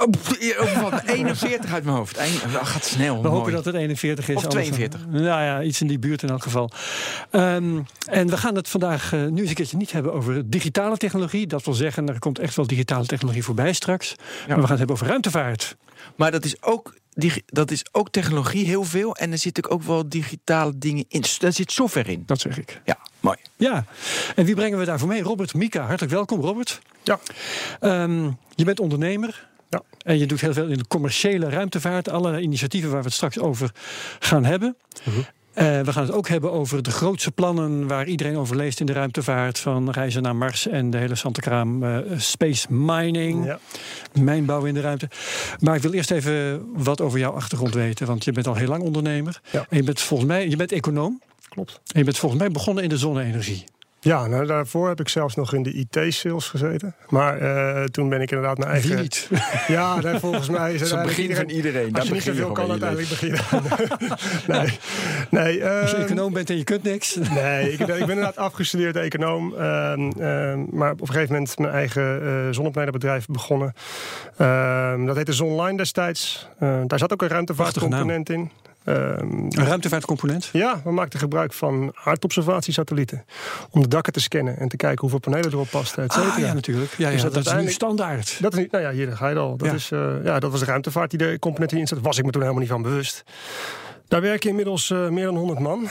[0.00, 2.18] Oh, wat, 41 uit mijn hoofd.
[2.18, 3.14] Eén, dat gaat snel.
[3.16, 3.34] We mooi.
[3.34, 4.36] hopen dat het 41 is.
[4.36, 5.06] Of anders- 42.
[5.06, 6.70] Nou ja, iets in die buurt in elk geval.
[7.30, 10.96] Ehm, en we gaan het vandaag eh, nu eens een keertje niet hebben over digitale
[10.96, 11.46] technologie.
[11.46, 14.14] Dat wil zeggen, er komt echt wel digitale technologie voorbij straks.
[14.18, 15.76] Maar we gaan het hebben over ruimtevaart.
[16.16, 16.94] Maar dat is, ook,
[17.46, 19.16] dat is ook technologie heel veel.
[19.16, 21.24] En er zitten ook wel digitale dingen in.
[21.38, 22.22] Daar zit software in.
[22.26, 22.80] Dat zeg ik.
[22.84, 23.36] Ja, mooi.
[23.56, 23.84] Ja,
[24.34, 25.22] en wie brengen we daarvoor mee?
[25.22, 26.80] Robert Mika, hartelijk welkom Robert.
[27.02, 27.18] Ja.
[27.80, 29.48] Ehm, je bent ondernemer.
[29.70, 29.82] Ja.
[30.02, 32.08] En je doet heel veel in de commerciële ruimtevaart.
[32.08, 33.70] Alle initiatieven waar we het straks over
[34.18, 34.76] gaan hebben.
[35.04, 35.18] Mhm.
[35.52, 38.86] Eh, we gaan het ook hebben over de grootste plannen waar iedereen over leest in
[38.86, 39.58] de ruimtevaart.
[39.58, 43.44] Van reizen naar Mars en de hele Santekraam eh space mining.
[43.44, 43.58] Ja.
[44.20, 45.08] Mijnbouw in de ruimte.
[45.60, 48.06] Maar ik wil eerst even wat over jouw achtergrond weten.
[48.06, 49.40] Want je bent al heel lang ondernemer.
[49.50, 49.66] Ja.
[49.68, 51.20] En je bent volgens mij, je bent econoom.
[51.48, 51.80] Klopt.
[51.92, 53.64] En je bent volgens mij begonnen in de zonne-energie.
[54.02, 56.94] Ja, nou, daarvoor heb ik zelfs nog in de IT-sales gezeten.
[57.08, 58.90] Maar eh, toen ben ik inderdaad mijn eigen...
[58.90, 59.28] Wie niet?
[59.68, 61.94] Ja, nee, volgens mij is het begin van iedereen.
[61.94, 63.40] Als je niet zoveel kan, uiteindelijk beginnen.
[64.46, 64.78] nee,
[65.30, 67.14] nee, Als je ehm, econoom bent en je kunt niks.
[67.14, 69.54] Nee, ik, ik ben inderdaad afgestudeerd econoom.
[69.54, 73.74] ehm, ehm, maar op een gegeven moment mijn eigen eh zonnepanelenbedrijf begonnen.
[75.06, 76.48] Dat heette Zonline destijds.
[76.86, 78.50] Daar zat ook een ruimtevaartcomponent in.
[78.84, 80.48] Ehm, Een ruimtevaartcomponent.
[80.52, 83.24] ja, we maakten gebruik van aardobservatiesatellieten.
[83.70, 86.32] Om de dakken te scannen en te kijken hoeveel panelen erop pasten, et cetera.
[86.32, 86.92] Ah, ja, natuurlijk.
[86.92, 88.38] Ja, ja, Dus dat, dat is nu standaard.
[88.42, 89.56] Dat is niet, nou ja, hier ga je al.
[89.56, 89.74] Dat, Ja.
[89.74, 91.98] is, eh, ja, dat was de ruimtevaart die de component hierin zat.
[92.00, 93.22] Was ik me toen helemaal niet van bewust.
[94.08, 95.88] Daar werken inmiddels eh, meer dan 100 man.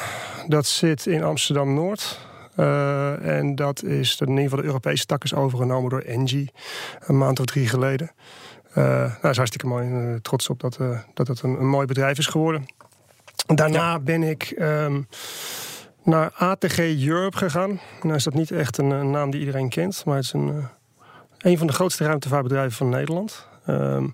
[0.47, 2.19] Dat zit in Amsterdam Noord.
[2.55, 6.52] Eh, en dat is in ieder geval de Europese tak is overgenomen door Engie.
[7.08, 8.11] Een maand of drie geleden.
[8.73, 9.91] Eh nou, dat is hartstikke mooi.
[9.91, 12.65] Eh, trots op dat, eh, dat het een, een mooi bedrijf is geworden.
[13.47, 15.02] Daarna ben ik ehm,
[16.03, 17.79] naar ATG Europe gegaan.
[18.02, 20.05] Nou is dat niet echt een, een naam die iedereen kent.
[20.05, 20.67] Maar het is een,
[21.37, 23.47] een van de grootste ruimtevaartbedrijven van Nederland.
[23.65, 24.08] Ehm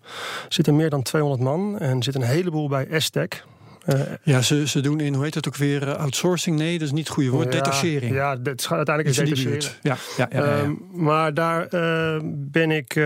[0.49, 3.43] zitten meer dan 200 man en zit een heleboel bij Estec.
[3.85, 6.57] Eh, Ja, ze, ze doen in, hoe heet het ook weer, eh, outsourcing?
[6.57, 7.45] Nee, dat is niet het goede woord.
[7.45, 8.13] ja, Detachering.
[8.13, 9.79] Ja, dat is, uiteindelijk is buurt.
[9.81, 10.41] Ja, ja, ja.
[10.43, 12.97] Ehm, maar daar eh, ben ik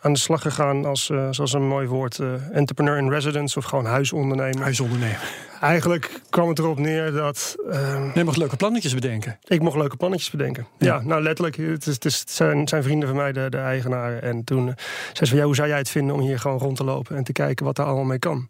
[0.00, 2.18] aan de slag gegaan als, eh, zoals een mooi woord,
[2.52, 4.60] entrepreneur in residence of gewoon huisondernemer.
[4.62, 5.20] Huisondernemer.
[5.60, 9.38] Eigenlijk kwam het erop neer dat ehm, Je mag leuke plannetjes bedenken.
[9.46, 10.66] ik mocht leuke plannetjes bedenken.
[10.78, 10.86] Ja.
[10.94, 13.46] Ja, nou letterlijk, het, is, het, is- het zijn, het zijn vrienden van mij, de,
[13.50, 14.22] de eigenaren.
[14.22, 14.74] En toen zei
[15.12, 17.24] ze van, ja, hoe zou jij het vinden om hier gewoon rond te lopen en
[17.24, 18.46] te kijken wat daar allemaal mee kan?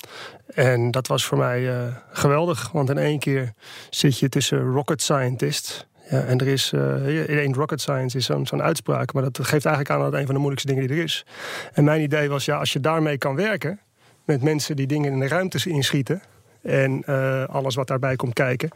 [0.54, 3.52] En dat was voor mij eh, geweldig, want in één keer
[3.90, 5.86] zit je tussen rocket scientists.
[6.10, 9.91] Ja, en er is, it ain't rocket science is zo'n uitspraak, maar dat geeft eigenlijk
[9.91, 11.26] aan dat het een van de moeilijkste dingen die er is.
[11.72, 13.80] En mijn idee was, ja, als je daarmee kan werken,
[14.24, 16.22] met mensen die dingen in de ruimtes inschieten,
[16.62, 18.70] en eh, alles wat daarbij komt kijken.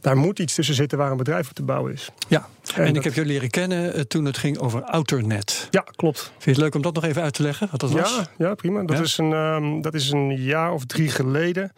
[0.00, 2.10] Daar moet iets tussen zitten waar een bedrijf op te bouwen is.
[2.28, 5.68] Ja, en, ik dat- heb jullie leren kennen eh, toen het ging over Outernet.
[5.70, 6.20] Ja, klopt.
[6.20, 7.68] Vind je het leuk om dat nog even uit te leggen?
[7.70, 8.16] Wat dat was?
[8.38, 8.82] Ja, ja, prima.
[8.84, 9.02] Dat, Ja?
[9.02, 11.72] Is een, ehm, dat is een jaar of drie geleden.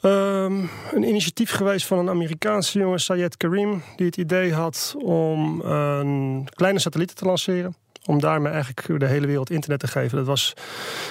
[0.00, 0.52] Ehm,
[0.92, 6.48] een initiatief geweest van een Amerikaanse jongen, Sayed Karim, die het idee had om een
[6.54, 7.74] kleine satellieten te lanceren.
[8.08, 10.16] Om daarmee eigenlijk de hele wereld internet te geven.
[10.16, 10.54] Dat was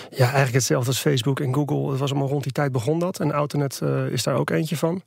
[0.09, 1.89] ja, eigenlijk hetzelfde als Facebook en Google.
[1.89, 3.19] Dat was allemaal rond die tijd begon dat.
[3.19, 5.01] En Autonet eh, is daar ook eentje van.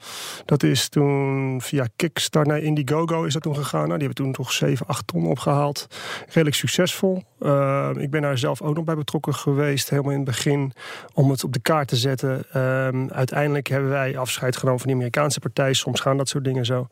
[0.45, 3.87] Dat is toen via Kickstart naar Indiegogo is dat toen gegaan.
[3.87, 5.87] Nou, die hebben toen toch 7, 8 ton opgehaald.
[6.27, 7.23] Redelijk succesvol.
[7.39, 9.91] Eh, ik ben daar zelf ook nog bij betrokken geweest.
[9.91, 10.73] Helemaal in het begin.
[11.15, 12.45] Om het op de kaart te zetten.
[12.53, 15.73] Ehm, uiteindelijk hebben wij afscheid genomen van die Amerikaanse partij.
[15.73, 16.89] Soms gaan dat soort dingen zo.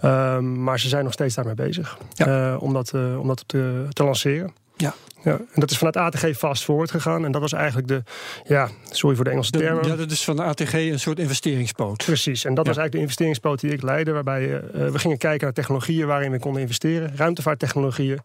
[0.00, 1.98] Ehm, maar ze zijn nog steeds daarmee bezig.
[2.12, 2.52] Ja.
[2.52, 4.31] Eh, om dat, om dat te, te lanceren.
[4.76, 4.94] Ja.
[5.24, 7.24] Ja, en dat is vanuit ATG fast forward gegaan.
[7.24, 8.02] En dat was eigenlijk de,
[8.44, 9.88] ja, sorry voor de Engelse termen.
[9.88, 12.04] ja, dat is van de ATG een soort investeringspoot.
[12.04, 14.12] Precies, en dat was eigenlijk de investeringspoot die ik leidde.
[14.12, 17.12] Waarbij eh, we gingen kijken naar technologieën waarin we konden investeren.
[17.16, 18.22] Ruimtevaarttechnologieën, 90%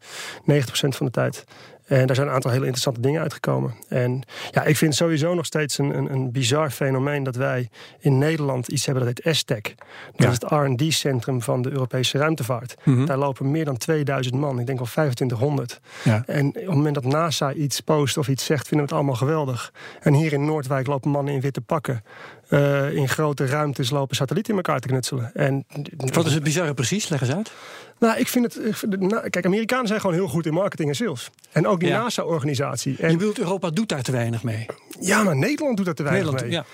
[0.71, 1.43] van de tijd.
[1.87, 3.73] En daar zijn een aantal hele interessante dingen uitgekomen.
[3.89, 7.69] En ja, ik vind sowieso nog steeds een, een, een bizar fenomeen dat wij
[7.99, 9.63] in Nederland iets hebben dat heet ESTEC.
[9.65, 9.85] Dat
[10.15, 10.27] Ja.
[10.29, 12.75] is het R&D-centrum van de Europese ruimtevaart.
[12.83, 13.05] Mhm.
[13.05, 15.79] Daar lopen meer dan 2000 man, ik denk wel 2500.
[16.03, 16.23] Ja.
[16.25, 19.19] En op het moment dat NASA iets post of iets zegt, vinden we het allemaal
[19.27, 19.73] geweldig.
[20.01, 22.03] En hier in Noordwijk lopen mannen in witte pakken.
[22.47, 25.31] Eh, in grote ruimtes lopen satellieten in elkaar te knutselen.
[25.33, 25.65] En,
[26.13, 27.09] Wat is het bizarre precies?
[27.09, 27.51] Leg eens uit.
[27.99, 28.65] Nou, ik vind het.
[28.65, 31.29] ik vind het- nou, kijk, Amerikanen zijn gewoon heel goed in marketing en sales.
[31.51, 32.01] En ook die Ja.
[32.01, 32.95] NASA-organisatie.
[32.99, 34.65] Je bedoelt, Europa doet daar te weinig mee.
[34.99, 36.65] ja, maar Nederland doet dat te weinig Nederland, mee.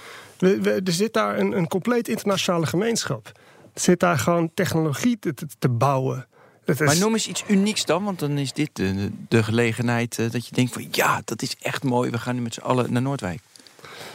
[0.49, 0.57] ja.
[0.57, 3.31] We- we- er zit daar een, een compleet internationale gemeenschap.
[3.73, 6.27] Er zit daar gewoon technologie te, te, te bouwen.
[6.65, 10.19] Het is- Maar noem eens iets unieks dan, want dan is dit de, de gelegenheid
[10.19, 12.09] eh, dat je denkt van ja, dat is echt mooi.
[12.11, 13.39] We gaan nu met z'n allen naar Noordwijk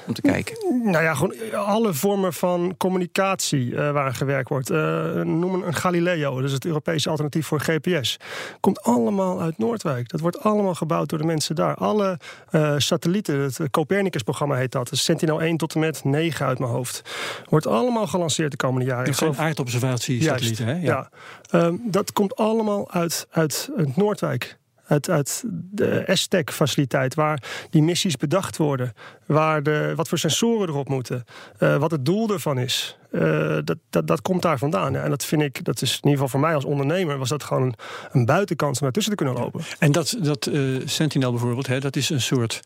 [0.09, 0.57] om te kijken.
[0.85, 4.71] Nou ja, gewoon alle vormen van communicatie eh, waar gewerkt wordt.
[4.71, 8.17] Eh, noem een, Galileo, dat is het Europese alternatief voor GPS.
[8.61, 10.09] Komt allemaal uit Noordwijk.
[10.09, 11.75] Dat wordt allemaal gebouwd door de mensen daar.
[11.75, 12.19] Alle
[12.51, 14.93] eh, satellieten, het Copernicus-programma heet dat.
[14.93, 17.03] is Sentinel 1 tot en met 9 uit mijn hoofd.
[17.49, 19.05] Wordt allemaal gelanceerd de komende jaren.
[19.05, 20.75] Dat Ik zijn aardobservatiesatellieten, hè?
[20.75, 21.11] ja.
[21.51, 24.59] Ehm, dat komt allemaal uit, uit, uit Noordwijk.
[24.88, 28.93] Uit, uit de STEC-faciliteit, waar die missies bedacht worden.
[29.26, 31.25] Waar de, wat voor sensoren erop moeten.
[31.58, 32.99] eh, wat het doel ervan is.
[33.11, 34.93] Eh, dat, dat, dat komt daar vandaan.
[34.93, 37.19] Ja, en dat vind ik, dat is in ieder geval voor mij als ondernemer...
[37.19, 37.75] was dat gewoon een,
[38.12, 39.61] een buitenkans om daartussen te kunnen lopen.
[39.79, 42.61] En dat, dat eh, Sentinel bijvoorbeeld, hè, dat is een soort,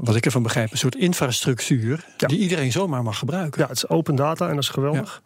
[0.00, 2.26] wat ik ervan begrijp, een soort infrastructuur Ja.
[2.26, 3.60] die iedereen zomaar mag gebruiken.
[3.60, 5.22] Ja, het is open data en dat is geweldig.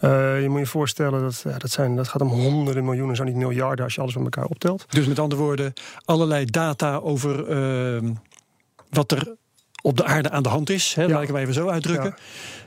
[0.00, 3.24] Eh, je moet je voorstellen, dat, ja, dat, zijn, dat gaat om honderden miljoenen, zo
[3.24, 3.84] niet miljarden...
[3.84, 4.84] als je alles met elkaar optelt.
[4.88, 5.72] Dus met andere woorden,
[6.04, 8.12] allerlei data over ehm,
[8.90, 9.34] wat er
[9.82, 12.14] op de aarde aan de hand is, hè, laat ik hem even zo uitdrukken.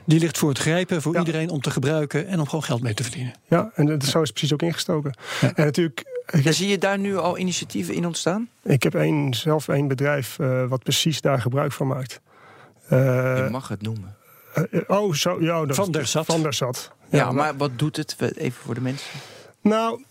[0.04, 2.94] Die ligt voor het grijpen voor iedereen om te gebruiken en om gewoon geld mee
[2.94, 3.34] te verdienen.
[3.48, 5.14] Ja, en dat, zo is het precies ook ingestoken.
[5.40, 8.48] En natuurlijk, Zie je daar nu al initiatieven in ontstaan?
[8.62, 12.20] Ik heb één, zelf één bedrijf eh, wat precies daar gebruik van maakt.
[12.88, 12.98] Eh,
[13.36, 14.16] je mag het noemen.
[14.54, 15.42] eh, oh, zo.
[15.42, 16.26] Ja, dat Van der Sat.
[16.26, 16.92] Van der Sat.
[17.08, 18.16] Ja, maar wat doet het?
[18.36, 19.20] Even voor de mensen.
[19.60, 20.04] Nou,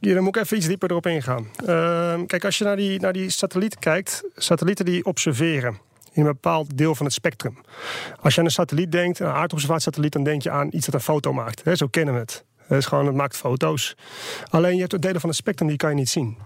[0.00, 1.46] ja, dan moet ik even iets dieper erop ingaan.
[1.66, 5.78] Ehm, kijk, als je naar die, naar die satelliet kijkt, satellieten die observeren
[6.12, 7.58] in een bepaald deel van het spectrum.
[8.20, 11.00] Als je aan een satelliet denkt, een aardobservatiesatelliet, dan denk je aan iets dat een
[11.00, 11.64] foto maakt.
[11.64, 12.44] Hè, zo kennen we het.
[12.70, 13.96] Het is gewoon, het maakt foto's.
[14.50, 16.36] Alleen je hebt delen van het spectrum die kan je niet zien.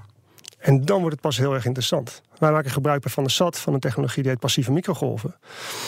[0.58, 2.22] En dan wordt het pas heel erg interessant.
[2.38, 5.34] Wij maken gebruik van de SAT, van een technologie die heet passieve microgolven.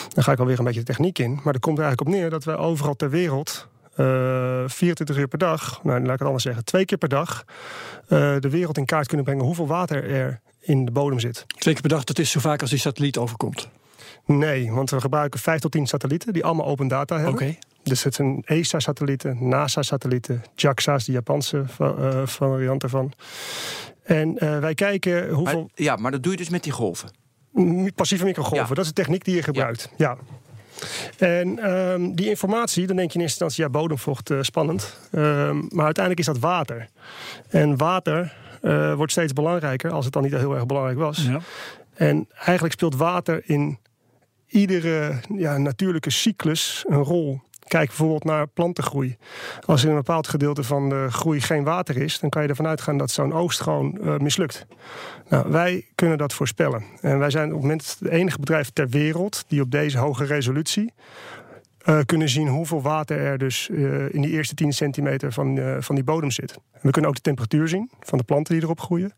[0.09, 1.41] Dan ga ik alweer een beetje de techniek in.
[1.45, 5.29] Maar er komt er eigenlijk op neer dat wij overal ter wereld eh 24 uur
[5.29, 7.45] per dag, nou laat ik het anders zeggen, twee keer per dag,
[8.09, 11.45] eh, de wereld in kaart kunnen brengen hoeveel water er in de bodem zit.
[11.47, 13.69] Twee keer per dag, dat is zo vaak als die satelliet overkomt.
[14.27, 17.35] Nee, want we gebruiken 5 tot 10 satellieten die allemaal open data hebben.
[17.35, 17.57] Oké.
[17.83, 23.13] Dus het zijn ESA-satellieten, NASA-satellieten, JAXA's, de Japanse eh, variant ervan.
[24.03, 25.61] En eh, wij kijken hoeveel.
[25.61, 27.11] Maar, ja, maar dat doe je dus met die golven.
[27.95, 28.75] Passieve microgolven, Ja.
[28.75, 29.91] dat is de techniek die je gebruikt.
[29.97, 30.17] Ja.
[31.19, 34.99] En ehm, die informatie, dan denk je in eerste instantie, ja, bodemvocht, eh, spannend.
[35.13, 36.89] Ehm, maar uiteindelijk is dat water.
[37.49, 38.35] En water
[38.97, 41.27] wordt steeds belangrijker, als het dan niet heel erg belangrijk was.
[41.27, 41.41] Ja.
[41.95, 43.79] En eigenlijk speelt water in
[44.47, 47.41] iedere ja, natuurlijke cyclus een rol.
[47.67, 49.17] Kijk bijvoorbeeld naar plantengroei.
[49.67, 52.67] Als in een bepaald gedeelte van de groei geen water is, dan kan je ervan
[52.67, 54.67] uitgaan dat zo'n oogst gewoon eh, mislukt.
[55.29, 56.85] Nou, wij kunnen dat voorspellen.
[57.01, 60.25] En wij zijn op het moment het enige bedrijf ter wereld die op deze hoge
[60.25, 60.93] resolutie
[61.79, 65.95] eh, kunnen zien hoeveel water er dus eh, in die eerste 10 centimeter van, van
[65.95, 66.59] die bodem zit.
[66.81, 69.13] We kunnen ook de temperatuur zien van de planten die erop groeien.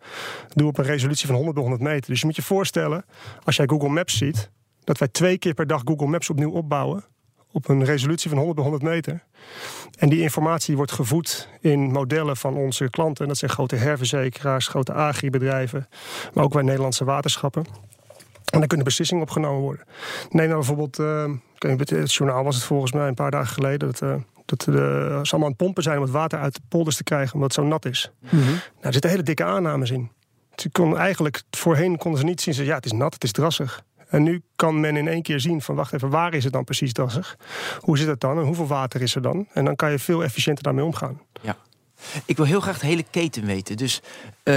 [0.47, 2.11] Dat doen we op een resolutie van 100 bij 100 meter.
[2.11, 3.05] Dus je moet je voorstellen,
[3.45, 4.51] als jij Google Maps ziet,
[4.89, 7.05] dat wij twee keer per dag Google Maps opnieuw opbouwen.
[7.53, 9.25] Op een resolutie van 100 bij 100 meter.
[9.99, 13.23] En die informatie wordt gevoed in modellen van onze klanten.
[13.23, 15.89] En dat zijn grote herverzekeraars, grote agribedrijven.
[16.35, 17.65] Maar ook bij Nederlandse waterschappen.
[18.45, 19.85] En dan kunnen beslissingen opgenomen worden.
[20.31, 20.99] Neem nou bijvoorbeeld,
[21.59, 23.79] niet, het journaal was het volgens mij een paar dagen geleden.
[23.79, 24.15] Dat, eh,
[24.45, 24.73] dat de,
[25.23, 27.57] ze allemaal aan het pompen zijn om het water uit de polders te krijgen, omdat
[27.57, 28.11] het zo nat is.
[28.31, 30.11] Nou, er zitten hele dikke aannames in.
[30.55, 33.33] Ze kon eigenlijk, voorheen konden ze niet zien, ze, ja, het is nat, het is
[33.33, 33.87] drassig.
[34.09, 36.65] En nu kan men in één keer zien van, wacht even, waar is het dan
[36.65, 37.37] precies drassig?
[37.81, 39.47] Hoe zit het dan en hoeveel water is er dan?
[39.53, 41.21] En dan kan je veel efficiënter daarmee omgaan.
[42.25, 43.77] Ik wil heel graag de hele keten weten.
[43.77, 44.01] Dus,
[44.43, 44.55] eh,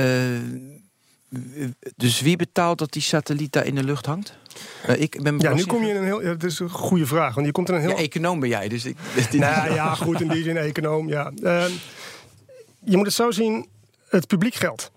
[1.96, 4.38] dus wie betaalt dat die satelliet daar in de lucht hangt?
[4.86, 7.06] Eh, ik ben Ja, nu kom je in een heel, ja, dat is een goede
[7.06, 7.90] vraag, want je komt in een heel...
[7.90, 8.98] Ja, econoom ben jij, dus ik...
[9.32, 11.32] Nou ja, goed, in die zin econoom, ja.
[11.44, 11.72] Ehm,
[12.84, 13.68] je moet het zo zien,
[14.10, 14.92] het publiek geld.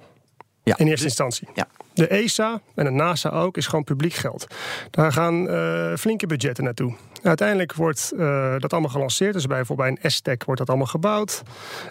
[0.62, 1.48] Ja, in eerste dus- instantie.
[1.54, 1.68] ja.
[1.94, 4.46] De ESA en de NASA ook is gewoon publiek geld.
[4.90, 6.94] Daar gaan eh, flinke budgetten naartoe.
[7.22, 9.32] Uiteindelijk wordt eh, dat allemaal gelanceerd.
[9.32, 11.42] Dus bij, bijvoorbeeld bij een S-Tech wordt dat allemaal gebouwd.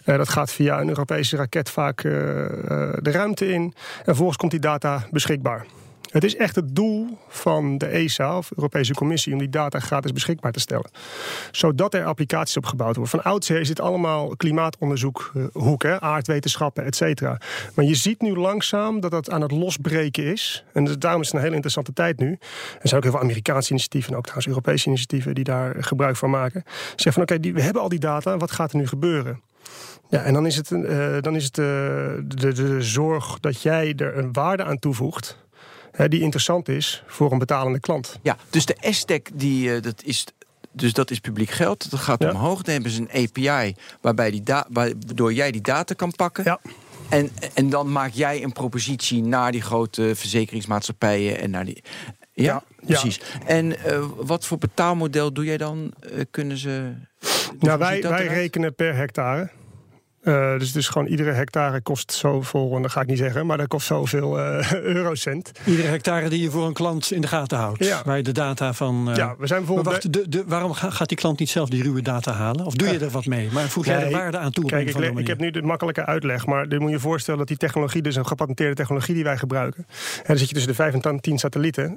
[0.04, 3.62] Eh, dat gaat via een Europese raket vaak de ruimte in.
[3.62, 5.66] En vervolgens komt die data beschikbaar.
[6.14, 10.12] Het is echt het doel van de ESA, of Europese Commissie, om die data gratis
[10.12, 10.90] beschikbaar te stellen.
[11.52, 13.20] Zodat er applicaties op gebouwd worden.
[13.20, 17.38] Van oudsher is dit allemaal klimaatonderzoek, eh, hoek, aardwetenschappen, et cetera.
[17.74, 20.64] Maar je ziet nu langzaam dat dat aan het losbreken is.
[20.74, 22.32] En dus daarom is het een hele interessante tijd nu.
[22.32, 22.40] Er
[22.82, 26.30] zijn ook heel veel Amerikaanse initiatieven en ook trouwens Europese initiatieven die daar gebruik van
[26.30, 26.64] maken.
[26.96, 29.42] Zeggen van oké, we hebben al die data, wat gaat er nu gebeuren?
[30.10, 33.94] Ja, en dan is het, uh, dan is het de, de, de, zorg dat jij
[33.98, 35.43] er een waarde aan toevoegt.
[36.00, 38.20] Uh, die interessant is voor een betalende klant.
[38.22, 40.26] Ja, dus de S-Tech, die, dat is
[40.74, 41.92] dus dat is publiek geld.
[41.92, 42.62] Dat gaat omhoog.
[42.62, 46.44] Dan hebben ze een API waarbij die waardoor jij die data kan pakken.
[46.44, 46.60] Ja.
[47.10, 51.84] En, en dan maak jij een propositie naar die grote verzekeringsmaatschappijen en naar die.
[52.34, 53.22] Ja, precies.
[53.46, 55.94] En uh, wat voor betaalmodel doe jij dan?
[56.14, 56.94] Uh, kunnen ze.
[57.60, 59.50] Nou, wij, wij rekenen per hectare.
[60.24, 63.58] Uh, dus, dus gewoon iedere hectare kost zoveel, en dat ga ik niet zeggen, maar
[63.58, 65.52] dat kost zoveel uh, eurocent.
[65.66, 68.02] Iedere hectare die je voor een klant in de gaten houdt, ja.
[68.06, 69.10] waar je de data van.
[69.10, 69.96] Uh, ja, we zijn bijvoorbeeld.
[69.96, 72.66] Wacht, de, de, waarom gaat die klant niet zelf die ruwe data halen?
[72.66, 73.50] Of doe je er wat mee?
[73.52, 74.66] Maar voeg jij nee, er waarde aan toe?
[74.66, 77.58] Kijk, ik, ik, heb nu de makkelijke uitleg, maar dan moet je voorstellen dat die
[77.58, 79.86] technologie, dus een gepatenteerde technologie die wij gebruiken.
[80.18, 81.96] En dan zit je tussen de 5 en 10 satellieten.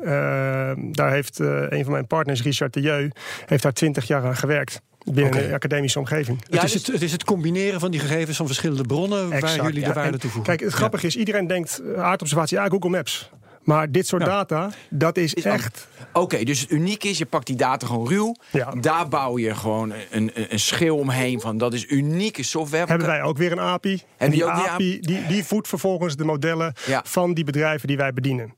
[0.93, 3.09] daar heeft een van mijn partners, Richard de Jeu,
[3.47, 4.81] heeft daar 20 jaar aan gewerkt
[5.15, 5.45] binnen okay.
[5.45, 6.45] een academische omgeving.
[6.49, 9.57] Ja, het, is het, het, is het, combineren van die gegevens van verschillende bronnen waar
[9.57, 10.57] jullie de waarde toevoegen.
[10.57, 13.31] Kijk, het grappige is, iedereen denkt eh, aardobservatie, ja, Google Maps.
[13.63, 15.89] Maar dit soort data, dat is, echt.
[16.13, 18.35] Oké, dus het uniek is, je pakt die data gewoon ruw.
[18.51, 18.71] Ja.
[18.81, 21.59] Daar bouw je gewoon een, een, een schil omheen van.
[21.59, 22.87] Dat is unieke software.
[22.87, 24.03] Hebben wij ook weer een API.
[24.17, 26.73] En die, die API, die, die voedt vervolgens de modellen
[27.03, 28.55] van die bedrijven die wij bedienen.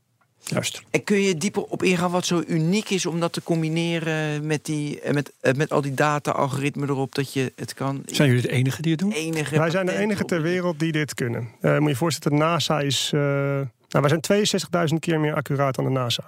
[0.50, 0.82] Juist.
[0.90, 4.64] En kun je dieper op ingaan wat zo uniek is om dat te combineren met,
[4.64, 8.02] die, eh, met, eh, met al die data-algoritmen erop dat je het kan?
[8.06, 9.12] Zijn jullie de enige die het doen?
[9.12, 11.48] Enige wij zijn de enige ter wereld die dit kunnen.
[11.60, 13.10] Uh, moet je je voorstellen, NASA is.
[13.14, 16.24] Uh, nou, wij zijn 62.000 keer meer accuraat dan de NASA.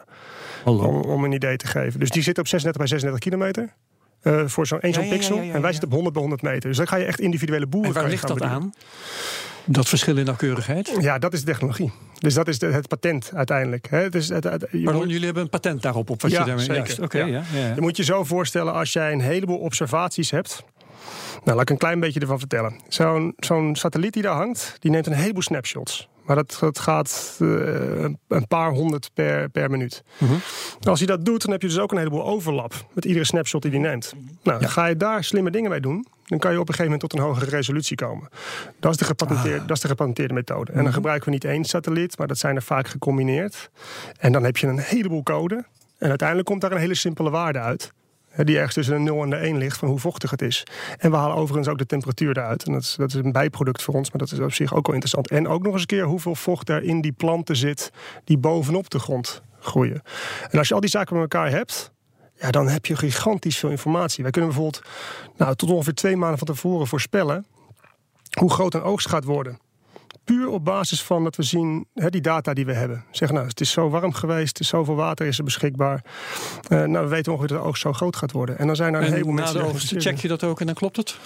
[0.64, 2.00] Om, om, een idee te geven.
[2.00, 3.72] Dus die zit op 36 bij 36 kilometer.
[4.22, 5.40] Uh, voor zo'n één zo'n ja, pixel.
[5.40, 6.68] Ja, en wij zitten op 100 bij 100 meter.
[6.68, 7.94] Dus dan ga je echt individuele boeren.
[7.94, 8.72] En waar ligt dat aan?
[9.64, 10.96] Dat verschil in nauwkeurigheid?
[11.00, 11.92] Ja, dat is de technologie.
[12.18, 13.86] Dus dat is de, het patent uiteindelijk.
[13.90, 13.98] Hè.
[13.98, 16.64] Het het, het, Pardon, jullie hebben een patent daarop, op wat ja, je daarmee...
[16.64, 17.02] Zeker.
[17.02, 17.42] Oké, ja.
[17.52, 20.64] Ja, Je moet je zo voorstellen, als jij een heleboel observaties hebt...
[21.44, 22.80] Nou, laat ik een klein beetje ervan vertellen.
[22.88, 26.08] Zo'n zo'n satelliet die daar hangt, die neemt een heleboel snapshots.
[26.24, 30.02] Maar dat, dat gaat uh, een paar honderd per, per minuut.
[30.18, 30.32] Mhm.
[30.82, 33.62] Als hij dat doet, dan heb je dus ook een heleboel overlap met iedere snapshot
[33.62, 34.12] die hij neemt.
[34.42, 37.10] Nou, ga je daar slimme dingen mee doen, dan kan je op een gegeven moment
[37.10, 38.28] tot een hogere resolutie komen.
[38.80, 39.66] Dat is de gepatenteerde, ah.
[39.66, 40.70] dat is de gepatenteerde methode.
[40.70, 40.94] En dan mhm.
[40.94, 43.70] gebruiken we niet één satelliet, maar dat zijn er vaak gecombineerd.
[44.18, 45.64] En dan heb je een heleboel code.
[45.98, 47.92] En uiteindelijk komt daar een hele simpele waarde uit
[48.36, 50.66] die ergens tussen de 0 en de 1 ligt van hoe vochtig het is.
[50.98, 52.64] En we halen overigens ook de temperatuur eruit.
[52.64, 54.86] En dat is, dat is een bijproduct voor ons, maar dat is op zich ook
[54.86, 55.30] wel interessant.
[55.30, 57.90] En ook nog eens een keer hoeveel vocht er in die planten zit
[58.24, 60.02] die bovenop de grond groeien.
[60.50, 61.92] En als je al die zaken met elkaar hebt,
[62.34, 64.22] ja, dan heb je gigantisch veel informatie.
[64.22, 64.84] Wij kunnen bijvoorbeeld
[65.36, 67.46] nou, tot ongeveer twee maanden van tevoren voorspellen
[68.38, 69.58] hoe groot een oogst gaat worden
[70.24, 73.04] puur op basis van dat we zien, hè, die data die we hebben.
[73.10, 76.04] Zeggen, nou, het is zo warm geweest, er is zoveel water is er beschikbaar.
[76.68, 78.58] Uh, nou, we weten ongeveer dat de oogst zo groot gaat worden.
[78.58, 79.56] En dan zijn er een heleboel mensen...
[79.56, 81.18] Na de oogst check je dat ook en dan klopt het?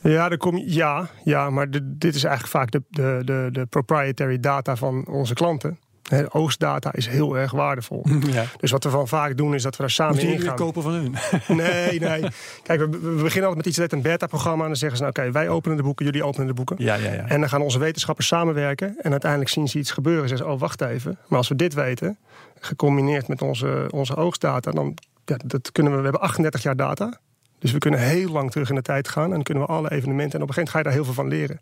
[0.00, 3.66] Ja, dan kom je, ja, ja maar dit is eigenlijk vaak de, de, de, de
[3.66, 5.78] proprietary data van onze klanten.
[6.08, 8.06] He, oogstdata is heel erg waardevol.
[8.32, 8.44] Ja.
[8.60, 10.56] Dus wat we van vaak doen is dat we daar samen in gaan.
[10.56, 11.14] kopen van hun?
[11.56, 12.24] Nee, nee.
[12.62, 14.62] Kijk, we, we beginnen altijd met iets net een beta-programma.
[14.62, 16.76] En dan zeggen ze, nou, oké, wij openen de boeken, jullie openen de boeken.
[16.78, 17.26] Ja, ja, ja.
[17.28, 18.96] En dan gaan onze wetenschappers samenwerken.
[19.00, 20.22] En uiteindelijk zien ze iets gebeuren.
[20.22, 21.18] En zeggen ze, oh, wacht even.
[21.26, 22.18] Maar als we dit weten,
[22.60, 24.70] gecombineerd met onze, onze oogstdata...
[24.70, 27.20] dan ja, dat kunnen we, we hebben 38 jaar data.
[27.58, 29.90] Dus we kunnen heel lang terug in de tijd gaan en dan kunnen we alle
[29.90, 30.38] evenementen.
[30.38, 31.60] En op een gegeven moment ga je daar heel veel van leren.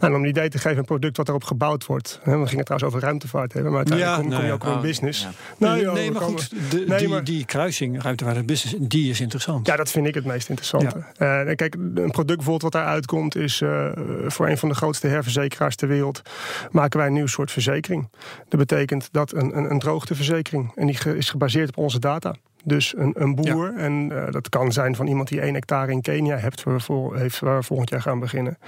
[0.00, 2.20] Nou, om een idee te geven, een product wat erop gebouwd wordt.
[2.22, 5.22] Hè, we gingen trouwens over ruimtevaart hebben, maar uiteindelijk kom, kom, je ook in business.
[5.22, 5.30] Ja.
[5.58, 9.20] Nou, nee, maar goed, de, nee, die, maar, die kruising ruimtevaart en business, die is
[9.20, 9.66] interessant.
[9.66, 10.96] Ja, dat vind ik het meest interessante.
[10.96, 13.88] Uh, kijk, een product bijvoorbeeld wat daaruit komt is uh,
[14.26, 16.22] voor een van de grootste herverzekeraars ter wereld
[16.70, 18.08] maken wij een nieuw soort verzekering.
[18.48, 22.34] Dat betekent dat een, een, een droogteverzekering en die is gebaseerd op onze data.
[22.66, 26.00] Dus een, een boer, en uh, dat kan zijn van iemand die één hectare in
[26.00, 28.58] Kenia hebt, voor, heeft, waar we volgend jaar gaan beginnen.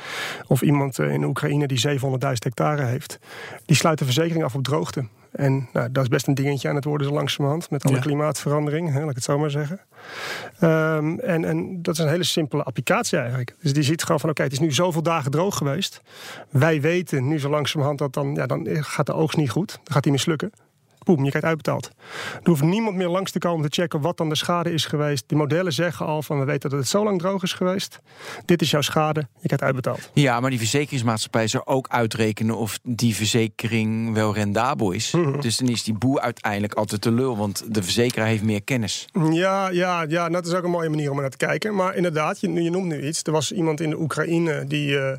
[0.47, 3.19] Of iemand uh, in Oekraïne die 700.000 hectare heeft.
[3.65, 5.05] Die sluit de verzekering af op droogte.
[5.33, 7.71] En nou, dat is best een dingetje aan het worden zo langzamerhand.
[7.71, 8.01] Met alle ja.
[8.01, 9.81] klimaatverandering, hè, laat ik het zo maar zeggen.
[10.61, 13.57] Um, en, en dat is een hele simpele applicatie eigenlijk.
[13.63, 16.01] Dus die ziet gewoon van oké, okay, het is nu zoveel dagen droog geweest.
[16.51, 19.73] Wij weten nu zo langzamerhand dat dan, ja, dan gaat de oogst niet goed.
[19.83, 20.51] Dan gaat die mislukken
[21.07, 21.91] boem, je krijgt uitbetaald.
[22.43, 25.25] Er hoeft niemand meer langs te komen te checken wat dan de schade is geweest.
[25.27, 27.99] De modellen zeggen al van we weten dat het zo lang droog is geweest.
[28.45, 30.11] Dit is jouw schade, je krijgt uitbetaald.
[30.13, 35.11] Ja, maar die verzekeringsmaatschappij zou ook uitrekenen of die verzekering wel rendabel is.
[35.11, 35.41] Mhm.
[35.41, 39.09] Dus dan is die boer uiteindelijk altijd te lul, want de verzekeraar heeft meer kennis.
[39.31, 41.75] Ja, ja, ja, nou, dat is ook een mooie manier om naar te kijken.
[41.75, 43.23] Maar inderdaad, je, je noemt nu iets.
[43.23, 44.89] Er was iemand in de Oekraïne die.
[44.91, 45.13] Uh,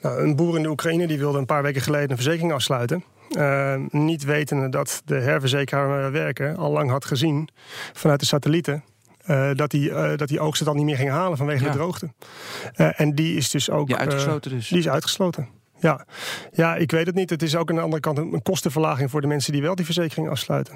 [0.00, 3.04] nou, een boer in de Oekraïne die wilde een paar weken geleden een verzekering afsluiten.
[3.36, 7.48] Uh, niet wetende dat de herverzekeraar waar we werken al lang had gezien
[7.92, 8.84] vanuit de satellieten.
[9.24, 11.70] eh, dat, die, uh, dat die oogst het al niet meer ging halen vanwege Ja.
[11.70, 12.12] de droogte.
[12.74, 13.88] Eh, en die is dus ook.
[13.88, 14.68] Ja, eh, uitgesloten dus.
[14.68, 15.48] die is uitgesloten.
[15.80, 16.06] Ja.
[16.52, 17.30] ja, ik weet het niet.
[17.30, 19.84] Het is ook aan de andere kant een, kostenverlaging voor de mensen die wel die
[19.84, 20.74] verzekering afsluiten.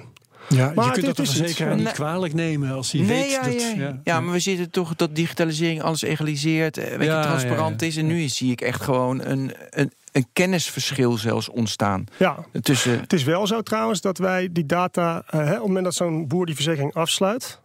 [0.49, 3.01] Ja, Maar je kunt dat de is iets, verzekeraar eh, niet kwalijk nemen als hij
[3.01, 3.61] Nee, weet ja, dat...
[3.63, 4.01] ja, ja.
[4.05, 4.21] ja.
[4.21, 7.93] maar we zitten toch dat digitalisering alles egaliseert, eh, weet Ja, je, transparant ja, ja.
[7.93, 7.97] is.
[7.99, 13.01] En nu zie ik echt gewoon een, een, een kennisverschil zelfs ontstaan Ja, tussen.
[13.01, 15.95] Het is wel zo trouwens dat wij die data, eh, hè, op het moment dat
[15.95, 17.61] zo'n boer die verzekering afsluit,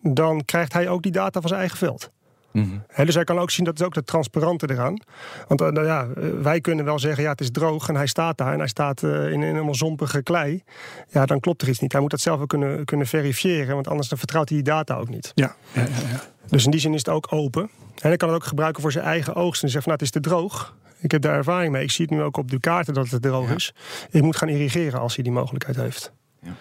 [0.00, 2.12] dan krijgt hij ook die data van zijn eigen veld.
[2.50, 3.04] Mhm.
[3.04, 5.00] Dus hij kan ook zien, dat is ook de transparante eraan.
[5.48, 8.06] Want eh, nou ja, eh, wij kunnen wel zeggen, ja, het is droog en hij
[8.06, 10.62] staat daar en hij staat in een helemaal zompige klei.
[11.08, 11.92] Ja, dan klopt er iets niet.
[11.92, 14.96] Hij moet dat zelf ook kunnen, kunnen verifiëren, want anders dan vertrouwt hij die data
[14.96, 15.32] ook niet.
[15.34, 16.20] Ja, ja, ja, ja.
[16.48, 17.62] Dus in die zin is het ook open.
[17.94, 19.62] En hij kan het ook gebruiken voor zijn eigen oogst.
[19.62, 20.74] En zeggen van, nou, het is te droog.
[21.04, 21.82] Ik heb daar ervaring mee.
[21.82, 23.74] Ik zie het nu ook op de kaarten dat het droog is.
[24.10, 26.12] Ik moet gaan irrigeren als hij die mogelijkheid heeft.
[26.40, 26.54] Ja.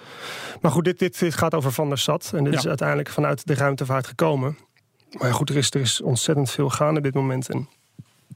[0.61, 2.31] Maar goed, dit, dit, dit gaat over Van der Sat.
[2.35, 2.59] En dit Ja.
[2.59, 4.57] is uiteindelijk vanuit de ruimtevaart gekomen.
[5.19, 7.49] Maar goed, er is, er is ontzettend veel gaande op dit moment.
[7.49, 7.69] En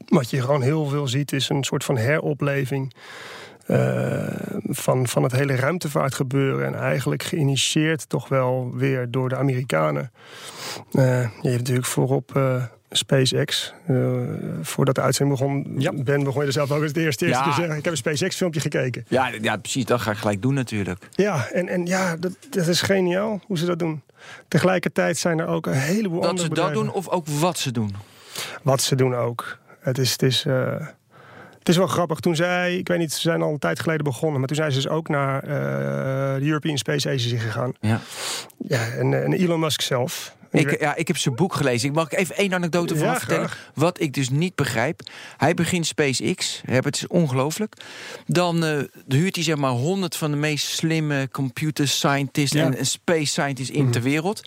[0.07, 2.93] wat je gewoon heel veel ziet is een soort van heropleving...
[3.65, 4.27] eh,
[4.63, 6.65] van, van het hele ruimtevaartgebeuren.
[6.67, 10.11] En eigenlijk geïnitieerd toch wel weer door de Amerikanen.
[10.91, 13.74] Eh, je hebt natuurlijk voorop eh, SpaceX.
[13.88, 13.96] Eh,
[14.62, 15.91] voordat de uitzending begon, Ja.
[15.96, 17.50] Ben begon je er zelf ook als de eerste, eerste Ja.
[17.50, 17.77] te zeggen.
[17.77, 19.06] Ik heb een SpaceX-filmpje gekeken.
[19.08, 19.86] Ja, ja, precies.
[19.86, 21.08] Dat ga ik gelijk doen natuurlijk.
[21.12, 24.01] Ja, en, en ja, dat, dat is geniaal hoe ze dat doen.
[24.48, 27.72] Tegelijkertijd zijn er ook een heleboel Dat andere ze dat doen of ook wat ze
[27.72, 27.96] doen.
[28.63, 29.58] Wat ze doen ook.
[29.79, 30.88] Het is, het is, eh,
[31.60, 32.20] het is wel grappig.
[32.20, 34.72] Toen zij, ik weet niet, ze zijn al een tijd geleden begonnen, maar toen zijn
[34.72, 35.50] ze dus ook naar eh,
[36.39, 37.74] de European Space Agency gegaan.
[37.79, 38.00] Ja.
[38.58, 40.36] Ja, en, en Elon Musk zelf.
[40.59, 41.89] Ik, ja, ik heb zijn boek gelezen.
[41.89, 43.49] Ik mag even één anekdote van Ja, vertellen.
[43.49, 43.71] graag.
[43.73, 45.01] Wat ik dus niet begrijp.
[45.37, 46.61] Hij begint SpaceX.
[46.65, 47.73] Het is ongelooflijk.
[48.25, 52.65] Dan eh, huurt hij zeg maar honderd van de meest slimme computer scientists Ja.
[52.65, 54.41] en, en space scientists in ter wereld.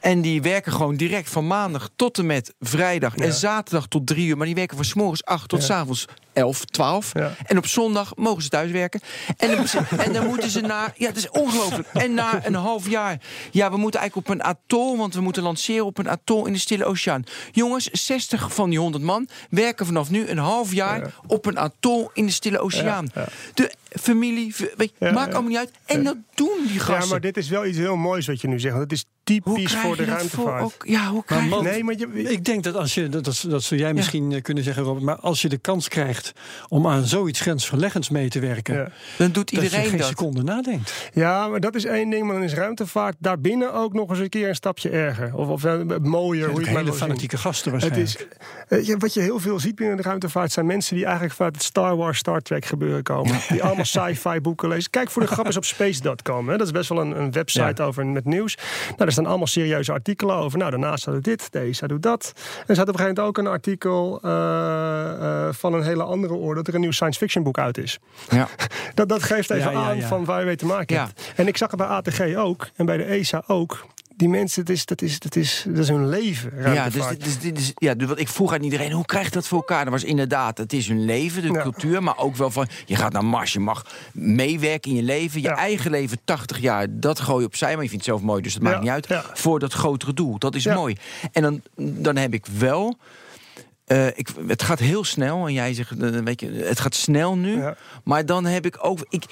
[0.00, 4.26] En die werken gewoon direct van maandag tot en met vrijdag en zaterdag tot drie
[4.26, 4.36] uur.
[4.36, 5.62] Maar die werken van 's morgens acht tot.
[5.62, 7.10] 's avonds 11, 12.
[7.12, 7.32] Ja.
[7.46, 9.00] En op zondag mogen ze thuiswerken.
[9.36, 9.66] En dan,
[9.98, 10.92] en dan moeten ze naar.
[10.96, 11.88] Ja, dat is ongelooflijk.
[11.92, 13.20] En na een half jaar.
[13.50, 14.96] Ja, we moeten eigenlijk op een atol.
[14.96, 17.24] Want we moeten lanceren op een atol in de Stille Oceaan.
[17.52, 21.10] Jongens, 60 van die 100 man werken vanaf nu een half jaar Ja.
[21.26, 23.08] op een atol in de Stille Oceaan.
[23.14, 23.26] ja.
[23.54, 25.32] De familie, weet, je, Ja, maakt ja.
[25.32, 25.70] allemaal niet uit.
[25.84, 27.04] En dat doen die gasten.
[27.04, 28.74] Ja, maar dit is wel iets heel moois wat je nu zegt.
[28.74, 30.88] want Het is hoe typisch krijg voor de dat voor ruimtevaart.
[30.88, 31.72] Ja, hoe krijg je man, dat?
[31.72, 34.42] Nee, maar je, Ik denk dat als je, dat, dat, dat zou jij misschien eh,
[34.42, 36.21] kunnen zeggen, Robert, maar als je de kans krijgt
[36.68, 38.88] om aan zoiets grensverleggends mee te werken, Ja.
[39.18, 40.06] Dan doet dat je iedereen geen dat.
[40.06, 41.10] seconde nadenkt.
[41.12, 42.24] Ja, maar dat is één ding.
[42.24, 45.34] Maar dan is ruimtevaart daarbinnen ook nog eens een keer een stapje erger.
[45.34, 47.00] Of, of eh, mooier, hoe je het maar hele zien.
[47.06, 48.28] fanatieke gasten Het waarschijnlijk.
[48.68, 51.34] is, eh, ja, wat je heel veel ziet binnen de ruimtevaart zijn mensen die eigenlijk
[51.34, 53.36] vanuit het Star Wars, Star Trek gebeuren komen.
[53.48, 54.90] Die allemaal sci-fi boeken lezen.
[54.90, 56.48] Kijk voor de grap eens op space.com.
[56.48, 56.56] Hè.
[56.56, 58.56] Dat is best wel een, een website over met nieuws.
[58.56, 60.58] Nou, daar staan allemaal serieuze artikelen over.
[60.58, 62.32] Nou, daarnaast doet dit, deze doet dat.
[62.34, 66.02] En er staat op een gegeven moment ook een artikel eh, eh, van een hele
[66.12, 67.98] andere orde dat er een nieuw science fiction boek uit is.
[68.30, 68.48] Ja.
[68.94, 70.06] Dat, dat geeft even aan ja.
[70.08, 71.04] van waar je mee te maken Ja.
[71.06, 71.32] hebt.
[71.36, 73.86] En ik zag het bij ATG ook en bij de ESA ook.
[74.16, 76.52] Die mensen, dat is, dat is, dat is, dat is hun leven.
[76.74, 79.30] Ja, dus, dus, dit is, ja, dus wat ik vroeg aan iedereen, hoe krijg je
[79.30, 79.82] dat voor elkaar?
[79.84, 81.62] Dat was inderdaad, het is hun leven, de Ja.
[81.62, 85.40] cultuur, maar ook wel van, je gaat naar Mars, je mag meewerken in je leven,
[85.40, 85.56] je Ja.
[85.56, 88.54] eigen leven, 80 jaar, dat gooi je opzij, maar je vindt het zelf mooi, dus
[88.54, 89.24] dat Ja, maakt niet uit, ja.
[89.34, 90.38] voor dat grotere doel.
[90.38, 90.74] Dat is Ja.
[90.74, 90.96] mooi.
[91.32, 92.96] En dan, dan heb ik wel,
[93.92, 97.36] eh, ik, het gaat heel snel, en jij zegt, eh, weet je, het gaat snel
[97.36, 97.76] nu, Ja.
[98.04, 99.24] maar dan heb ik ook, ik,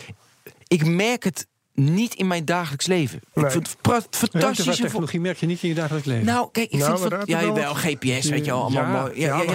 [0.66, 3.20] ik merk het niet in mijn dagelijks leven.
[3.34, 3.44] Nee.
[3.44, 4.26] Ik vind het pra- fantastische...
[4.30, 6.26] vo- Ruimtevaarttechnologie merk je niet in je dagelijks leven.
[6.26, 9.20] nou, kijk, ik Nou, vind daar Ja, wel, GPS, weet je wel, allemaal Ja, mooi.
[9.20, 9.52] ja, ja,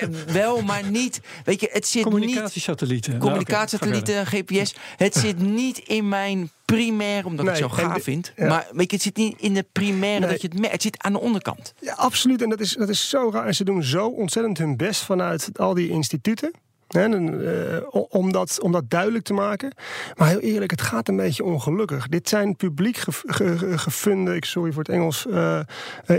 [0.00, 1.20] ja, wel, maar niet...
[1.44, 2.12] Weet je, het zit niet...
[2.14, 3.10] Communicatiesatellieten.
[3.10, 4.74] Nou, Communicatiesatellieten, GPS.
[4.96, 8.32] Het zit niet in mijn primair, omdat ik het zo gaaf de- vind.
[8.36, 8.46] ja.
[8.48, 10.28] Maar weet je, het zit niet in de primaire Nee.
[10.30, 10.72] dat je het merkt.
[10.72, 11.74] Het zit aan de onderkant.
[11.80, 12.42] Ja, absoluut.
[12.42, 13.46] En dat is, dat is zo raar.
[13.46, 16.52] En ze doen zo ontzettend hun best vanuit al die instituten.
[16.92, 17.76] Eh,
[18.08, 19.72] om, dat, om dat duidelijk te maken.
[20.16, 22.08] Maar heel eerlijk, het gaat een beetje ongelukkig.
[22.08, 25.64] Dit zijn publiek ge- ge- ge- gefunde, ik sorry voor het Engels, eh, eh,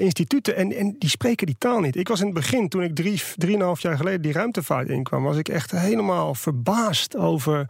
[0.02, 0.56] instituten.
[0.56, 1.96] En, en die spreken die taal niet.
[1.96, 5.38] Ik was in het begin, toen ik drie, drieënhalf jaar geleden die ruimtevaart inkwam, was
[5.38, 7.66] ik echt helemaal verbaasd over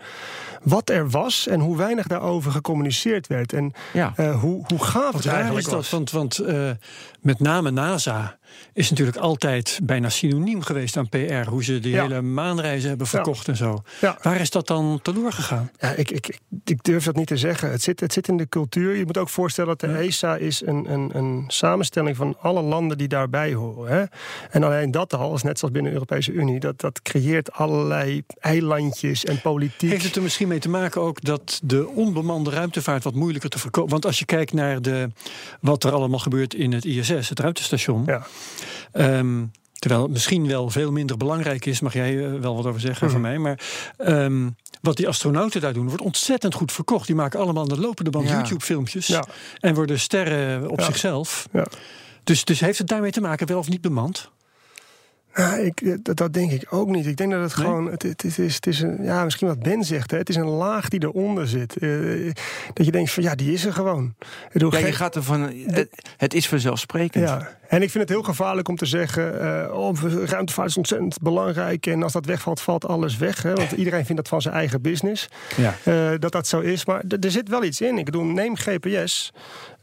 [0.63, 3.54] wat er was en hoe weinig daarover gecommuniceerd werd.
[3.54, 4.13] En Ja.
[4.16, 5.89] eh, hoe, hoe gaaf het eigenlijk is dat, was.
[5.89, 6.70] want, want eh,
[7.22, 8.38] met name NASA
[8.74, 11.48] is natuurlijk altijd bijna synoniem geweest aan PR.
[11.50, 12.02] Hoe ze die Ja.
[12.02, 13.84] hele maanreizen hebben verkocht en zo.
[14.02, 14.18] Ja.
[14.22, 15.72] Waar is dat dan teloor gegaan?
[15.80, 17.72] Ja, ik, ik, ik- ik durf dat niet te zeggen.
[17.72, 18.96] Het zit, het zit in de cultuur.
[18.96, 22.98] Je moet ook voorstellen dat de ESA is een, een, een samenstelling van alle landen
[22.98, 23.92] die daarbij horen.
[23.98, 24.04] Hè?
[24.50, 28.24] En alleen dat al, is net zoals binnen de Europese Unie, dat, dat creëert allerlei
[28.39, 29.89] eilandjes en politiek.
[29.89, 33.60] Heeft het er misschien mee te maken ook dat de onbemande ruimtevaart wat moeilijker te
[33.60, 33.92] verkopen?
[33.92, 35.10] Want als je kijkt naar de,
[35.62, 38.04] wat er allemaal gebeurt in het ISS, het ruimtestation.
[38.06, 38.26] Ja.
[38.91, 42.82] Ehm, terwijl het misschien wel veel minder belangrijk is, mag jij eh, wel wat over
[42.82, 43.38] zeggen van mij.
[43.38, 43.60] Maar
[43.97, 44.49] ehm,
[44.82, 47.08] wat die astronauten daar doen, wordt ontzettend goed verkocht.
[47.08, 48.36] Die maken allemaal de lopende band Ja.
[48.38, 49.08] YouTube-filmpjes.
[49.08, 49.25] Ja.
[49.60, 50.86] En worden sterren op Ja.
[50.86, 51.47] zichzelf.
[51.51, 51.65] Ja.
[52.23, 54.32] Dus, dus heeft het daarmee te maken, wel of niet bemand?
[55.34, 57.06] Nou, ik, eh, dat, dat denk ik ook niet.
[57.06, 57.65] Ik denk dat het Nee?
[57.65, 60.30] gewoon, het, het, het is, het is een, ja, misschien wat Ben zegt, hè, het
[60.30, 61.78] is een laag die eronder zit.
[61.78, 61.89] Eh,
[62.74, 64.15] dat je denkt van ja, die is er gewoon.
[64.52, 65.41] Bedoel, Ja, je gaat ervan.
[65.67, 67.28] Het, het is vanzelfsprekend.
[67.30, 69.93] Ja, en ik vind het heel gevaarlijk om te zeggen: eh oh,
[70.26, 71.86] ruimtevaart is ontzettend belangrijk.
[71.86, 73.41] En als dat wegvalt, valt alles weg.
[73.43, 75.28] Hè, want iedereen vindt dat van zijn eigen business.
[75.58, 75.76] Ja.
[75.84, 76.86] eh, dat dat zo is.
[76.86, 77.98] Maar er zit wel iets in.
[77.98, 79.32] Ik bedoel, neem GPS.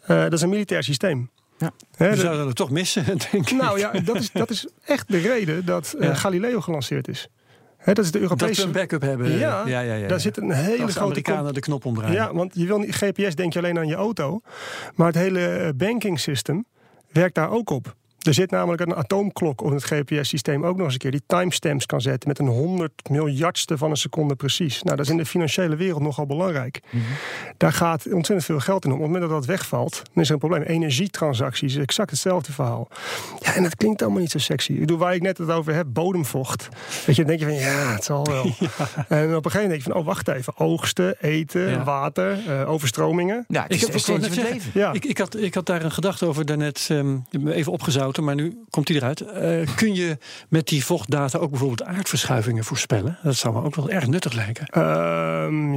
[0.02, 1.30] eh, dat is een militair systeem.
[1.60, 1.72] Ja.
[1.96, 3.50] Hè, We de- zouden het toch missen, denk ik.
[3.50, 6.16] nou ja, dat is, dat is echt de reden dat eh.
[6.16, 7.28] Galileo gelanceerd is.
[7.76, 8.62] Hè, dat is de dat we Europese.
[8.66, 9.38] een backup hebben.
[9.38, 11.00] Ja, ja, ja, ja, Daar zit een hele Als de grote.
[11.00, 12.14] Amerikanen de knop omdraaien.
[12.14, 14.40] Ja, want je wil niet, GPS denk je alleen aan je auto.
[14.94, 16.64] Maar het hele eh, banking system
[17.12, 17.94] werkt daar ook op.
[18.20, 21.10] Er zit namelijk een atoomklok op het GPS-systeem ook nog eens een keer...
[21.10, 24.82] die timestamps kan zetten met een honderd miljardste van een seconde precies.
[24.82, 26.80] Nou, dat is in de financiële wereld nogal belangrijk.
[27.56, 28.96] Daar gaat ontzettend veel geld in om.
[28.96, 30.62] Op het moment dat dat wegvalt, dan is er een probleem.
[30.62, 32.88] Energietransacties, exact hetzelfde verhaal.
[33.40, 34.72] Ja, en dat klinkt allemaal niet zo sexy.
[34.72, 36.68] Ik bedoel, waar ik net het over heb, bodemvocht.
[37.06, 38.44] Weet je, dan denk je van, ja, het zal wel.
[39.08, 40.56] En op een gegeven moment denk je van, oh, wacht even.
[40.56, 41.84] Oogsten, eten, Ja.
[41.84, 43.44] water, eh, overstromingen.
[43.48, 44.70] Ja, het Ik is heb van het leven.
[44.74, 44.92] Ja.
[44.92, 47.16] Ik, ik, had, ik had daar een gedachte over daarnet, ehm,
[47.48, 47.72] even
[48.18, 49.20] maar nu komt die eruit.
[49.20, 50.18] Eh, kun je
[50.48, 53.18] met die vochtdata ook bijvoorbeeld aardverschuivingen voorspellen?
[53.22, 54.66] Dat zou me ook wel erg nuttig lijken.
[54.66, 55.74] Ehm,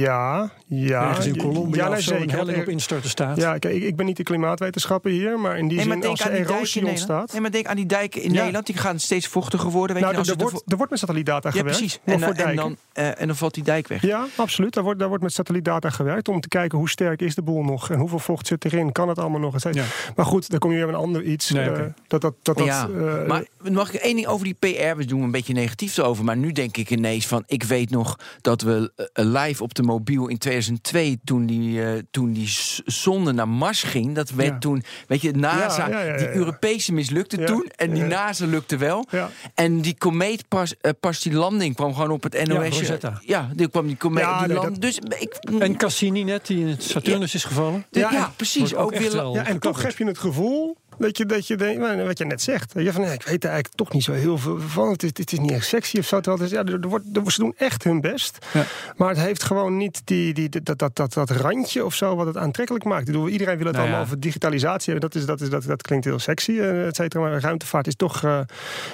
[0.00, 1.08] ja, ja.
[1.08, 2.36] Ergens in Colombia ja, nee, of zo een zeker.
[2.36, 3.36] helling op instorten staat.
[3.36, 6.10] Ja, kijk, ik, ik ben niet de klimaatwetenschapper hier, maar in die Nee, maar zin
[6.10, 7.32] als aan er erosie ontstaat.
[7.32, 8.36] Nee, maar denk aan die dijken in Ja.
[8.38, 8.66] Nederland.
[8.66, 9.96] Die gaan steeds vochtiger worden.
[9.96, 11.78] Weet Nou, je, er, als er wordt, er wordt met satellietdata Ja, gewerkt.
[11.78, 12.00] precies.
[12.04, 12.56] En, voor dan- en, dijken.
[12.56, 14.02] dan, eh, en dan valt die dijk weg.
[14.02, 14.74] Ja, absoluut.
[14.74, 17.62] Daar wordt, daar wordt met satellietdata gewerkt om te kijken hoe sterk is de boel
[17.62, 18.92] nog en hoeveel vocht zit erin.
[18.92, 19.54] Kan het allemaal nog?
[19.72, 19.84] Ja.
[20.16, 21.50] Maar goed, dan kom je weer met een ander iets.
[21.56, 24.54] Nee, eh, dat dat, dat, dat, ja, eh, maar mag ik één ding over die
[24.54, 24.96] PR?
[24.96, 26.24] We doen een beetje negatief erover.
[26.24, 27.42] Maar nu denk ik ineens van...
[27.46, 31.18] Ik weet nog dat we eh, live op de mobiel in 2002...
[31.24, 32.48] toen die, eh, toen die
[32.84, 34.14] zonde naar Mars ging...
[34.14, 34.58] dat werd Ja.
[34.58, 34.82] toen...
[35.06, 35.88] Weet je, NASA...
[35.88, 36.30] Ja, ja, ja, ja, die.
[36.34, 37.70] Europese mislukte Ja, toen.
[37.76, 38.02] En die.
[38.02, 39.06] NASA lukte wel.
[39.10, 39.30] Ja.
[39.54, 42.82] En die komeet pas, pas die landing kwam gewoon op het NOS.
[43.20, 44.24] Ja, die kwam die komeet.
[44.24, 45.34] Ja, die nee, land, Dus ik...
[45.58, 47.84] En Cassini net, die in het Saturnus is gevallen.
[47.90, 48.74] ja, precies.
[48.74, 51.56] ook Ook weer, wel- Ja, en toch heb je het gevoel dat je, dat je
[51.56, 52.72] denkt, nou, wat je net zegt.
[52.76, 54.90] Je van, nee, ik weet er eigenlijk toch niet zo heel veel van.
[54.90, 56.20] Het is, het is niet echt sexy of zo.
[56.20, 58.46] Terwijl ja, er, wordt, er, ze doen echt hun best.
[58.52, 58.64] Ja.
[58.96, 62.26] Maar het heeft gewoon niet die, die, dat, dat, dat, dat randje of zo wat
[62.26, 63.00] het aantrekkelijk maakt.
[63.00, 64.10] Ik bedoel, iedereen wil het Nou allemaal ja.
[64.10, 65.10] over digitalisatie hebben.
[65.10, 67.22] Dat, is, dat, is, dat, dat klinkt heel sexy, eh, et cetera.
[67.22, 68.40] Maar ruimtevaart is toch eh,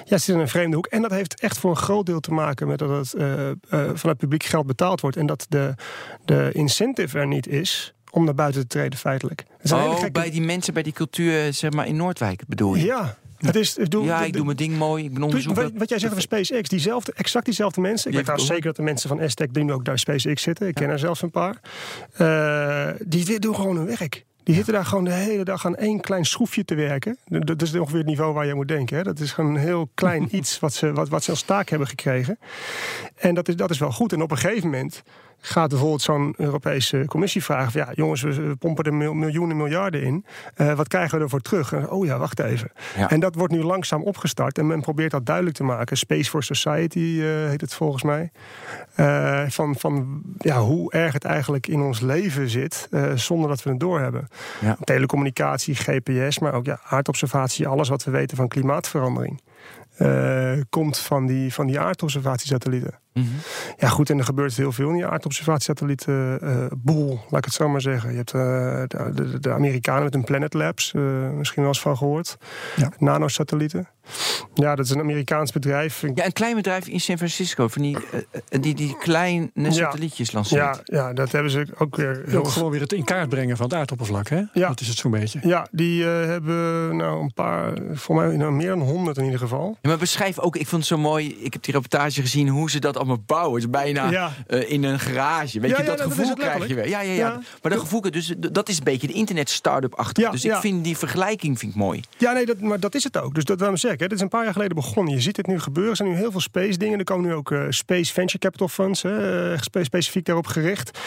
[0.05, 0.87] ja, zit in een vreemde hoek.
[0.87, 3.51] En dat heeft echt voor een groot deel te maken met dat het eh,
[3.95, 5.17] vanuit publiek geld betaald wordt.
[5.17, 5.75] En dat de,
[6.25, 9.45] de incentive er niet is om naar buiten te treden feitelijk.
[9.73, 12.85] Oh, gekke- bij die mensen, bij die cultuur, zeg maar in Noordwijk bedoel je?
[12.85, 13.77] ja, het is.
[13.77, 15.03] Ik bedoel, Ja, de- ik doe mijn ding mooi.
[15.05, 15.63] Ik ben Doe- onderzoeker.
[15.63, 18.09] Wat, wat jij zegt over SpaceX, diezelfde, exact diezelfde mensen.
[18.09, 20.67] Ik weet trouwens zeker dat de mensen van Aztec die nu ook daar SpaceX zitten.
[20.69, 21.61] Ik ken er zelfs een paar.
[22.17, 24.25] Eh, die doen gewoon hun werk.
[24.45, 27.17] Die zitten daar gewoon de hele dag aan één klein schroefje te werken.
[27.27, 28.97] Dat dat is ongeveer het niveau waar je moet denken.
[28.97, 29.03] Hè.
[29.03, 31.89] Dat is gewoon een heel klein iets wat ze, wat, wat ze als taak hebben
[31.89, 32.39] gekregen.
[33.17, 34.13] En dat is, dat is wel goed.
[34.13, 35.03] En op een gegeven moment
[35.45, 37.73] gaat bijvoorbeeld zo'n Europese commissie vragen...
[37.73, 40.25] Van, ja, jongens, we pompen er mil- miljoenen, miljarden in.
[40.55, 41.73] Eh, wat krijgen we ervoor terug?
[41.73, 42.73] En, oh ja, wacht even.
[42.97, 43.11] Ja.
[43.11, 44.59] En dat wordt nu langzaam opgestart.
[44.59, 45.97] En men probeert dat duidelijk te maken.
[45.97, 48.31] Space for Society eh, heet het volgens mij.
[48.95, 52.89] Eh, van van ja, hoe erg het eigenlijk in ons leven zit...
[53.15, 54.29] zonder dat we het doorhebben.
[54.61, 54.77] Ja.
[54.85, 57.69] Telecommunicatie, GPS, maar ook ja, aardobservatie...
[57.69, 59.41] alles wat we weten van klimaatverandering...
[60.71, 62.99] komt van die, van die aardobservatiesatellieten.
[63.13, 63.27] Mhm.
[63.77, 66.41] Ja, goed, en er gebeurt heel veel in die aardobservatiesatellieten.
[66.41, 68.11] eh boel, laat ik het zo maar zeggen.
[68.11, 68.43] Je hebt eh,
[68.87, 72.37] de, de, de Amerikanen met hun Planet Labs, eh, misschien wel eens van gehoord.
[72.77, 72.93] Ja.
[72.99, 73.89] Nanosatellieten.
[74.55, 76.05] Ja, dat is een Amerikaans bedrijf.
[76.15, 77.69] Ja, een klein bedrijf in San Francisco.
[77.69, 80.81] Van die, eh, eh, die, die kleine satellietjes lanceert.
[80.85, 83.57] Ja, ja, dat hebben ze ook weer heel Ook gewoon weer het in kaart brengen
[83.57, 84.43] van het aardoppervlak, hè?
[84.53, 84.69] Ja.
[84.69, 85.41] Dat is het zo'n beetje.
[85.43, 89.39] Ja, die eh, hebben nou een paar, voor mij nou, meer dan honderd in ieder
[89.39, 89.79] geval.
[89.81, 92.71] Ja, maar beschrijf ook, ik vond het zo mooi, ik heb die reportage gezien, hoe
[92.71, 93.55] ze dat allemaal bouwen.
[93.55, 94.33] Het is bijna Ja.
[94.47, 95.61] eh, in een garage.
[95.61, 96.89] Weet Ja, je, ja, dat is gevoel het krijg je weer.
[96.89, 97.19] Ja, ja, ja.
[97.19, 97.41] Ja.
[97.63, 100.23] Maar dat gevoel, dus dat is een beetje de internet start-up achter.
[100.23, 100.61] Ja, dus ik ja.
[100.61, 102.01] vind die vergelijking vind ik mooi.
[102.19, 103.35] Ja, nee, dat, maar dat is het ook.
[103.35, 105.15] Dus dat zeg ik, hè, dit is een paar jaar geleden begonnen.
[105.15, 105.91] Je ziet het nu gebeuren.
[105.91, 106.99] Er zijn nu heel veel space dingen.
[106.99, 110.99] Er komen nu ook eh, space venture capital funds, hè, eh, spe- specifiek daarop gericht.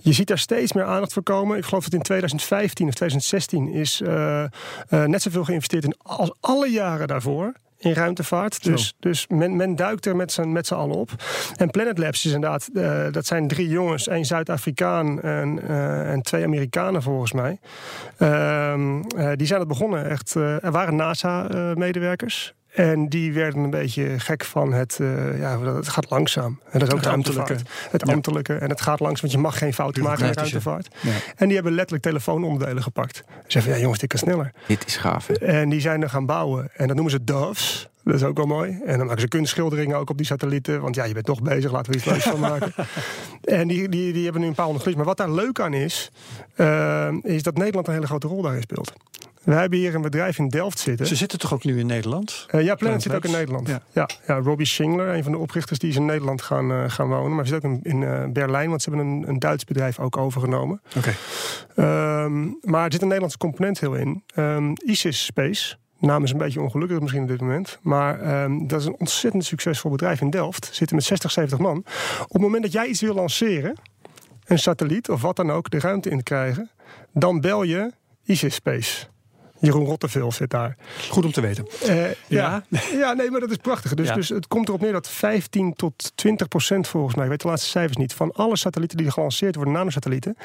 [0.00, 1.56] Je ziet daar steeds meer aandacht voor komen.
[1.58, 4.44] Ik geloof dat in 2015 of 2016 is eh,
[4.88, 7.52] net zoveel geïnvesteerd in als alle jaren daarvoor.
[7.82, 8.64] In ruimtevaart.
[8.64, 11.10] Dus, dus men, men duikt er met z'n met z'n allen op.
[11.56, 16.22] En Planet Labs is inderdaad, eh, dat zijn drie jongens, één Zuid-Afrikaan en, eh, en
[16.22, 17.58] twee Amerikanen volgens mij.
[18.18, 20.10] Ehm, eh, die zijn het begonnen.
[20.10, 22.54] Echt, er waren NASA-medewerkers.
[22.72, 26.60] En die werden een beetje gek van het, eh, ja, het gaat langzaam.
[26.70, 27.56] En dat is ook Het ambtelijke.
[27.90, 28.54] Het ambtelijke.
[28.54, 30.88] En het gaat langzaam, want je mag geen fouten maken in ruimtevaart.
[31.00, 31.10] Ja.
[31.36, 33.16] En die hebben letterlijk telefoononderdelen gepakt.
[33.16, 34.52] Ze zeggen van, ja jongens, dit kan sneller.
[34.66, 35.26] Dit is gaaf.
[35.26, 35.34] hè?
[35.34, 36.70] En die zijn er gaan bouwen.
[36.74, 37.88] En dat noemen ze doves.
[38.04, 38.80] Dat is ook wel mooi.
[38.86, 40.80] En dan maken ze kunstschilderingen ook op die satellieten.
[40.80, 42.72] Want ja, je bent toch bezig, laten we iets leuks van maken.
[43.44, 44.96] En die, die, die hebben nu een paar honderd.
[44.96, 46.10] Maar wat daar leuk aan is,
[46.54, 48.92] eh, is dat Nederland een hele grote rol daarin speelt.
[49.44, 51.06] We hebben hier een bedrijf in Delft zitten.
[51.06, 52.46] Ze zitten toch ook nu in Nederland?
[52.48, 53.30] Eh, ja, Planet zit ook in.
[53.30, 53.68] Nederland.
[53.68, 53.82] Ja.
[53.92, 54.08] Ja.
[54.26, 57.28] Ja, Robbie Schingler, een van de oprichters, die is in Nederland gaan, eh, gaan wonen.
[57.34, 59.98] Maar hij zit ook in, in eh, Berlijn, want ze hebben een, een Duits bedrijf
[59.98, 60.82] ook overgenomen.
[60.96, 61.14] Oké.
[61.76, 64.22] Ehm, maar er zit een Nederlandse component heel in.
[64.34, 65.76] Ehm, ISIS Space.
[65.98, 67.78] Naam is een beetje ongelukkig misschien op dit moment.
[67.82, 70.68] Maar ehm, dat is een ontzettend succesvol bedrijf in Delft.
[70.72, 71.84] Zitten met 60, 70 man.
[72.22, 73.76] Op het moment dat jij iets wil lanceren,
[74.44, 76.70] een satelliet of wat dan ook, de ruimte in te krijgen,
[77.12, 77.92] dan bel je
[78.24, 79.10] ISIS Space.
[79.62, 80.76] Jeroen Rotteveel zit daar.
[81.10, 81.66] Goed om te weten.
[81.86, 82.14] Eh, Ja.
[82.28, 82.62] ja.
[82.92, 83.12] Ja.
[83.12, 83.94] nee, maar dat is prachtig.
[83.94, 84.14] Dus, Ja.
[84.14, 87.48] dus het komt erop neer dat 15 tot 20 procent volgens mij, ik weet de
[87.48, 90.36] laatste cijfers niet, van alle satellieten die gelanceerd worden, nanosatellieten,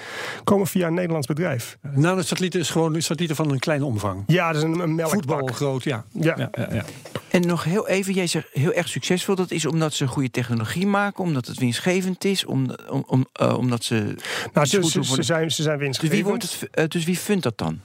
[0.44, 1.78] komen via een Nederlands bedrijf.
[1.82, 4.24] Nanosatellieten is gewoon satellieten van een kleine omvang.
[4.28, 5.10] Ja, dat is een, een.
[5.10, 6.06] Voetbal groot, ja.
[6.12, 6.34] Ja.
[6.38, 6.86] Ja, ja, ja.
[7.30, 9.36] En nog heel even, jij zegt heel erg succesvol.
[9.36, 13.58] Dat is omdat ze goede technologie maken, omdat het winstgevend is, om, om, om, eh,
[13.58, 14.16] omdat ze.
[14.54, 16.12] Nou, ze, ze, zijn, ze zijn dus, winstgevend.
[16.20, 17.82] wie wordt het, eh, dus wie vindt dat dan?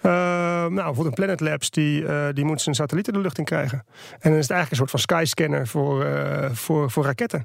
[0.00, 3.44] Eh, nou, bijvoorbeeld een Planet Labs, die, eh, die moet zijn satellieten de lucht in
[3.44, 3.84] krijgen.
[4.10, 7.44] En dan is het eigenlijk een soort van skyscanner voor, eh, voor, voor raketten.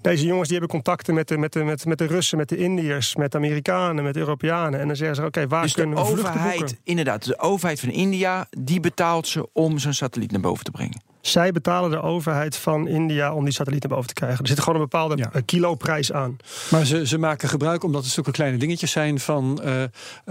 [0.00, 2.56] Deze jongens die hebben contacten met de, met, de, met, met de Russen, met de
[2.56, 4.80] Indiërs, met de Amerikanen, met de Europeanen.
[4.80, 6.24] En dan zeggen ze, oké, waar Dus kunnen we boeken?
[6.24, 10.70] overheid, inderdaad, de overheid van India, die betaalt ze om zo'n satelliet naar boven te
[10.70, 11.09] brengen.
[11.20, 14.38] Zij betalen de overheid van India om die satelliet naar boven te krijgen.
[14.42, 15.30] Er zit gewoon een bepaalde Ja.
[15.32, 16.36] eh, kiloprijs aan.
[16.70, 19.88] Maar ze, ze maken gebruik, omdat het zulke kleine dingetjes zijn, van eh, eh,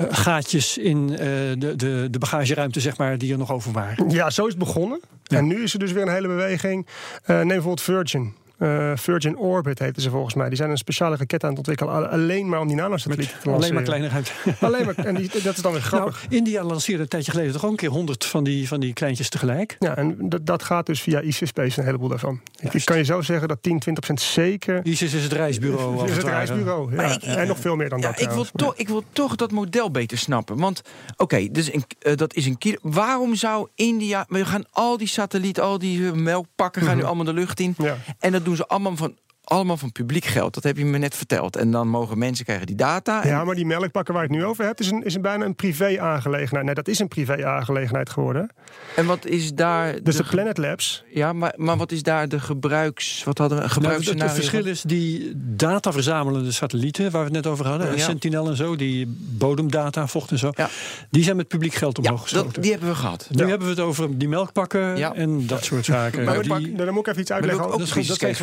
[0.10, 4.10] gaatjes in de, de, de bagageruimte, zeg maar, die er nog over waren.
[4.10, 5.00] Ja, zo is het begonnen.
[5.24, 5.38] Ja.
[5.38, 6.88] En nu is er dus weer een hele beweging.
[7.26, 8.34] Neem bijvoorbeeld Virgin.
[8.60, 10.48] Eh, Virgin Orbit heten ze volgens mij.
[10.48, 12.10] Die zijn een speciale raket aan het ontwikkelen.
[12.10, 14.10] Alleen maar om die nanosatellieten te Alleen maar lanceren.
[14.44, 14.66] ruimte.
[14.66, 16.26] Alleen maar, en die, dat is dan weer Nou, grappig.
[16.30, 19.30] India lanceerde een tijdje geleden toch ook een keer honderd van die, van die kleintjes
[19.30, 19.76] tegelijk.
[19.80, 22.42] Ja, en dat, dat gaat dus via ISIS Space, een heleboel daarvan.
[22.62, 24.80] Ik, ik kan je zo zeggen dat 10, 20 procent zeker...
[24.86, 26.06] ISIS is het reisbureau.
[26.10, 26.96] is het reisbureau.
[26.96, 27.02] Ja.
[27.04, 29.52] ik- en nog veel meer dan Ja, dat ik, wil toch, ik wil toch dat
[29.52, 30.58] model beter snappen.
[30.58, 30.82] Want,
[31.18, 32.78] oké, dus een- eh, dat is een kilo.
[32.82, 34.26] Waarom zou India...
[34.28, 36.82] We gaan al die satellieten, al die melkpakken...
[36.82, 37.74] gaan nu allemaal de lucht in.
[37.78, 37.88] Mhm.
[37.88, 37.98] Ja.
[38.20, 39.16] En dat doen ze allemaal van,
[39.50, 40.54] allemaal van publiek geld.
[40.54, 41.56] Dat heb je me net verteld.
[41.56, 43.24] En dan mogen mensen krijgen die data.
[43.24, 45.22] En- Ja, maar die melkpakken waar je het nu over hebt, is, een, is een
[45.22, 46.66] bijna een privé-aangelegenheid.
[46.66, 48.50] Nee, dat is een privé-aangelegenheid geworden.
[48.96, 50.04] En wat is daar...
[50.04, 53.24] Dus de, Planet Labs, Ja, maar, maar wat is daar de gebruiks...
[53.24, 53.64] Wat hadden we?
[53.64, 57.92] Een Nou, het, verschil is die data verzamelende satellieten, waar we het net over hadden,
[57.96, 58.04] Ja.
[58.04, 59.08] Sentinel en zo, die
[59.38, 60.70] bodemdata, vocht en zo, Ja.
[61.10, 62.54] die zijn met publiek geld Ja, omhoog geschoten.
[62.54, 63.28] dat, die hebben we gehad.
[63.32, 63.50] Nu Ja.
[63.50, 65.14] hebben we het over die melkpakken Ja.
[65.14, 66.24] en dat soort zaken.
[66.24, 67.60] Maar die, nou, dan moet ik even iets uitleggen.
[67.64, 68.36] ik ook dat is, dat zijn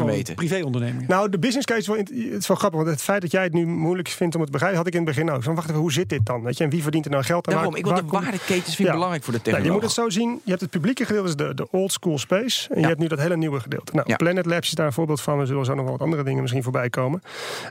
[1.09, 2.81] Nou, de business case is wel, het is wel grappig.
[2.81, 4.95] Want het feit dat jij het nu moeilijk vindt om het te begrijpen, had ik
[5.01, 5.43] in het begin ook.
[5.43, 6.43] Van, wacht even, hoe zit dit dan?
[6.43, 7.53] Weet je, en wie verdient er nou geld aan?
[7.55, 8.95] Daarom, Waar- ik wil de waardeketens vind Ja.
[8.95, 9.73] belangrijk voor de Nou, je technologie.
[9.73, 10.41] moet het zo zien.
[10.45, 12.69] Je hebt het publieke gedeelte, dus de, de old school space.
[12.69, 12.81] En Ja.
[12.81, 13.93] je hebt nu dat hele nieuwe gedeelte.
[13.95, 14.17] Nou, Ja.
[14.17, 15.39] Planet Labs is daar een voorbeeld van.
[15.39, 17.23] We zullen zo nog wel wat andere dingen misschien voorbij komen.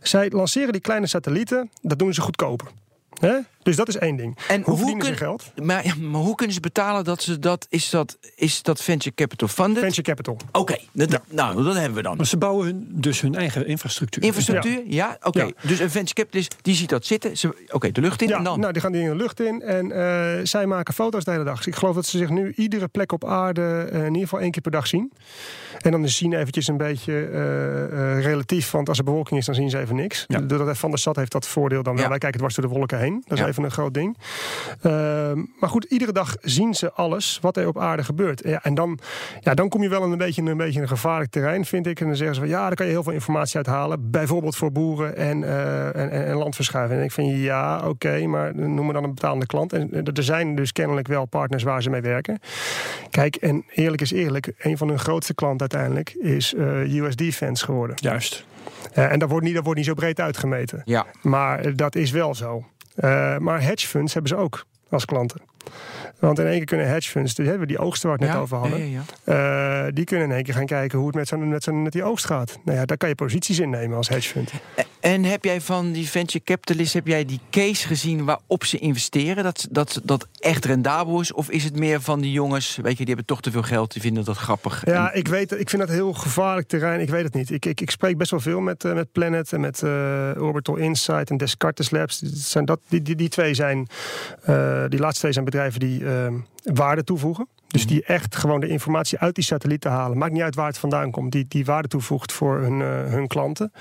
[0.01, 1.69] Zij lanceren die kleine satellieten.
[1.81, 2.67] Dat doen ze goedkoper.
[3.19, 3.37] Hè?
[3.65, 4.37] Dus dat is één ding.
[4.47, 5.51] En hoe hoe verdienen ze geld?
[5.63, 7.65] Maar, ja, maar hoe kunnen ze betalen dat ze dat...
[7.69, 9.83] Is dat, is dat venture capital funded?
[9.83, 10.37] Venture capital.
[10.51, 12.17] Oké, dat- nou, dat hebben we dan.
[12.17, 14.23] Maar ze bouwen hun, dus hun eigen infrastructuur.
[14.23, 15.17] Infrastructuur, ja?
[15.23, 15.43] Oké.
[15.43, 15.49] Ja.
[15.61, 17.37] Dus een venture capitalist, die ziet dat zitten.
[17.37, 18.59] Ze- Oké, de lucht in Ja, en dan?
[18.59, 19.61] nou, die gaan die in de lucht in.
[19.61, 21.57] En eh, zij maken foto's de hele dag.
[21.57, 24.39] Dus ik geloof dat ze zich nu iedere plek op aarde eh, in ieder geval
[24.39, 25.11] één keer per dag zien.
[25.81, 27.83] En dan is zien eventjes een beetje eh,
[28.17, 28.71] eh, relatief.
[28.71, 30.23] Want als er bewolking is, dan zien ze even niks.
[30.27, 30.39] Ja.
[30.39, 32.03] Doordat Van der Stad heeft dat voordeel dan wel.
[32.03, 32.09] Ja.
[32.09, 33.23] Wij kijken dwars door de wolken heen.
[33.27, 33.54] Dat is.
[33.55, 34.17] Even een groot ding.
[34.81, 38.41] Ehm, maar goed, iedere dag zien ze alles wat er op aarde gebeurt.
[38.43, 38.99] Ja, en dan,
[39.39, 41.99] ja, dan kom je wel in een beetje, een beetje een gevaarlijk terrein, vind ik.
[41.99, 44.11] En dan zeggen ze van ja, daar kan je heel veel informatie uithalen.
[44.11, 46.99] Bijvoorbeeld voor boeren en, uh, en, en, landverschuiving.
[46.99, 49.73] En ik vind ja, oké, maar noem me dan een betalende klant.
[49.73, 52.39] En er zijn dus kennelijk wel partners waar ze mee werken.
[53.09, 57.65] Kijk, en eerlijk is eerlijk, een van hun grootste klanten uiteindelijk is uh, US Defense
[57.65, 57.95] geworden.
[57.99, 58.45] Juist.
[58.97, 60.81] Uh, en dat wordt, niet, dat wordt niet zo breed uitgemeten.
[60.85, 61.05] Ja.
[61.21, 62.63] Maar dat is wel zo.
[62.95, 65.41] Uh, maar hedge funds hebben ze ook als klanten.
[66.19, 68.41] Want in één keer kunnen hedge funds, die hebben die oogsten waar we het net
[68.41, 71.27] over hadden, ja, ja, uh, die kunnen in één keer gaan kijken hoe het met,
[71.27, 72.59] zo'n, met, zo'n, met die oogst gaat.
[72.63, 74.51] Nou ja, daar kan je posities innemen als hedge fund.
[74.99, 79.43] En heb jij van die venture capitalists, heb jij die case gezien waarop ze investeren?
[79.43, 81.33] Dat dat, dat echt rendabel is?
[81.33, 83.93] Of is het meer van die jongens, weet je, die hebben toch te veel geld,
[83.93, 84.81] die vinden dat grappig?
[84.85, 87.01] Ja, ik weet ik vind dat heel gevaarlijk terrein.
[87.01, 87.49] Ik weet het niet.
[87.51, 89.91] Ik, ik, ik spreek best wel veel met, uh, met Planet en met uh,
[90.37, 92.19] Orbital Insight en Descartes Labs.
[92.19, 93.87] Dat zijn dat, die, die, die twee zijn,
[94.89, 96.03] die laatste twee zijn bedrijven die
[96.63, 97.47] waarde toevoegen.
[97.67, 100.17] Dus die echt gewoon de informatie uit die satellieten halen.
[100.17, 101.31] Maakt niet uit waar het vandaan komt.
[101.31, 103.71] Die, die waarde toevoegt voor hun, uh, hun klanten.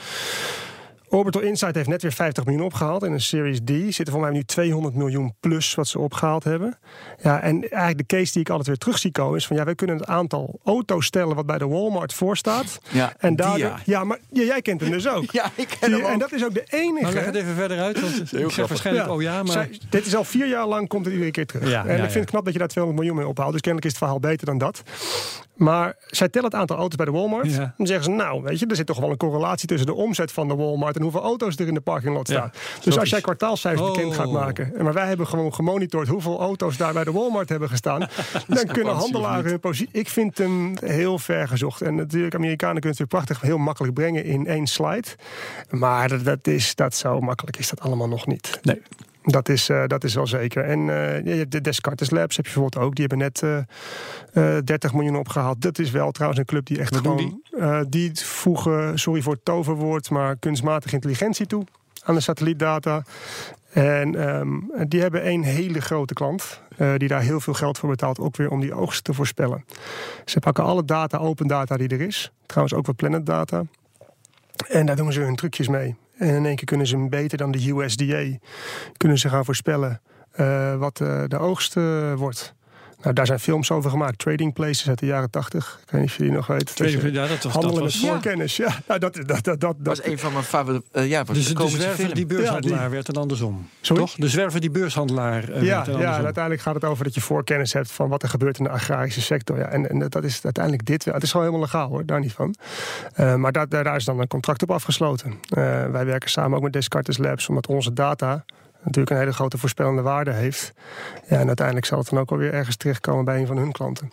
[1.15, 3.03] Orbital Insight heeft net weer 50 miljoen opgehaald.
[3.03, 6.79] in een Series D zitten voor mij nu 200 miljoen plus wat ze opgehaald hebben.
[7.23, 9.65] Ja, en eigenlijk de case die ik altijd weer terug zie komen is van ja,
[9.65, 12.81] wij kunnen het aantal auto's stellen wat bij de Walmart voor staat.
[12.91, 13.79] Ja, en daar, ja.
[13.85, 15.31] ja, maar ja, jij kent hem dus ook.
[15.41, 16.11] ja, ik ken hem ook.
[16.11, 17.03] En dat is ook de enige.
[17.03, 19.53] Maar leg het even verder uit, want ik zeg waarschijnlijk, oh ja, maar...
[19.53, 21.71] Zij, dit is al vier jaar lang, komt het iedere keer terug.
[21.71, 23.53] Ja, en ja, ik vind het knap dat je daar 200 miljoen mee ophaalt.
[23.53, 24.83] Dus kennelijk is het verhaal beter dan dat.
[25.55, 27.51] Maar zij tellen het aantal auto's bij de Walmart.
[27.55, 27.75] Ja.
[27.77, 30.33] Dan zeggen ze, nou, weet je, er zit toch wel een correlatie tussen de omzet
[30.33, 32.53] van de Walmart en hoeveel auto's er in de parkinglot staan.
[32.83, 33.95] dus als jij kwartaalcijfers Oh.
[33.95, 37.69] bekend gaat maken, maar wij hebben gewoon gemonitord hoeveel auto's daar bij de Walmart hebben
[37.69, 38.01] gestaan,
[38.49, 39.89] dan kunnen handelaren hun positie.
[39.93, 41.81] Ik vind hem heel ver gezocht.
[41.83, 45.09] En natuurlijk, Amerikanen kunnen het prachtig heel makkelijk brengen in één slide.
[45.71, 48.59] Maar dat is, dat zo makkelijk is dat allemaal nog niet.
[48.63, 48.83] Nee.
[49.25, 50.65] Dat is, uh, dat is wel zeker.
[50.65, 52.95] En uh, de Descartes Labs heb je bijvoorbeeld ook.
[52.95, 53.43] Die hebben net
[54.35, 55.63] uh, 30 miljoen opgehaald.
[55.63, 57.17] Dat is wel trouwens een club die echt Wat gewoon...
[57.17, 57.89] Die?
[57.89, 61.65] die voegen, sorry voor het toverwoord, maar kunstmatige intelligentie toe
[62.05, 63.03] aan de satellietdata.
[63.71, 67.89] En um, die hebben één hele grote klant, uh, die daar heel veel geld voor
[67.89, 69.65] betaalt, ook weer om die oogst te voorspellen.
[70.25, 72.33] Ze pakken alle data, open data die er is.
[72.47, 73.63] Trouwens ook wat planet data.
[74.69, 75.97] En daar doen ze hun trucjes mee.
[76.19, 78.39] En in één keer kunnen ze beter dan de USDA
[78.97, 80.01] kunnen ze gaan voorspellen
[80.41, 82.55] uh, wat uh, de oogst uh, wordt.
[83.05, 84.19] Nou, daar zijn films over gemaakt.
[84.19, 85.79] Trading Places uit de jaren tachtig.
[85.83, 86.77] Ik weet niet of je die nog weet.
[86.77, 88.57] Trading, dus, ja, dat was, handelen dat was, met voorkennis.
[88.57, 90.87] Ja, nou, dat, dat, dat, dat, dat was een van mijn favoriete...
[90.93, 92.95] Uh, ja, was dus de, de zwerver die beurshandelaar ja, die...
[92.95, 93.69] werd en andersom.
[93.81, 94.03] Sorry?
[94.03, 94.15] Toch?
[94.15, 97.21] De zwerver die beurshandelaar uh, ja, werd ja, en uiteindelijk gaat het over dat je
[97.21, 97.91] voorkennis hebt...
[97.91, 99.59] van wat er gebeurt in de agrarische sector.
[99.59, 101.05] Ja, en, en dat is uiteindelijk dit.
[101.05, 102.55] Het is gewoon helemaal legaal hoor, daar niet van.
[103.21, 105.31] Uh, maar daar, daar is dan een contract op afgesloten.
[105.31, 105.37] Uh,
[105.87, 107.49] wij werken samen ook met Descartes Labs...
[107.49, 108.45] omdat onze data
[108.85, 110.73] natuurlijk een hele grote voorspellende waarde heeft.
[111.29, 114.13] Ja, en uiteindelijk zal het dan ook alweer ergens terechtkomen bij een van hun klanten.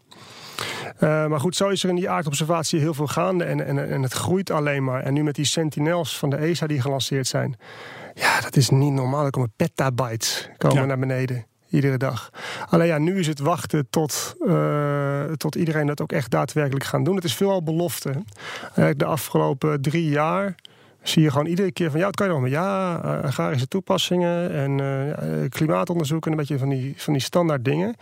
[0.99, 4.01] Uh, maar goed, zo is er in die aardobservatie heel veel gaande en, en, en
[4.01, 5.03] het groeit alleen maar.
[5.03, 7.55] En nu met die sentinels van de ESA die gelanceerd zijn.
[8.13, 9.25] Ja, dat is niet normaal.
[9.25, 10.85] Er komen petabytes komen ja.
[10.85, 11.45] naar beneden.
[11.69, 12.29] Iedere dag.
[12.69, 17.03] Alleen ja, nu is het wachten tot, uh, tot iedereen dat ook echt daadwerkelijk gaan
[17.03, 17.15] doen.
[17.15, 18.23] Het is veelal belofte.
[18.95, 20.55] De afgelopen drie jaar
[21.03, 24.51] zie je gewoon iedere keer van ja, het kan je maar ja, uh, agrarische toepassingen
[24.51, 27.95] en uh, klimaatonderzoek en een beetje van die, van die standaard dingen.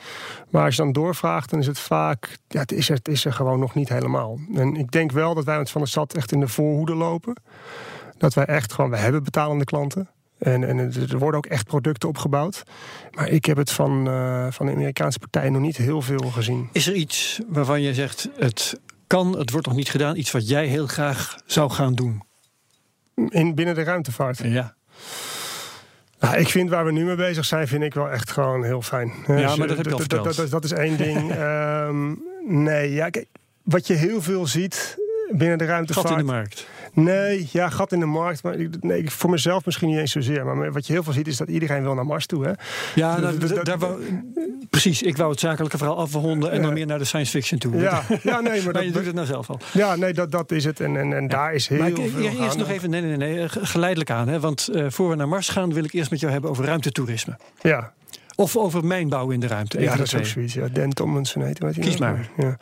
[0.49, 3.25] Maar als je dan doorvraagt, dan is het vaak, ja, het is er, het is
[3.25, 4.39] er gewoon nog niet helemaal.
[4.53, 7.35] En ik denk wel dat wij met Van de Stad echt in de voorhoede lopen.
[8.17, 10.09] Dat wij echt gewoon, we hebben betalende klanten.
[10.37, 12.63] En, en er worden ook echt producten opgebouwd.
[13.11, 14.05] Maar ik heb het van,
[14.51, 16.69] van de Amerikaanse partijen nog niet heel veel gezien.
[16.71, 20.47] Is er iets waarvan je zegt, het kan, het wordt nog niet gedaan, iets wat
[20.47, 22.27] jij heel graag zou gaan doen?
[23.29, 24.39] In, binnen de ruimtevaart.
[24.43, 24.73] Ja.
[26.19, 28.81] Nou, ik vind waar we nu mee bezig zijn, vind ik wel echt gewoon heel
[28.81, 29.13] fijn.
[29.27, 30.23] Ja, maar dat heb je al verteld.
[30.23, 31.35] Dat, dat, dat is één ding.
[31.35, 32.23] um,
[32.65, 33.27] nee, ja, kijk,
[33.63, 34.97] wat je heel veel ziet
[35.31, 36.07] binnen de ruimtevaart.
[36.07, 36.67] Gat in de markt.
[36.93, 38.43] Nee, ja, gat in de markt.
[38.43, 40.45] Maar nee, voor mezelf misschien niet eens zozeer.
[40.45, 42.45] Maar wat je heel veel ziet is dat iedereen wil naar Mars toe.
[42.45, 42.51] Hè?
[42.95, 44.01] Ja, nou, dat, daar wou,
[44.69, 45.01] precies.
[45.01, 46.63] Ik wou het zakelijke verhaal afronden en ja.
[46.63, 47.75] dan meer naar de science fiction toe.
[47.75, 49.59] Ja, ja nee, maar, maar je doet het nou zelf al.
[49.73, 50.79] Ja, nee, dat, dat is het.
[50.79, 51.27] En, en, en ja.
[51.27, 54.27] daar is heel maar ik, veel Eerst nog even, nee, nee, nee, geleidelijk aan.
[54.27, 56.65] Hè, want uh, voor we naar Mars gaan wil ik eerst met jou hebben over
[56.65, 57.37] ruimtetoerisme.
[57.61, 57.93] Ja.
[58.39, 59.81] Of over mijnbouw in de ruimte.
[59.81, 60.53] Ja, dat is ook zoiets.
[60.53, 60.67] Ja.
[60.67, 61.71] Dan Tomlinson heet hij.
[61.71, 62.29] Kies maar.
[62.37, 62.57] Ja,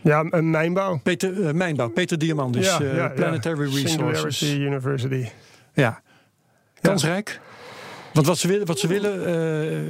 [0.00, 1.00] ja een mijnbouw.
[1.02, 1.88] Peter, uh, mijnbouw.
[1.88, 3.80] Peter Diamandis, ja, uh, ja, Planetary ja.
[3.82, 4.38] Resources.
[4.38, 5.28] Singularity University.
[5.74, 6.00] Ja.
[6.80, 7.40] Kansrijk.
[8.12, 9.28] Want wat ze willen, wat ze willen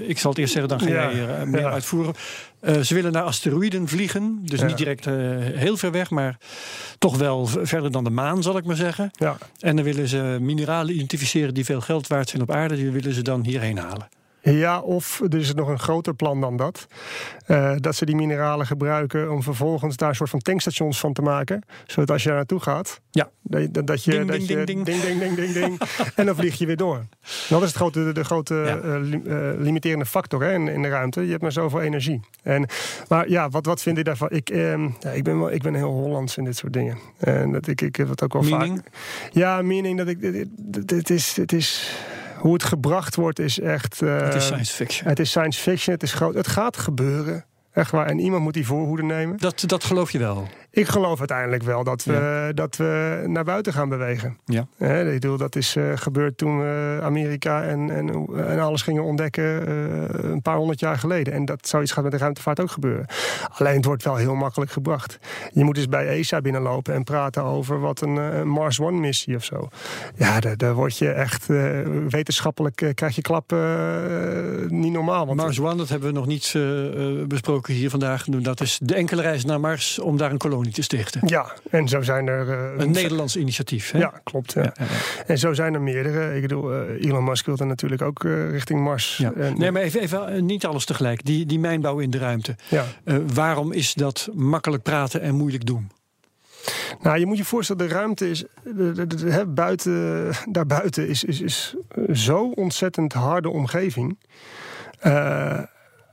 [0.03, 1.71] uh, ik zal het eerst zeggen, dan ga Ja, jij er uh, meer ja.
[1.71, 2.15] uitvoeren.
[2.61, 4.39] Uh, ze willen naar asteroïden vliegen.
[4.43, 4.67] Dus Ja.
[4.67, 6.39] niet direct uh, heel ver weg, maar
[6.99, 9.11] toch wel verder dan de maan, zal ik maar zeggen.
[9.13, 9.37] Ja.
[9.61, 12.75] En dan willen ze mineralen identificeren die veel geld waard zijn op aarde.
[12.77, 14.09] Die willen ze dan hierheen halen.
[14.45, 16.87] Ja, of er is nog een groter plan dan dat.
[17.47, 21.23] Eh, dat ze die mineralen gebruiken om vervolgens daar een soort van tankstations van te
[21.23, 21.63] maken.
[21.87, 23.31] Zodat als je daar naartoe gaat, Ja.
[23.43, 24.11] dat, dat, je.
[24.11, 25.01] Ding, dat ding, je ding, ding.
[25.03, 25.81] ding, ding, ding, ding,
[26.15, 27.05] en dan vlieg je weer door.
[27.49, 28.79] Dat is het grote, de, de grote Ja.
[28.79, 28.95] eh,
[29.51, 31.25] eh, limiterende factor hè, in, in de ruimte.
[31.25, 32.21] Je hebt maar zoveel energie.
[32.43, 32.67] En,
[33.09, 34.31] maar ja, wat, wat vind ik daarvan?
[34.31, 36.99] Ik, ehm, ja, ik, ben wel, ik ben heel Hollands in dit soort dingen.
[37.19, 38.77] En dat ik, ik heb het ook wel Meaning?
[38.85, 39.33] vaak.
[39.33, 40.21] Ja, meaning dat ik.
[40.21, 41.97] dit- dit- dit is, het is.
[42.43, 44.03] Hoe het gebracht wordt is echt.
[44.03, 45.09] eh, Het is science fiction.
[45.09, 46.35] het is science fiction, het is groot.
[46.35, 47.45] Het gaat gebeuren.
[47.73, 48.07] Echt waar.
[48.07, 49.37] En iemand moet die voorhoede nemen.
[49.39, 50.49] Dat, dat geloof je wel.
[50.75, 54.39] Ik geloof uiteindelijk wel dat we, dat we naar buiten gaan bewegen.
[54.45, 54.67] Ja.
[54.77, 59.03] Hè, ik bedoel, dat is eh, gebeurd toen we Amerika en, en, en alles gingen
[59.03, 61.33] ontdekken eh, een paar honderd jaar geleden.
[61.33, 63.07] En dat zoiets gaat met de ruimtevaart ook gebeuren.
[63.59, 65.19] Alleen het wordt wel heel makkelijk gebracht.
[65.53, 69.37] Je moet eens bij ESA binnenlopen en praten over wat een eh, Mars One missie
[69.37, 69.69] of zo.
[70.17, 73.59] Ja, daar, daar word je echt eh, wetenschappelijk eh, krijg je klap eh,
[74.69, 75.27] niet normaal.
[75.27, 78.25] Want Mars One, dat hebben we nog niet eh, eh, besproken hier vandaag.
[78.25, 81.21] Dat is de enkele reis naar Mars om daar een kolonie te stichten.
[81.25, 82.51] ja, en zo zijn er.
[82.51, 83.91] eh, Een Nederlands initiatief.
[83.91, 83.99] Hè?
[83.99, 84.53] Ja, klopt.
[84.53, 84.63] Ja.
[84.63, 85.25] Ja, ja, ja.
[85.27, 86.35] En zo zijn er meerdere.
[86.35, 89.21] Ik bedoel, eh, Elon Musk wil er natuurlijk ook eh, richting Mars.
[89.37, 91.25] En, Nee, maar even, even niet alles tegelijk.
[91.25, 92.57] Die, die mijnbouw in de ruimte.
[93.35, 95.91] waarom is dat makkelijk praten en moeilijk doen?
[97.03, 98.45] Nou, je moet je voorstellen, de ruimte is.
[98.65, 101.75] De, de- de- hè, buiten, daarbuiten is, is, is
[102.13, 104.19] zo ontzettend harde omgeving.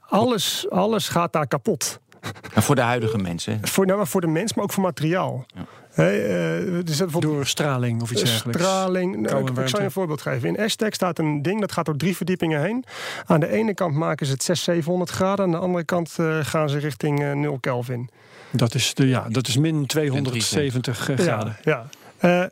[0.01, 1.99] Alles, alles gaat daar kapot.
[2.53, 3.59] En voor de huidige mensen.
[3.61, 5.45] Voor, nou, maar voor de mens, maar ook voor materiaal.
[5.91, 8.61] Hè, eh, er zit bijvoorbeeld Door straling of iets dergelijks.
[8.61, 9.17] Straling.
[9.17, 10.49] Nou, ik, ik zal je een voorbeeld geven.
[10.49, 12.85] In Aztec staat een ding dat gaat door drie verdiepingen heen.
[13.25, 15.45] Aan de ene kant maken ze het 600, 700 graden.
[15.45, 18.09] Aan de andere kant eh, gaan ze richting eh 0 Kelvin.
[18.51, 21.57] Dat is, de, ja, dat is min 270 graden.
[21.63, 21.89] Ja.
[22.21, 22.49] ja.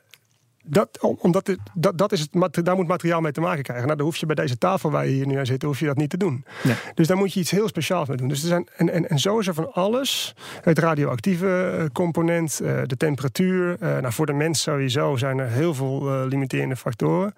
[0.70, 3.86] Dat, om- omdat dit, dat, dat is het, daar moet materiaal mee te maken krijgen.
[3.86, 5.86] Nou, dan hoef je bij deze tafel waar je hier nu aan zit, hoef je
[5.86, 6.46] dat niet te doen.
[6.64, 6.76] Nee.
[6.94, 8.28] Dus daar moet je iets heel speciaals mee doen.
[8.28, 10.36] Dus er zijn, en, en, en zo is er van alles.
[10.62, 13.78] Het radioactieve eh, component, eh, de temperatuur.
[13.80, 17.34] eh, nou, voor de mens sowieso zijn er heel veel limiterende factoren.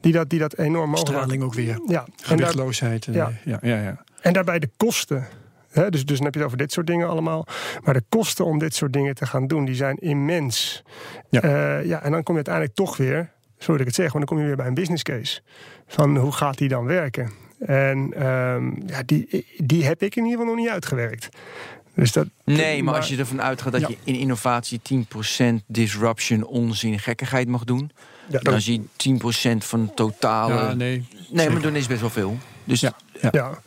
[0.00, 1.66] Die dat, die dat enorm mogelijk Straling ook weer.
[1.68, 3.08] Ja, en, daar, Gewichtloosheid.
[3.12, 4.04] ja, ja, ja.
[4.20, 5.26] en daarbij de kosten.
[5.74, 7.46] Hè, dus, dus dan heb je het over dit soort dingen allemaal.
[7.82, 10.82] Maar de kosten om dit soort dingen te gaan doen, die zijn immens.
[11.30, 11.40] Ja.
[11.42, 14.18] Ja, ja en dan kom je uiteindelijk toch weer, sorry dat ik het zeg, maar
[14.20, 15.40] dan kom je weer bij een business case.
[15.86, 17.30] Van hoe gaat die dan werken?
[17.58, 21.28] En ehm, ja, die, die heb ik in ieder geval nog niet uitgewerkt.
[21.94, 23.88] Dus dat, Nee, maar als je ervan uitgaat dat Ja.
[23.88, 27.90] je in innovatie 10% disruption, onzin, gekkigheid mag doen.
[28.28, 30.54] ja, Dan zie je 10% van het totale.
[30.54, 31.06] Ja, nee.
[31.30, 32.38] nee, maar dan is best wel veel.
[32.64, 32.94] Dus Ja.
[33.32, 33.58] Ja,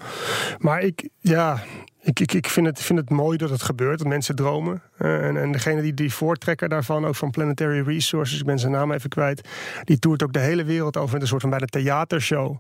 [0.58, 1.64] maar ik, ja,
[2.08, 4.82] ik, ik, ik vind, het, vind het mooi dat het gebeurt, dat mensen dromen.
[4.97, 8.72] Eh, en, en degene die die voortrekker daarvan, ook van Planetary Resources, ik ben zijn
[8.72, 9.47] naam even kwijt,
[9.84, 12.55] die toert ook de hele wereld over met een soort van bij de theatershow.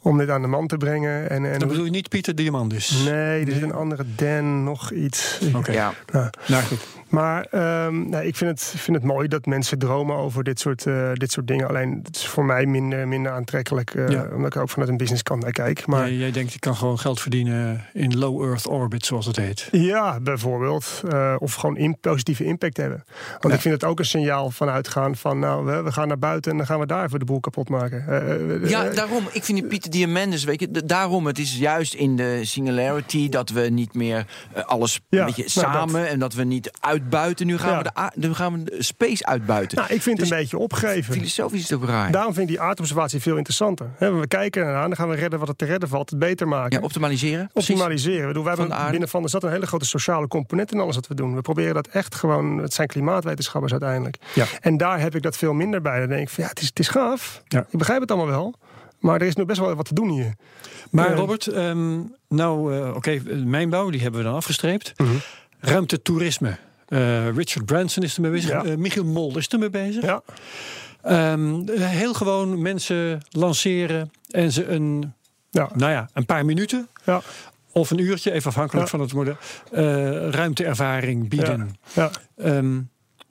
[0.00, 1.30] Om dit aan de man te brengen.
[1.30, 3.04] En, en Dat bedoel je niet Pieter Diamandis?
[3.04, 5.40] Nee, er zit een andere Dan, nog iets.
[5.54, 5.72] Oké.
[5.72, 5.92] ja.
[6.12, 6.86] Nou, Nou goed.
[7.16, 10.86] Maar ehm, nee, ik vind het, vind het mooi dat mensen dromen over dit soort,
[10.86, 11.68] eh, dit soort dingen.
[11.68, 14.28] Alleen het is voor mij minder, minder aantrekkelijk, eh, Ja.
[14.34, 15.86] omdat ik ook vanuit een businesskant naar kijk.
[15.86, 19.36] Maar Jij, jij denkt, ik kan gewoon geld verdienen in low Earth orbit, zoals het
[19.36, 19.68] heet.
[19.70, 21.02] Ja, bijvoorbeeld.
[21.08, 23.04] Eh, of gewoon in, positieve impact hebben.
[23.30, 23.52] Want Ja.
[23.52, 25.38] ik vind het ook een signaal van uitgaan van...
[25.38, 27.68] nou, we, we gaan naar buiten en dan gaan we daar even de boel kapot
[27.68, 28.04] maken.
[28.08, 29.24] Eh, eh, Ja, eh, daarom.
[29.32, 31.26] Ik vind die Pieter Diamandis, weet je, daarom.
[31.26, 35.60] Het is juist in de singularity dat we niet meer eh, alles Ja, een beetje
[35.60, 36.70] nou, samen en dat we niet
[37.06, 37.46] uitbuiten.
[37.46, 37.82] Nu gaan, Ja.
[37.82, 39.78] we, de, nu gaan we de space uitbuiten.
[39.78, 41.14] nou, ik vind het Dus een beetje opgeven.
[41.14, 42.10] Filosofisch is het ook raar.
[42.10, 43.86] Daarom vind ik die aardobservatie veel interessanter.
[43.96, 46.10] Hè, we kijken ernaar en dan gaan we redden wat er te redden valt.
[46.10, 46.78] Het beter maken.
[46.78, 47.50] Ja, optimaliseren.
[47.52, 48.26] Optimaliseren.
[48.26, 50.94] Bedoel, Van de hebben binnen van de stad een hele grote sociale component in alles
[50.94, 51.34] wat we doen.
[51.34, 52.58] We proberen dat echt gewoon.
[52.58, 54.16] Het zijn klimaatwetenschappers uiteindelijk.
[54.34, 54.44] Ja.
[54.60, 55.98] En daar heb ik dat veel minder bij.
[55.98, 57.42] Dan denk ik van ja, het is, het is gaaf.
[57.48, 57.66] Ja.
[57.70, 58.54] Ik begrijp het allemaal wel.
[59.00, 60.34] Maar er is nog best wel wat te doen hier.
[60.90, 61.98] Maar Eh, Robert, ehm,
[62.28, 64.92] nou eh, oké, mijnbouw, die hebben we dan afgestreept.
[64.96, 65.10] Mhm.
[65.60, 66.56] Ruimtetoerisme.
[66.88, 68.50] Eh, Richard Branson is ermee bezig.
[68.50, 68.64] Ja.
[68.64, 70.04] Eh, Michiel Mol is ermee bezig.
[70.04, 70.22] Ja.
[71.02, 75.12] Ehm, heel gewoon mensen lanceren en ze een,
[75.50, 75.70] Ja.
[75.74, 77.20] nou ja, een paar minuten Ja.
[77.72, 78.90] of een uurtje, even afhankelijk Ja.
[78.90, 79.36] van het model,
[79.72, 81.76] eh, ruimteervaring bieden.
[81.92, 82.10] Ja.
[82.36, 82.80] Ehm,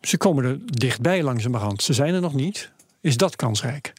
[0.02, 1.84] ze komen er dichtbij langzamerhand.
[1.84, 2.72] Ze zijn er nog niet.
[3.02, 3.94] Is dat kansrijk?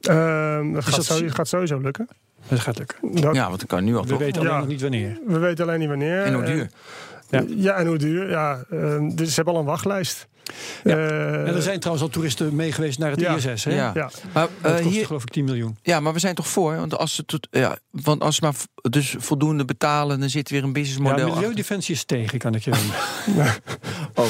[0.00, 2.08] Ehm, dat, gaat dat- zo, gaat sowieso lukken.
[2.48, 2.98] Dat gaat lukken.
[3.20, 4.18] Dat, Ja, want dat kan nu al We toch?
[4.18, 4.58] weten alleen Ja.
[4.58, 5.18] nog niet wanneer.
[5.26, 6.22] We weten alleen niet wanneer.
[6.22, 6.70] En hoe duur.
[7.30, 7.42] Ja.
[7.46, 7.74] Ja.
[7.74, 8.30] en hoe duur.
[8.30, 10.28] Ja, ehm, dus ze hebben al een wachtlijst.
[10.84, 10.96] Ja.
[10.96, 13.34] Eh, En er zijn trouwens al toeristen mee geweest naar het ja.
[13.36, 13.64] ISS.
[13.64, 13.74] Hè?
[13.74, 13.90] Ja.
[13.94, 14.10] ja.
[14.32, 15.76] Maar, Dat eh, kostte hier, geloof ik 10 miljoen.
[15.82, 16.76] ja, maar we zijn toch voor?
[16.76, 18.54] Want als ze, tot, ja, want als ze maar
[18.90, 21.34] dus voldoende betalen, dan zit weer een Ja, businessmodel achter.
[21.34, 22.70] milieudefensie is tegen, kan ik je
[24.14, 24.24] Oh.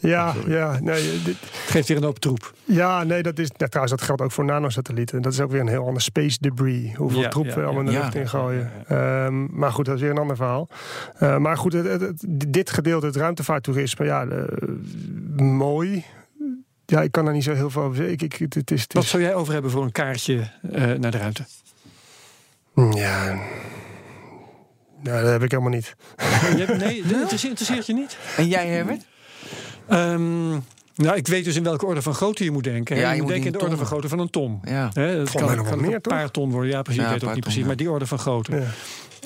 [0.00, 1.36] Ja, ja, nee, dit-
[1.66, 2.52] Geeft weer een hoop troep.
[2.64, 3.48] ja, nee, dat is.
[3.56, 5.22] Nou, trouwens, dat geldt ook voor nanosatellieten.
[5.22, 6.94] Dat is ook weer een heel ander space debris.
[6.96, 8.00] Hoeveel Ja, troep ja, we allemaal in de ja.
[8.02, 8.70] lucht in gooien.
[8.88, 10.68] Ehm, maar goed, dat is weer een ander verhaal.
[11.18, 14.42] Eh, maar goed, het, het- het- dit gedeelte, het ruimtevaarttoerisme, ja, eh,
[15.40, 16.04] mooi.
[16.86, 18.14] Ja, ik kan daar niet zo heel veel over zeggen.
[18.14, 20.82] Ik, ik, het, het is, het Wat zou jij over hebben voor een kaartje eh,
[20.92, 21.44] naar de ruimte?
[22.74, 23.34] ja.
[25.02, 25.94] Nou, dat heb ik helemaal niet.
[26.56, 28.18] Je hebt- nee, dat interesseert, interesseert je niet?
[28.36, 29.06] En jij, Herbert?
[29.88, 30.58] Ehm,
[31.04, 32.96] nou, ik weet dus in welke orde van grootte je moet denken.
[32.96, 34.60] Ja, je, je moet moet denken in de orde van grootte van een ton.
[34.64, 34.88] Ja.
[34.88, 36.12] Dat mij nog meer, een toch?
[36.12, 36.70] paar ton worden.
[36.70, 37.02] Ja, precies.
[37.02, 37.64] Ja, ik weet ook niet precies.
[37.64, 38.56] Maar die orde van grootte.
[38.56, 38.66] Ja.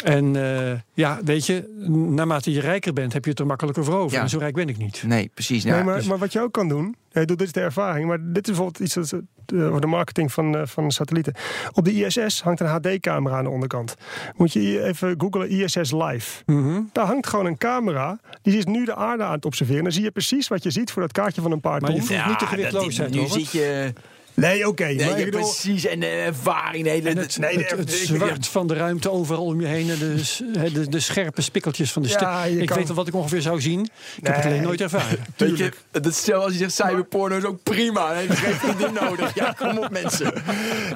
[0.04, 3.94] En eh, ja, weet je, naarmate je rijker bent, heb je het er makkelijker voor
[3.94, 4.16] over.
[4.16, 4.22] Ja.
[4.22, 5.02] En zo rijk ben ik niet.
[5.06, 5.62] Nee, precies.
[5.62, 8.18] Ja, nee, maar, dus- maar wat je ook kan doen, dit is de ervaring, maar
[8.20, 11.34] dit is bijvoorbeeld iets dat, eh, over de marketing van, eh, van satellieten.
[11.72, 13.94] Op de ISS hangt een HD-camera aan de onderkant.
[14.36, 16.42] Moet je even googlen ISS Live.
[16.46, 16.80] Mhm.
[16.92, 19.82] Daar hangt gewoon een camera, die is nu de aarde aan het observeren.
[19.82, 21.96] Dan zie je precies wat je ziet voor dat kaartje van een paar Maar je
[21.98, 22.06] ton.
[22.06, 23.92] voelt niet de gewichtloosheid, nu zit je...
[24.34, 24.84] Nee, oké.
[24.84, 25.86] Nee, precies.
[25.86, 26.84] En de ervaring.
[26.84, 29.90] Nee, En het, nee, het, het zwart van de ruimte overal om je heen.
[29.90, 33.14] En de, de, de scherpe spikkeltjes van de Ja, Ik kan- weet wel wat ik
[33.14, 33.80] ongeveer zou zien.
[34.16, 35.18] Ik heb het alleen nooit ervaren.
[35.36, 38.08] Weet je, dat stel als je zegt cyberporno is ook prima.
[38.08, 39.34] Dan heb je nodig.
[39.34, 40.32] Ja, kom op mensen.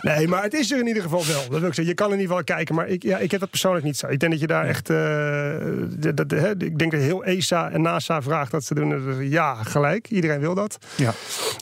[0.02, 1.40] Nee, maar het is er in ieder geval wel.
[1.40, 1.86] Dat wil ik zeggen.
[1.86, 4.06] Je kan in ieder geval kijken, maar ik, ja, ik heb dat persoonlijk niet zo.
[4.06, 4.90] Ik denk dat je daar echt.
[4.90, 9.28] eh, dat, hè, ik denk dat heel ESA en NASA vraagt dat ze doen.
[9.30, 10.08] Ja, gelijk.
[10.10, 10.78] Iedereen wil dat.
[10.96, 11.14] Ja.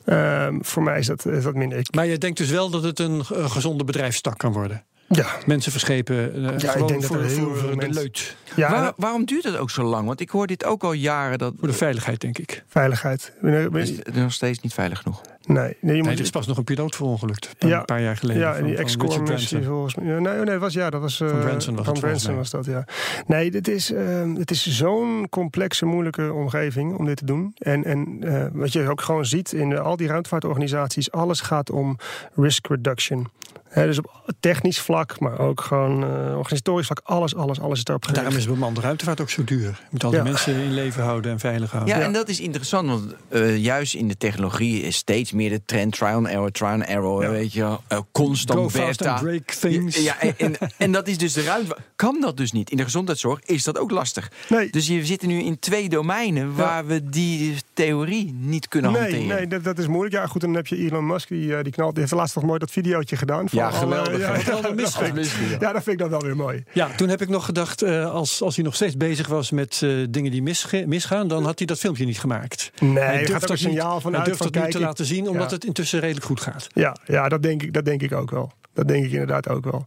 [0.05, 1.55] Ehm, voor mij is dat, is dat
[1.95, 4.85] Maar je denkt dus wel dat het een gezonde bedrijfstak kan worden.
[5.09, 8.37] Ja, Mensen verschepen eh, ik gewoon denk dat voor, heel voor veel de leut.
[8.57, 10.07] ja Waar- waarom duurt het ook zo lang?
[10.07, 11.39] Want ik hoor dit ook al jaren.
[11.39, 12.65] Dat Voor de veiligheid, denk ik.
[12.67, 13.33] veiligheid.
[13.41, 15.21] Nee, is het nog steeds niet veilig genoeg.
[15.47, 17.51] nee, je Nee, moet, er is pas nog een piloot verongelukt.
[17.59, 17.81] Een Ja.
[17.83, 18.43] paar jaar geleden.
[18.43, 19.63] Ja, van- die Branson.
[19.63, 20.07] volgens mij.
[20.07, 21.21] Ja, nee, nee, dat was, ja, dat was...
[21.21, 22.85] eh, Van Branson was van Branson was dat, ja.
[23.27, 27.53] Nee, dit is, ehm, het is zo'n complexe, moeilijke omgeving om dit te doen.
[27.59, 31.11] En, en eh, wat je ook gewoon ziet in al die ruimtevaartorganisaties...
[31.11, 31.97] alles gaat om
[32.35, 33.29] risk reduction.
[33.75, 34.11] Dus op
[34.41, 37.01] technisch vlak, maar ook gewoon eh, organisatorisch vlak...
[37.05, 38.23] alles, alles, alles is daarop gericht.
[38.23, 39.61] Daarom is bemande ruimtevaart ook zo duur.
[39.63, 40.25] Je moet al die Ja.
[40.25, 41.97] mensen in leven houden en veilig houden.
[41.97, 45.61] Ja, en dat is interessant, want eh, juist in de technologie is steeds meer de
[45.65, 47.31] trend trial and error, trial and error, Ja.
[47.31, 49.13] weet je, eh, constant Go fast beta.
[49.13, 49.97] and break things.
[49.97, 51.77] Ja, ja, en, en, en dat is dus de ruimte.
[51.97, 52.71] Kan dat dus niet?
[52.71, 54.31] In de gezondheidszorg is dat ook lastig.
[54.49, 54.71] Nee.
[54.71, 59.27] Dus je zitten nu in twee domeinen waar we die theorie niet kunnen Nee, hanteren.
[59.27, 60.15] nee dat, dat is moeilijk.
[60.15, 61.91] Ja, goed, en dan heb je Elon Musk, die, die knalt.
[61.93, 63.49] Die heeft laatst toch mooi dat videootje gedaan.
[63.49, 64.19] van Ja, alle- geweldig.
[64.21, 66.65] ja, dat vind ik- Ja, dat vind ik dan wel weer mooi.
[66.73, 69.81] Ja, toen heb ik nog gedacht, eh, als, als hij nog steeds bezig was met
[69.83, 70.43] eh, dingen die
[70.87, 72.71] misgaan, dan had hij dat filmpje niet gemaakt.
[72.81, 75.05] Nee, hij durft dat niet- signaal van hij uit durft van dat niet te laten
[75.05, 75.55] zien, omdat Ja.
[75.55, 76.67] het intussen redelijk goed gaat.
[76.73, 78.53] Ja, ja dat, denk ik, dat denk ik ook wel.
[78.75, 79.87] Dat denk ik inderdaad ook wel.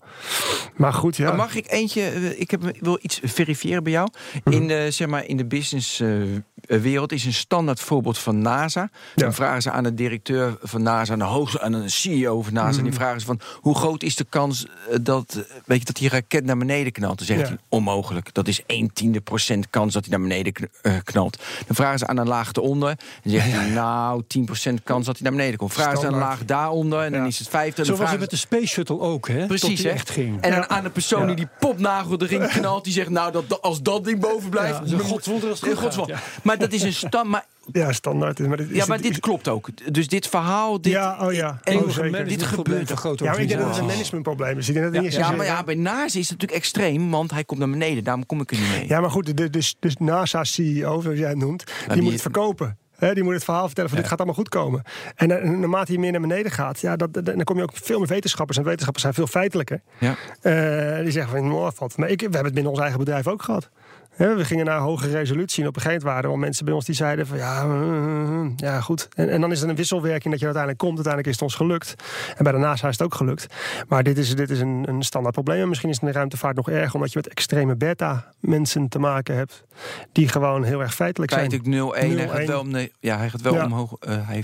[0.75, 1.31] Maar goed, ja.
[1.31, 4.09] Mag ik eentje, eh, ik heb, wil iets verifiëren bij jou.
[4.43, 4.55] Mhm.
[4.55, 8.89] In de, zeg maar, in de businesswereld is een standaard voorbeeld van NASA.
[9.15, 9.23] Ja.
[9.23, 12.53] Dan vragen ze aan de directeur van NASA, aan de hoogste, aan een CEO van
[12.53, 12.83] NASA, Mhm.
[12.83, 15.95] die vragen ze van hoe groot is de kans eh, dat, eh, weet je, dat
[15.95, 17.17] die raket naar beneden knalt?
[17.17, 17.45] Dan zegt Ja.
[17.47, 18.33] hij onmogelijk.
[18.33, 21.37] Dat is 1 tiende procent kans dat hij naar beneden kn- eh, knalt.
[21.67, 22.97] Dan vragen ze aan een laag eronder.
[23.23, 25.73] Dan zegt hij nou 10 procent kans dat hij naar beneden komt.
[25.73, 27.85] Vragen ze aan een laag daaronder en dan is het 50.
[27.85, 29.45] Zo Dan was het vragen met de Space Shuttle ook, hè?
[29.45, 29.91] Precies, Tot die hè?
[29.93, 30.41] echt ging.
[30.41, 33.81] en dan aan de persoon die die popnagel erin knalt, die zegt: Nou, dat, als
[33.81, 34.79] dat ding boven blijft.
[34.85, 36.11] Ja, een godswonder als het goed
[36.43, 37.29] Maar dat is een stand.
[37.29, 38.39] Maar, ja, standaard.
[38.39, 39.69] is- Maar dit, is ja, maar het- dit klopt ook.
[39.93, 40.81] Dus dit verhaal.
[40.81, 41.59] Dit, Ja, oh ja.
[41.63, 44.67] En Oh, Dit gebeurt van grote Ja, maar ik denk dat het een managementprobleem is.
[44.67, 47.31] Ik denk dat het Ja, ja, maar ja, bij NASA is het natuurlijk extreem, want
[47.31, 48.03] hij komt naar beneden.
[48.03, 48.87] Daarom kom ik er niet mee.
[48.87, 52.21] Ja, maar goed, de, de, de NASA-CEO, zoals jij hem noemt, die, die- moet het
[52.21, 52.77] verkopen.
[52.99, 54.83] Die moet het verhaal vertellen van dit gaat allemaal goed komen.
[55.15, 57.99] En, eh, naarmate je meer naar beneden gaat, ja, dat, dan kom je ook veel
[57.99, 58.57] meer wetenschappers.
[58.57, 59.81] En wetenschappers zijn veel feitelijker.
[59.97, 60.15] Ja.
[60.41, 61.97] Eh, die zeggen van, nou, valt.
[61.97, 63.69] Maar ik, we hebben het binnen ons eigen bedrijf ook gehad.
[64.17, 66.73] We gingen naar hoge resolutie en op een gegeven moment waren er wel mensen bij
[66.73, 69.07] ons die zeiden van ja, mm, ja goed.
[69.15, 70.95] En, en dan is het een wisselwerking dat je uiteindelijk komt.
[70.95, 71.95] Uiteindelijk is het ons gelukt.
[72.37, 73.45] En bij de NASA is het ook gelukt.
[73.87, 75.61] Maar dit is, dit is een, een standaard probleem.
[75.61, 78.87] En misschien is het in de ruimtevaart nog erger omdat je met extreme beta mensen
[78.89, 79.63] te maken hebt.
[80.11, 81.49] Die gewoon heel erg feitelijk zijn.
[81.49, 81.99] Feitelijk 0-1.
[81.99, 82.45] Hij gaat 0-1.
[82.45, 83.65] wel, om de, ja, hij gaat wel Ja.
[83.65, 83.93] omhoog.
[83.99, 84.43] eh, hij,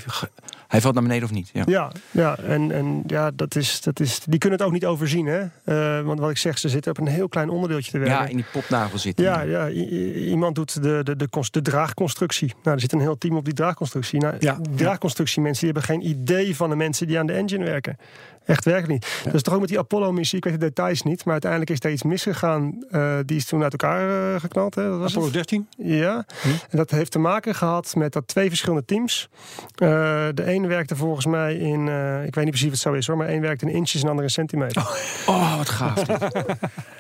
[0.68, 1.50] hij valt naar beneden of niet?
[1.54, 1.64] Ja.
[1.66, 5.26] Ja, ja, en, en ja, dat is, dat is, die kunnen het ook niet overzien.
[5.26, 5.40] Hè?
[5.66, 8.18] Eh, want wat ik zeg, ze zitten op een heel klein onderdeeltje te werken.
[8.18, 9.26] ja, in die popnagel zitten.
[9.26, 12.54] Ja, ja iemand doet de, de, de, de draagconstructie.
[12.64, 14.20] Nou, er zit een heel team op die draagconstructie.
[14.20, 14.60] Nou, Ja.
[14.76, 17.98] Draagconstructie mensen die hebben geen idee van de mensen die aan de engine werken.
[18.46, 19.22] Echt werkelijk niet.
[19.24, 21.80] Dat is toch ook met die Apollo-missie, ik weet de details niet, maar uiteindelijk is
[21.80, 22.84] daar iets misgegaan.
[22.92, 24.76] Eh, die is toen uit elkaar eh, geknald.
[24.76, 24.90] Hè?
[24.90, 25.34] Dat was Apollo het?
[25.34, 25.68] 13?
[25.78, 26.26] Ja,
[26.70, 29.30] en dat heeft te maken gehad met dat twee verschillende teams.
[29.76, 29.88] Eh,
[30.34, 31.82] de een werkte volgens mij in,
[32.26, 34.02] ik weet niet precies wat het zo is hoor, maar één werkte in inches en
[34.02, 34.82] de andere in centimeter.
[35.26, 36.04] Oh, wat gaaf.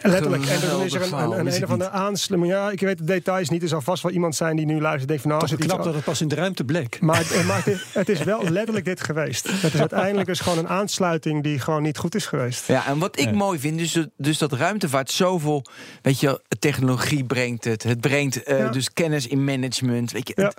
[0.01, 0.45] Letterlijk.
[0.45, 2.53] En dan is er een, een, een, een of andere aansluiting.
[2.53, 3.61] Ja, ik weet de details niet.
[3.61, 5.83] Er zal vast wel iemand zijn die nu luistert en denkt van nou, iets knap
[5.83, 7.01] dat het pas in de ruimte bleek.
[7.01, 9.61] Maar, het- maar het, het is wel letterlijk dit geweest.
[9.61, 12.67] Het is uiteindelijk dus gewoon een aansluiting die gewoon niet goed is geweest.
[12.67, 15.65] Ja, en wat ik mooi vind, dus, dus dat ruimtevaart zoveel,
[16.01, 17.83] weet je, technologie brengt het.
[17.83, 18.69] Het brengt eh, Ja.
[18.69, 20.11] dus kennis in management.
[20.11, 20.43] Weet je, Ja.
[20.45, 20.55] het,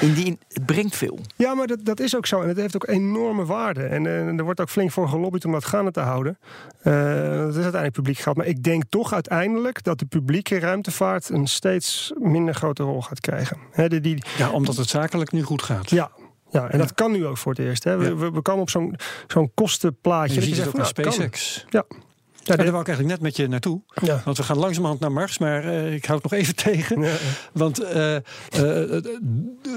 [0.00, 1.18] in die, het brengt veel.
[1.36, 2.42] Ja, maar dat, dat is ook zo.
[2.42, 3.82] En het heeft ook enorme waarde.
[3.84, 6.38] En eh, er wordt ook flink voor gelobbyd om dat gaande te houden.
[6.82, 6.92] Eh,
[7.28, 8.36] dat is uiteindelijk publiek geld.
[8.36, 13.20] Maar ik denk toch uiteindelijk dat de publieke ruimtevaart een steeds minder grote rol gaat
[13.20, 13.56] krijgen.
[13.70, 15.90] Hè, die, die, Ja, omdat het zakelijk nu goed gaat.
[15.90, 16.10] ja,
[16.50, 17.84] ja, en dat kan nu ook voor het eerst.
[17.84, 17.96] Hè.
[17.96, 18.96] We, we, we komen op zo'n
[19.26, 20.34] zo'n kostenplaatje.
[20.34, 21.64] Je ziet het ook nou, SpaceX.
[21.68, 21.84] kan.
[21.90, 21.96] Ja.
[22.42, 23.80] Ja, daar wou ik eigenlijk net met je naartoe.
[24.02, 24.22] ja.
[24.24, 27.00] Want we gaan langzamerhand naar Mars, maar eh, ik hou het nog even tegen.
[27.02, 27.14] Ja.
[27.52, 28.22] Want eh, eh,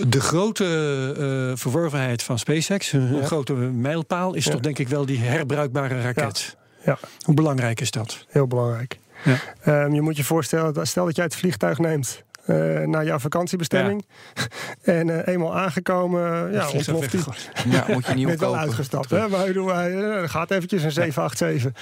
[0.08, 3.26] de grote verworvenheid van SpaceX, hun Ja.
[3.26, 6.58] grote mijlpaal, is toch denk ik wel die herbruikbare raket.
[6.86, 6.98] Ja.
[7.22, 8.26] Hoe belangrijk is dat?
[8.30, 9.00] Heel belangrijk.
[9.24, 9.36] Ja.
[9.62, 14.06] Ehm, je moet je voorstellen, stel dat jij het vliegtuig neemt eh, naar jouw vakantiebestemming.
[14.82, 17.22] en eh, eenmaal aangekomen, ja, ontploft die.
[17.70, 18.70] Ja, moet je niet bent wel opkopen.
[18.70, 19.10] uitgestapt.
[19.10, 19.28] Hè?
[19.28, 19.40] Maar
[19.76, 21.74] hij eh, gaat eventjes een 787.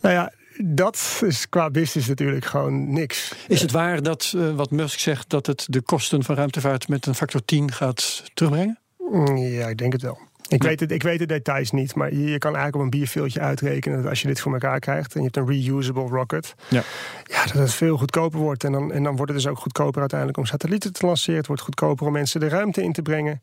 [0.00, 0.32] Nou ja,
[0.64, 3.34] dat is qua business natuurlijk gewoon niks.
[3.48, 7.14] Is het waar dat wat Musk zegt dat het de kosten van ruimtevaart met een
[7.14, 8.78] factor 10 gaat terugbrengen?
[8.98, 10.18] Mm, Ja, ik denk het wel.
[10.52, 12.98] Ik, weet het, ik weet de details niet, maar je, je kan eigenlijk op een
[12.98, 16.54] bierveeltje uitrekenen dat als je dit voor elkaar krijgt en je hebt een reusable rocket,
[16.68, 16.82] Ja.
[17.24, 18.64] ja, dat het veel goedkoper wordt.
[18.64, 21.36] En dan, en dan wordt het dus ook goedkoper uiteindelijk om satellieten te lanceren.
[21.36, 23.40] Het wordt goedkoper om mensen de ruimte in te brengen.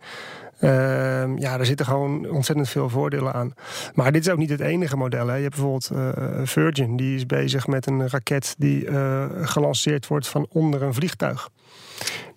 [0.60, 3.54] Ehm, ja, daar zitten gewoon ontzettend veel voordelen aan.
[3.94, 5.28] Maar dit is ook niet het enige model.
[5.28, 5.36] Hè.
[5.36, 10.28] Je hebt bijvoorbeeld eh, Virgin, die is bezig met een raket die eh, gelanceerd wordt
[10.28, 11.50] van onder een vliegtuig.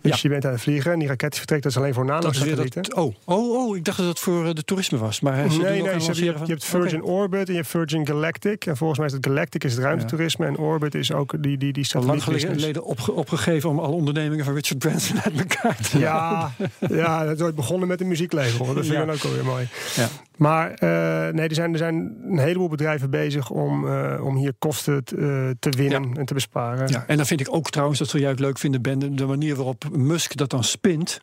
[0.02, 2.46] Dus je bent aan het vliegen en die raket vertrekt alleen voor Dat is weer
[2.46, 2.82] nanosatellieten.
[2.82, 5.20] dat, oh, oh, oh, ik dacht dat het voor eh, de toerisme was.
[5.20, 7.02] Maar ook Nee, nee, je, hebt, van- je hebt Virgin.
[7.02, 8.66] Orbit en je hebt Virgin Galactic.
[8.66, 11.72] En volgens mij is het Galactic is het ruimtetoerisme en Orbit is ook die, die,
[11.72, 15.98] die Al lang geleden opge- opgegeven om alle ondernemingen van Richard Branson uit elkaar te
[15.98, 16.50] Ja,
[16.88, 18.66] ja, dat is ooit begonnen met een muzieklabel.
[18.66, 19.04] Dat vind ik Ja.
[19.04, 19.68] dan ook alweer mooi.
[19.94, 20.08] Ja.
[20.36, 21.94] Maar eh, nee, er zijn, er zijn
[22.30, 25.18] een heleboel bedrijven bezig om, eh, om hier kosten t- eh,
[25.58, 26.88] te winnen en te besparen.
[26.88, 29.84] Ja, en dan vind ik ook trouwens, dat het leuk vinden, Ben, de manier waarop
[29.92, 31.20] Musk dat dan spint.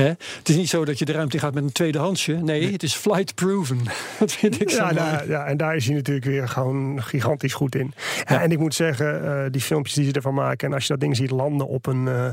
[0.00, 0.08] Hè?
[0.38, 2.32] Het is niet zo dat je de ruimte in gaat met een tweedehandsje.
[2.32, 3.78] Nee, het is flight proven.
[4.18, 7.54] Dat vind ik zo Ja, daar, ja, en daar is hij natuurlijk weer gewoon gigantisch
[7.54, 7.94] goed in.
[8.24, 10.68] En, en ik moet zeggen, eh, die filmpjes die ze ervan maken...
[10.68, 12.26] en als je dat ding ziet landen op een, eh,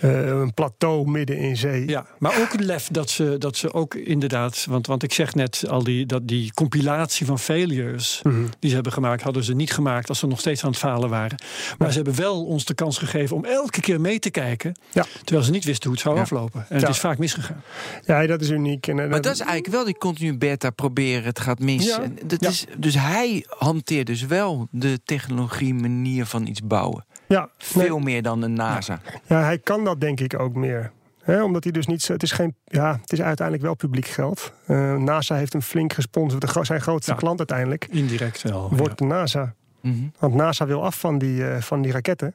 [0.00, 1.88] eh, een plateau midden in zee...
[1.88, 4.66] Ja, maar ook het lef dat ze, dat ze ook inderdaad...
[4.68, 8.20] Want, want ik zeg net, al die, dat die compilatie van failures...
[8.22, 8.44] Mhm.
[8.58, 10.08] die ze hebben gemaakt, hadden ze niet gemaakt...
[10.08, 11.38] als ze nog steeds aan het falen waren.
[11.78, 14.74] Maar ze hebben wel ons de kans gegeven om elke keer mee te kijken...
[14.92, 15.06] Ja.
[15.24, 16.60] terwijl ze niet wisten hoe het zou aflopen.
[16.68, 16.88] En het Ja.
[16.88, 17.62] is vaak misgegaan.
[18.06, 18.86] Ja, dat is uniek.
[18.86, 21.86] En, eh, Maar dat is eigenlijk wel die continu beta proberen, het gaat mis.
[21.86, 22.02] Ja.
[22.02, 22.48] En Dat Ja.
[22.48, 27.04] is, dus hij hanteert dus wel de technologie manier van iets bouwen.
[27.28, 29.00] ja, nee, Veel meer dan een NASA.
[29.26, 30.92] Ja, hij kan dat denk ik ook meer.
[31.22, 32.02] Hè, omdat hij dus niet.
[32.02, 34.52] zo- Het is, geen, ja, het is uiteindelijk wel publiek geld.
[34.66, 36.54] Eh, NASA heeft hem flink gesponsord.
[36.54, 37.16] De, zijn grootste Ja.
[37.18, 38.70] klant uiteindelijk Indirect wel.
[38.76, 39.54] wordt de NASA.
[39.80, 39.96] Mhm.
[40.18, 42.34] Want NASA wil af van die, eh, van die raketten.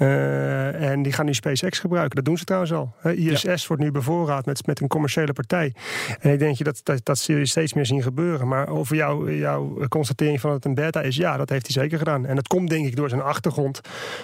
[0.00, 2.16] Eh, en die gaan nu SpaceX gebruiken.
[2.16, 2.94] Dat doen ze trouwens al.
[3.14, 5.74] ISS wordt nu bevoorraad met, met een commerciële partij.
[6.20, 8.48] En ik denk je dat, dat, dat zul je steeds meer zien gebeuren.
[8.48, 11.82] Maar over jou, jouw constatering van dat het een beta is, ja, dat heeft hij
[11.82, 12.26] zeker gedaan.
[12.26, 13.80] En dat komt denk ik door zijn achtergrond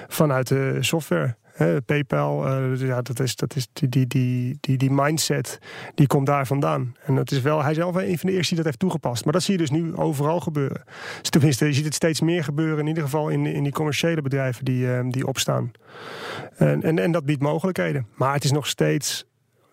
[0.09, 1.35] vanuit de software.
[1.57, 5.59] Hè, PayPal, eh, ja, dat is, dat is die, die, die, die, die mindset,
[5.95, 6.97] die komt daar vandaan.
[7.05, 9.25] En dat is wel, hij is zelf een van de eerste die dat heeft toegepast.
[9.25, 10.83] Maar dat zie je dus nu overal gebeuren.
[11.21, 14.23] Dus tenminste, je ziet het steeds meer gebeuren, in ieder geval in, in die commerciële
[14.23, 15.71] bedrijven die, eh, die opstaan.
[16.57, 18.07] En, en, en dat biedt mogelijkheden.
[18.15, 19.25] Maar het is nog steeds.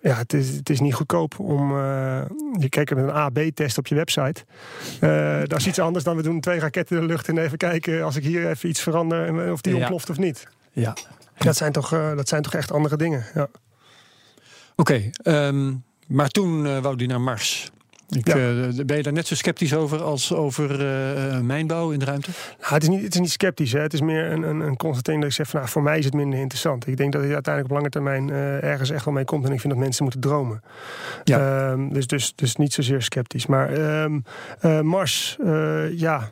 [0.01, 1.71] Ja, het is, het is niet goedkoop om.
[1.77, 2.21] eh,
[2.59, 4.45] je kijkt met een A-B-test op je website.
[4.99, 7.57] Eh, dat is iets anders dan we doen twee raketten in de lucht en even
[7.57, 9.79] kijken als ik hier even iets verander of die Ja.
[9.79, 10.47] ontploft of niet.
[10.71, 10.93] Ja.
[11.37, 13.25] Dat zijn toch, eh, dat zijn toch echt andere dingen.
[13.33, 13.47] Ja.
[14.75, 15.73] Oké, ehm,
[16.07, 17.71] maar toen eh, wou die naar Mars.
[18.09, 18.35] Ik, Ja.
[18.35, 22.29] eh, ben je daar net zo sceptisch over als over eh, mijnbouw in de ruimte?
[22.59, 23.71] Nou, het, is niet, het is niet sceptisch.
[23.71, 23.79] Hè.
[23.79, 26.05] Het is meer een, een, een constatering dat ik zeg van nou, voor mij is
[26.05, 26.87] het minder interessant.
[26.87, 28.29] Ik denk dat hij uiteindelijk op lange termijn
[28.61, 29.45] ergens echt wel mee komt.
[29.45, 30.63] En ik vind dat mensen moeten dromen.
[31.23, 31.69] Ja.
[31.71, 33.45] Ehm, dus, dus, dus niet zozeer sceptisch.
[33.45, 34.19] Maar ehm,
[34.59, 35.37] eh, Mars,
[35.95, 36.29] ja.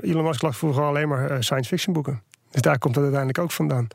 [0.00, 2.22] Elon Musk lag vroeger alleen maar science fiction boeken.
[2.50, 3.88] Dus daar komt het uiteindelijk ook vandaan.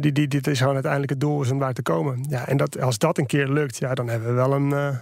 [0.00, 2.26] Die, die, dit is gewoon uiteindelijk het doel om daar te komen.
[2.28, 4.96] Ja, en dat, als dat een keer lukt, ja, dan hebben we wel een, eh,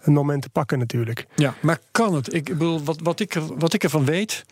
[0.00, 1.26] een moment te pakken natuurlijk.
[1.34, 2.34] Ja, maar kan het?
[2.34, 4.44] Ik bedoel, wat, wat, ik, wat ik ervan weet.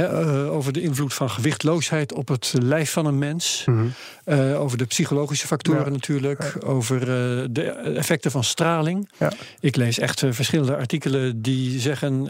[0.00, 3.62] Eh, over de invloed van gewichtloosheid op het lijf van een mens.
[3.66, 3.86] Mhm.
[4.24, 5.90] eh, over de psychologische factoren Ja.
[5.90, 6.56] natuurlijk.
[6.64, 7.62] Over eh, de
[7.96, 9.08] effecten van straling.
[9.18, 9.32] Ja.
[9.60, 12.24] Ik lees echt verschillende artikelen die zeggen...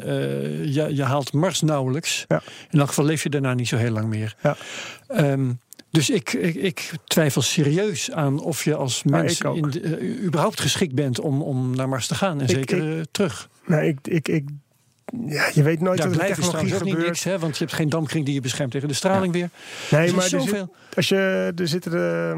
[0.72, 2.24] je, je haalt Mars nauwelijks.
[2.28, 2.42] Ja.
[2.70, 4.36] In elk geval leef je daarna niet zo heel lang meer.
[4.42, 4.56] Ja.
[5.08, 5.50] Ehm,
[5.90, 10.94] dus ik, ik, ik twijfel serieus aan of je als mens in de- überhaupt geschikt
[10.94, 12.40] bent om, om naar Mars te gaan.
[12.40, 13.48] En Ik- zeker terug.
[13.66, 14.44] Nee, ik, ik, ik,
[15.26, 17.06] ja, je weet nooit wat dus technologie ook niet gebeurt.
[17.06, 19.48] niks, hè, want je hebt geen damkring die je beschermt tegen de straling weer.
[19.90, 22.34] Nee, Er is maar er zit- als je, er zitten de,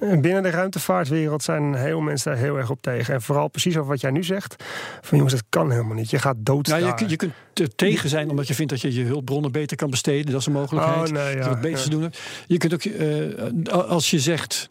[0.00, 3.14] eh, binnen de ruimtevaartwereld zijn heel mensen daar heel erg op tegen.
[3.14, 4.64] En vooral precies over wat jij nu zegt.
[5.00, 6.10] Van jongens, dat kan helemaal niet.
[6.10, 8.94] Je gaat dood Nou, je, je kunt er tegen zijn omdat je vindt dat je
[8.94, 10.30] je hulpbronnen beter kan besteden.
[10.32, 10.96] Dat is een mogelijkheid.
[10.96, 11.76] Oh, nee, dat je ja, wat ja.
[11.76, 12.12] te doen.
[12.46, 14.68] Je kunt ook, eh, als je zegt.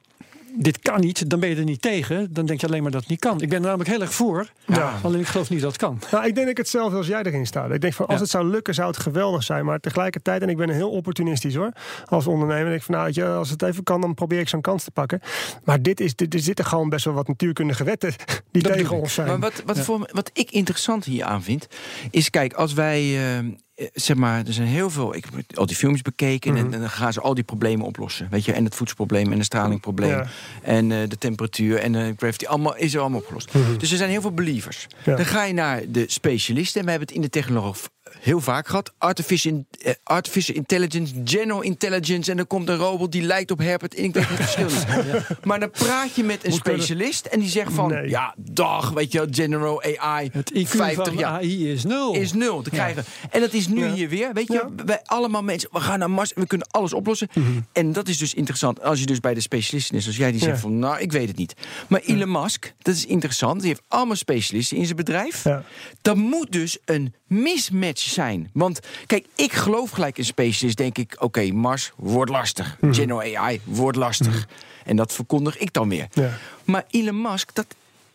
[0.57, 2.33] Dit kan niet, dan ben je er niet tegen.
[2.33, 3.41] Dan denk je alleen maar dat het niet kan.
[3.41, 4.49] Ik ben er namelijk heel erg voor.
[4.65, 4.93] Ja.
[5.03, 5.99] Alleen ik geloof niet dat het kan.
[6.11, 7.65] Nou, ik denk dat ik hetzelfde als jij erin sta.
[7.65, 8.21] Ik denk van als Ja.
[8.21, 9.65] het zou lukken, zou het geweldig zijn.
[9.65, 11.71] Maar tegelijkertijd, en ik ben heel opportunistisch hoor,
[12.05, 12.65] als ondernemer.
[12.65, 14.83] denk ik van nou, weet je, als het even kan, dan probeer ik zo'n kans
[14.83, 15.19] te pakken.
[15.63, 18.13] Maar dit is, dit, er zitten gewoon best wel wat natuurkundige wetten
[18.51, 19.27] die tegen ons zijn.
[19.27, 19.83] Maar wat, wat, Ja.
[19.83, 21.67] voor, wat ik interessant hier aan vind,
[22.11, 23.01] is kijk, als wij,
[23.37, 23.45] eh,
[23.93, 26.65] zeg maar, er zijn heel veel, ik heb al die films bekeken Mhm.
[26.65, 28.27] en, en dan gaan ze al die problemen oplossen.
[28.29, 30.27] Weet je, en het voedselprobleem en het stralingprobleem Ja.
[30.61, 33.49] en eh, de temperatuur en de gravity, allemaal, is er allemaal opgelost.
[33.77, 34.87] Dus er zijn heel veel believers.
[34.99, 35.09] Mhm.
[35.09, 35.15] Ja.
[35.15, 37.83] Dan ga je naar de specialisten en we hebben het in de technologie
[38.19, 38.93] heel vaak gehad.
[38.97, 39.65] Artificial,
[40.03, 42.31] artificial intelligence, general intelligence.
[42.31, 43.95] En dan komt een robot die lijkt op Herbert.
[43.95, 44.83] En ik weet niet het verschil is.
[45.43, 47.25] Maar dan praat je met een specialist.
[47.25, 48.09] En die zegt van, Nee.
[48.09, 50.29] ja, dag, weet je, wel, general AI.
[50.33, 52.13] Het IQ 50 van jaar AI is nul.
[52.13, 53.03] is nul te krijgen.
[53.29, 54.33] En dat is nu hier weer.
[54.33, 57.27] Weet je, wij allemaal mensen, we gaan naar Mars en we kunnen alles oplossen.
[57.71, 58.81] En dat is dus interessant.
[58.81, 60.61] Als je dus bij de specialisten is, zoals jij die zegt Ja.
[60.61, 61.53] van, nou, ik weet het niet.
[61.87, 63.59] Maar Elon Musk, dat is interessant.
[63.59, 65.43] Die heeft allemaal specialisten in zijn bedrijf.
[65.43, 65.63] Ja.
[66.01, 68.49] Dat moet dus een mismatch zijn.
[68.53, 70.77] Want kijk, ik geloof gelijk in specialist.
[70.77, 72.77] Denk ik, oké, Mars wordt lastig.
[72.79, 72.93] Mhm.
[72.93, 74.47] General AI wordt lastig.
[74.85, 76.07] En dat verkondig ik dan weer.
[76.13, 76.37] Ja.
[76.63, 77.65] Maar Elon Musk, dat,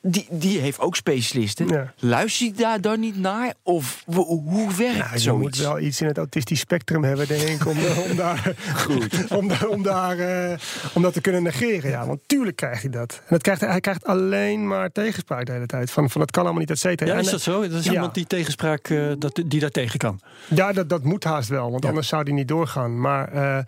[0.02, 1.68] die, die heeft ook specialisten.
[1.68, 1.92] Ja.
[1.98, 3.54] Luister je daar dan niet naar?
[3.62, 5.58] Of hoe werkt Nou, je zoiets?
[5.58, 7.76] moet wel iets in het autistisch spectrum hebben, denk ik, om,
[8.10, 8.54] om daar,
[9.38, 10.58] om, da- om, daar, eh,
[10.94, 11.90] om dat te kunnen negeren.
[11.90, 13.12] Ja, want tuurlijk krijgt hij dat.
[13.18, 15.90] En dat krijgt, hij hij krijgt alleen maar tegenspraak de hele tijd.
[15.90, 17.12] Van, van dat kan allemaal niet, et cetera.
[17.12, 17.60] Ja, is dat zo?
[17.68, 17.92] Dat is Ja.
[17.92, 20.20] iemand die tegenspraak, eh, dat, die daar tegen kan.
[20.48, 21.88] Ja, dat, dat moet haast wel, want Ja.
[21.88, 23.00] anders zou die niet doorgaan.
[23.00, 23.58] Maar eh,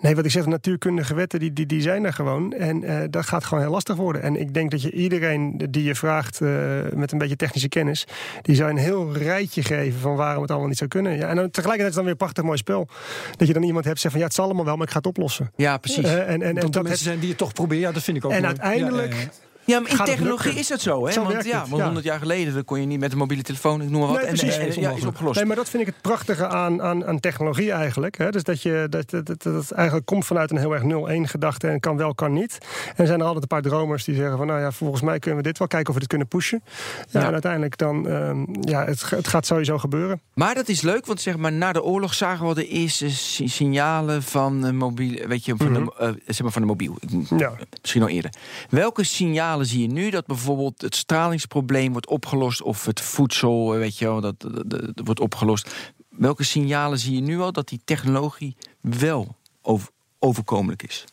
[0.00, 2.52] nee, wat ik zeg, natuurkundige wetten, die, die, die zijn er gewoon.
[2.52, 4.22] En eh, dat gaat gewoon heel lastig worden.
[4.22, 6.48] En ik denk dat je iedereen die je vraagt eh,
[6.94, 8.06] met een beetje technische kennis...
[8.42, 11.16] die zou een heel rijtje geven van waarom het allemaal niet zou kunnen.
[11.16, 12.88] Ja, en dan, tegelijkertijd is het dan weer een prachtig mooi spel.
[13.36, 14.98] Dat je dan iemand hebt zeggen van ja, het zal allemaal wel, maar ik ga
[14.98, 15.52] het oplossen.
[15.56, 16.04] Ja, precies.
[16.04, 17.82] Eh, en, en, en, dat er dat mensen zijn die het toch proberen.
[17.82, 18.48] Ja, dat vind ik ook en mooi.
[18.48, 19.28] uiteindelijk...
[19.64, 21.12] Ja, maar in technologie is dat zo, hè?
[21.12, 21.82] Zo want ja, ja.
[21.84, 24.16] 100 jaar geleden dan kon je niet met een mobiele telefoon, ik noem maar wat.
[24.18, 24.54] Nee, en, precies.
[24.56, 25.36] en- en- is ja, is opgelost.
[25.36, 28.18] Nee, maar dat vind ik het prachtige aan, aan, aan technologie eigenlijk.
[28.18, 28.30] Hè?
[28.30, 31.68] Dus dat je dat, dat, dat, dat eigenlijk komt vanuit een heel erg 0-1 gedachte
[31.68, 32.58] en kan wel, kan niet.
[32.86, 35.18] En er zijn er altijd een paar dromers die zeggen van nou ja, volgens mij
[35.18, 36.62] kunnen we dit wel kijken of we dit kunnen pushen.
[37.10, 37.26] Ja, Ja.
[37.26, 40.20] En uiteindelijk dan, ehm, ja, het, het gaat sowieso gebeuren.
[40.34, 43.48] Maar dat is leuk, want zeg maar, na de oorlog zagen we de eerste si-
[43.48, 46.96] signalen van, eh, mobiel, weet je, van, de, eh, zeg maar van de mobiel.
[47.36, 47.52] Ja.
[47.80, 48.30] Misschien al eerder.
[48.70, 53.78] Welke signalen zie je nu dat bijvoorbeeld het stralingsprobleem wordt opgelost of het voedsel, eh,
[53.78, 55.74] weet je wel, dat- dat wordt opgelost?
[56.08, 59.88] Welke signalen zie je nu al dat die technologie wel over,
[60.18, 61.04] overkomelijk is?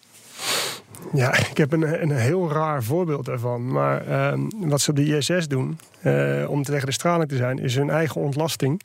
[1.13, 3.71] Ja, ik heb een, een heel raar voorbeeld daarvan.
[3.71, 7.59] Maar ehm, wat ze op de ISS doen, eh, om tegen de straling te zijn,
[7.59, 8.81] is hun eigen ontlasting.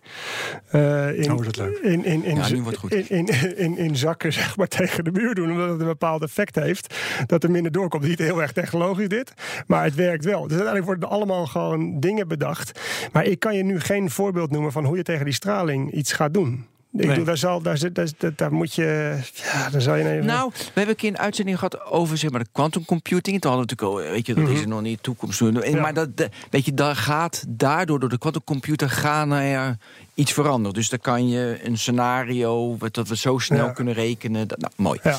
[0.70, 1.78] eh, in, Oh, dat leuk.
[1.78, 2.92] In, in, in, Ja, nu wordt het goed.
[3.10, 6.22] in, in, in, in zakken zeg maar, tegen de muur doen, omdat het een bepaald
[6.22, 6.94] effect heeft.
[7.26, 8.02] Dat er minder doorkomt.
[8.04, 9.32] Niet heel erg technologisch dit,
[9.66, 10.40] maar het werkt wel.
[10.42, 12.80] Dus uiteindelijk worden er allemaal gewoon dingen bedacht.
[13.12, 16.12] Maar ik kan je nu geen voorbeeld noemen van hoe je tegen die straling iets
[16.12, 16.66] gaat doen.
[16.94, 17.08] Ik Nee.
[17.08, 19.18] bedoel, daar, zal, daar, zit- daar, daar, moet je.
[19.52, 20.26] Ja, daar zou je even.
[20.26, 23.40] Nou, we hebben een keer een uitzending gehad over zeg maar, de quantum computing.
[23.40, 25.40] Toen hadden we natuurlijk al, weet je, dat is er nog niet toekomst.
[25.40, 25.68] Mhm.
[25.68, 25.80] Ja.
[25.80, 29.76] Maar dat, de- weet je, daar gaat daardoor, door de quantumcomputer, gaan er
[30.14, 30.72] iets veranderen.
[30.74, 33.72] Dus dan kan je een scenario, wat- dat we zo snel Ja.
[33.72, 34.48] kunnen rekenen.
[34.48, 34.98] Dat, nou, mooi.
[35.02, 35.18] Ja.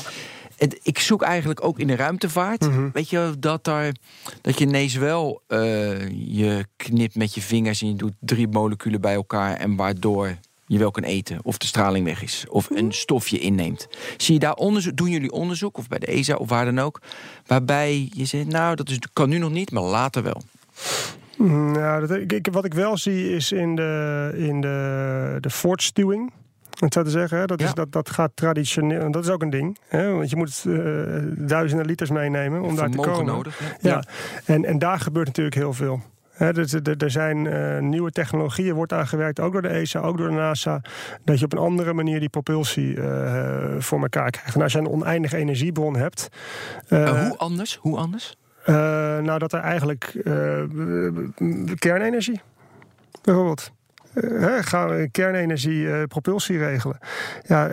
[0.56, 2.88] En ik zoek eigenlijk ook in de ruimtevaart, Mhm.
[2.92, 3.92] weet je, dat, daar,
[4.40, 9.00] dat je ineens wel eh, je knipt met je vingers en je doet drie moleculen
[9.00, 10.36] bij elkaar en waardoor
[10.66, 13.88] je wel kan eten of de straling weg is of een stofje inneemt.
[14.16, 17.00] Zie je daar onderzoek, doen jullie onderzoek of bij de ESA of waar dan ook,
[17.46, 20.42] waarbij je zegt, nou dat is, kan nu nog niet, maar later wel.
[21.38, 26.20] Nou, dat, ik, ik- wat ik wel zie is in de, in de, de voortstuwing.
[26.22, 26.32] om
[26.84, 27.66] het zo te zeggen, dat, Ja.
[27.66, 29.00] is, dat, dat gaat traditioneel.
[29.00, 29.78] en Dat is ook een ding.
[29.88, 30.74] Hè, want je moet eh,
[31.48, 33.26] duizenden liters meenemen om daar te komen.
[33.26, 33.60] nodig.
[33.80, 34.04] Ja.
[34.44, 36.00] En, en daar gebeurt natuurlijk heel veel.
[36.38, 40.34] Dus er, zijn eh, nieuwe technologieën, wordt aangewerkt, ook door de ESA, ook door de
[40.34, 40.80] NASA,
[41.24, 44.54] dat je op een andere manier die propulsie eh, voor elkaar krijgt.
[44.54, 46.28] En als je een oneindige energiebron hebt.
[46.88, 47.76] eh, hoe anders?
[47.80, 48.36] Hoe anders?
[49.22, 50.12] nou, dat er eigenlijk
[51.78, 52.40] kernenergie,
[53.22, 53.72] bijvoorbeeld.
[54.60, 56.98] Gaan we kernenergie eh, propulsie regelen.
[57.46, 57.70] Ja,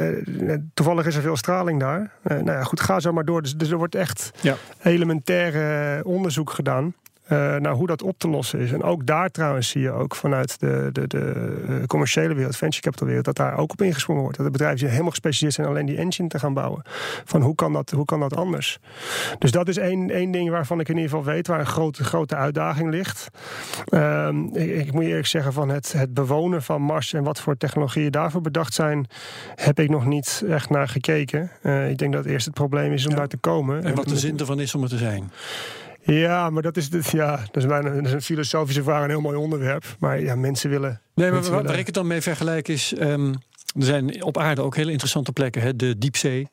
[0.74, 2.12] toevallig is er veel straling daar.
[2.24, 3.42] Eh, nou ja, goed, ga zo maar door.
[3.42, 4.56] Dus, dus er wordt echt Ja.
[4.82, 6.94] elementaire onderzoek gedaan.
[7.24, 8.72] Eh, naar hoe dat op te lossen is.
[8.72, 12.82] En ook daar trouwens zie je ook vanuit de, de, de eh, commerciële wereld, venture
[12.82, 14.38] capital wereld, dat daar ook op ingesprongen wordt.
[14.38, 16.82] Dat de bedrijven helemaal gespecialiseerd zijn alleen die engine te gaan bouwen.
[17.26, 18.80] Van hoe kan dat, hoe kan dat anders?
[19.40, 22.04] Dus dat is één, één ding waarvan ik in ieder geval weet waar een grote,
[22.04, 23.28] grote uitdaging ligt.
[23.86, 27.40] Ehm, ik, ik moet je eerlijk zeggen, van het, het bewonen van Mars en wat
[27.40, 29.08] voor technologieën daarvoor bedacht zijn,
[29.56, 31.52] heb ik nog niet echt naar gekeken.
[31.62, 33.18] Eh, ik denk dat eerst het probleem is om Ja.
[33.18, 33.84] daar te komen.
[33.84, 35.32] En wat de zin ervan is om er te zijn.
[36.06, 39.10] Ja, maar dat is, dit, ja, dat is, bijna, dat is een filosofische vraag, een
[39.10, 39.84] heel mooi onderwerp.
[40.00, 41.02] Maar ja, mensen willen.
[41.16, 42.94] Nee, maar waar, willen- waar ik het dan mee vergelijk is.
[42.94, 43.34] ehm,
[43.76, 45.62] er zijn op aarde ook hele interessante plekken.
[45.62, 45.76] Hè?
[45.76, 46.48] De diepzee,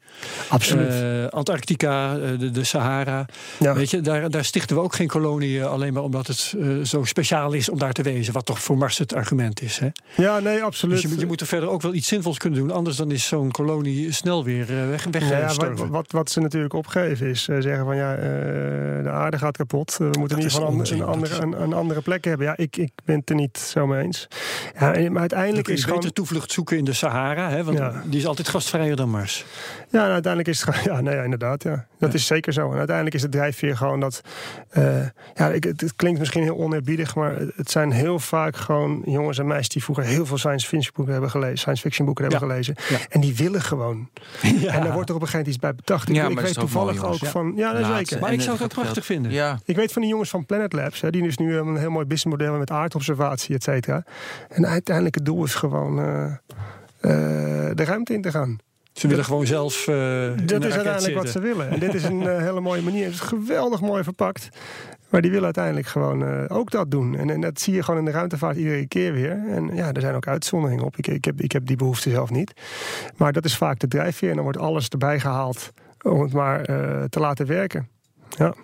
[0.49, 0.89] Absoluut.
[0.91, 3.27] eh, Antarctica, eh, de, de Sahara.
[3.59, 3.75] ja.
[3.75, 7.05] Weet je, daar, daar stichten we ook geen koloniën alleen maar omdat het eh, zo
[7.05, 8.33] speciaal is om daar te wezen.
[8.33, 9.79] Wat toch voor Mars het argument is.
[9.79, 9.89] Hè?
[10.17, 10.95] ja, nee, absoluut.
[10.95, 12.71] Dus je, moet- je moet er verder ook wel iets zinvols kunnen doen.
[12.71, 16.75] Anders dan is zo'n kolonie snel weer eh, weg, ja, wat, wat, wat ze natuurlijk
[16.75, 18.23] opgeven is eh, zeggen van ja, eh,
[19.03, 19.91] de aarde gaat kapot.
[19.93, 22.47] Eh, we moeten in ieder geval een, andere, een, een andere plek hebben.
[22.47, 24.29] Ja, ik, ik ben het er niet zo mee eens.
[24.81, 26.13] Ja, maar uiteindelijk is beter gewoon.
[26.13, 27.09] toevlucht zoeken in de Sahara.
[27.15, 27.65] Hè?
[27.65, 28.03] Want Ja.
[28.05, 29.45] die is altijd gastvrijer dan Mars.
[29.91, 30.97] Ja, en uiteindelijk is het gewoon.
[30.97, 31.63] Ja, nee, ja, inderdaad.
[31.63, 31.87] Ja.
[31.99, 32.17] Dat Ja.
[32.19, 32.71] is zeker zo.
[32.73, 34.21] En uiteindelijk is de drijfveer gewoon dat.
[34.71, 35.01] eh,
[35.35, 39.03] ja, ik, het, het klinkt misschien heel oneerbiedig, maar het- het zijn heel vaak gewoon
[39.05, 41.59] jongens en meisjes die vroeger heel veel science fiction boeken hebben gelezen.
[41.59, 42.53] Science fiction boeken hebben Ja.
[42.53, 42.75] gelezen.
[42.89, 42.97] Ja.
[43.09, 44.09] En die willen gewoon.
[44.43, 46.09] En daar wordt er op een gegeven moment iets bij bedacht.
[46.09, 47.53] Ik, Ja, ik maar weet dat is toch toevallig mooi, ook van.
[47.57, 48.21] Ja, dat zeker.
[48.21, 49.33] Maar ik zou het het prachtig geld- vinden.
[49.33, 49.59] Ja.
[49.65, 52.05] Ik weet van die jongens van Planet Labs, hè, die dus nu een heel mooi
[52.07, 54.05] businessmodel hebben met aardobservatie, et cetera.
[54.49, 56.33] En uiteindelijk het doel is gewoon eh, eh,
[57.01, 58.59] de ruimte in te gaan.
[58.93, 59.89] Ze willen gewoon zelf.
[59.89, 59.95] eh,
[60.45, 61.69] Dat is uiteindelijk wat ze willen.
[61.71, 63.05] En dit is een eh, hele mooie manier.
[63.05, 64.49] Het is geweldig mooi verpakt.
[65.09, 67.17] Maar die willen uiteindelijk gewoon eh, ook dat doen.
[67.17, 69.31] En, en dat zie je gewoon in de ruimtevaart iedere keer weer.
[69.49, 70.97] En ja, er zijn ook uitzonderingen op.
[70.97, 72.53] Ik, ik, heb, ik heb die behoefte zelf niet.
[73.17, 74.29] Maar dat is vaak de drijfveer.
[74.29, 75.73] En dan wordt alles erbij gehaald
[76.03, 77.89] om het maar eh, te laten werken.
[78.29, 78.55] Ja.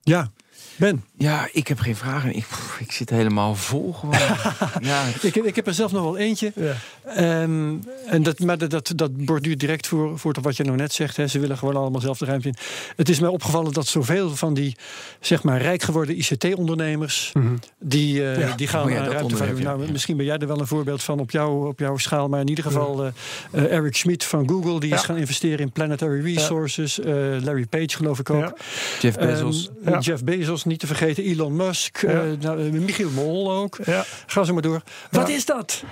[0.00, 0.30] Ja,
[0.76, 1.04] Ben.
[1.18, 2.36] Ja, ik heb geen vragen.
[2.36, 2.46] Ik,
[2.78, 4.14] ik zit helemaal vol gewoon.
[4.80, 6.52] ja, Ik, heb- ik heb er zelf nog wel eentje.
[6.54, 6.74] Ja.
[7.06, 7.74] Ehm,
[8.06, 11.16] en dat, maar dat, dat, dat borduurt direct voor, voor wat je nou net zegt.
[11.16, 11.26] Hè.
[11.26, 12.54] Ze willen gewoon allemaal zelf de ruimte in.
[12.96, 14.76] Het is mij opgevallen dat zoveel van die
[15.20, 17.32] zeg maar, rijk geworden ICT-ondernemers...
[17.78, 18.54] die, eh, Ja.
[18.56, 19.22] die gaan ruimtevaart.
[19.22, 19.76] onderwerp, ja.
[19.76, 22.28] Nou, Misschien ben jij er wel een voorbeeld van op, jou, op jouw schaal.
[22.28, 23.12] Maar in ieder geval eh,
[23.50, 24.80] eh, Eric Schmidt van Google...
[24.80, 26.98] die is gaan investeren in Planetary Resources.
[27.42, 28.58] Larry Page geloof ik ook.
[29.00, 29.70] Jeff Bezos.
[29.84, 31.24] Ehm, Jeff Bezos, niet te vergeten.
[31.24, 32.02] Elon Musk.
[32.40, 33.78] Nou, Michiel Mol ook.
[34.26, 34.82] Ga zo maar door.
[35.10, 35.84] Wat is dat?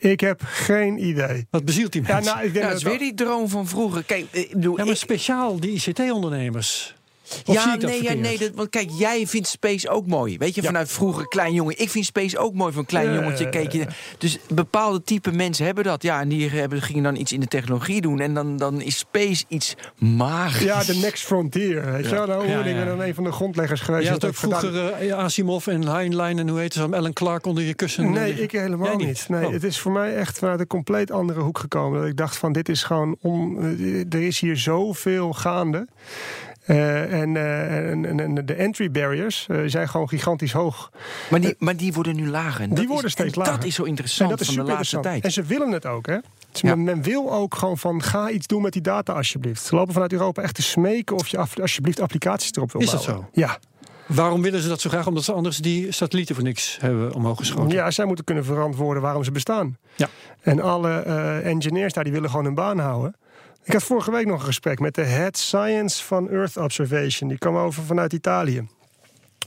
[0.00, 1.46] Ik heb geen idee.
[1.50, 2.34] Wat bezielt die Ja, mensen?
[2.34, 4.04] nou, ik denk Ja, dat is dat- weer die droom van vroeger.
[4.04, 6.94] Kijk, eh, ik bedoel, Ja, maar ik- speciaal die ICT-ondernemers.
[7.30, 10.06] Of zie ja, ik dat nee, ja, nee dat, want kijk, jij vindt Space ook
[10.06, 10.38] mooi.
[10.38, 10.66] Weet je, Ja.
[10.66, 11.78] vanuit vroeger klein jongen.
[11.78, 13.48] Ik vind Space ook mooi van klein Ja, jongetje.
[13.48, 13.86] Keek je,
[14.18, 16.02] dus bepaalde type mensen hebben dat.
[16.02, 18.20] Ja, en die hebben, gingen dan iets in de technologie doen.
[18.20, 20.62] En dan, dan is Space iets magisch.
[20.62, 21.92] Ja, de next frontier.
[21.92, 22.26] Weet je wel?
[22.26, 22.84] Nou, Ja, ik ben ja.
[22.84, 24.04] dan een van de grondleggers geweest.
[24.04, 27.64] Je had ook vroeger eh, Asimov en Heinlein en hoe heet ze, Ellen Clark onder
[27.64, 28.10] je kussen.
[28.10, 28.42] Nee, liggen.
[28.42, 29.06] ik helemaal niet.
[29.06, 29.28] niet?
[29.28, 29.52] Nee, Oh.
[29.52, 32.00] Het is voor mij echt vanuit een compleet andere hoek gekomen.
[32.00, 35.86] Dat ik dacht van dit is gewoon om, eh, er is hier zoveel gaande.
[36.64, 40.90] Eh, en, eh, en, en, en de entry barriers eh, zijn gewoon gigantisch hoog.
[41.30, 42.60] Maar, die, maar die worden nu lager.
[42.60, 43.54] En Die dat worden is, steeds en lager.
[43.56, 45.24] Dat is zo En interessant dat is van de laatste tijd.
[45.24, 46.16] En ze willen het ook, hè?
[46.52, 46.74] Dus Ja.
[46.74, 49.62] men, wil ook gewoon van ga iets doen met die data alsjeblieft.
[49.62, 52.90] Ze lopen vanuit Europa echt te smeken of je af- alsjeblieft applicaties erop wil Is
[52.90, 53.26] dat bouwen.
[53.34, 53.40] zo?
[53.40, 53.58] Ja.
[54.06, 55.06] Waarom willen ze dat zo graag?
[55.06, 57.70] Omdat ze anders die satellieten voor niks hebben omhoog geschoten.
[57.76, 59.76] Ja, zij moeten kunnen verantwoorden waarom ze bestaan.
[59.96, 60.08] Ja.
[60.40, 63.14] En alle eh, engineers daar, die willen gewoon hun baan houden.
[63.62, 67.28] Ik had vorige week nog een gesprek met de head science van Earth Observation.
[67.28, 68.68] Die kwam over vanuit Italië.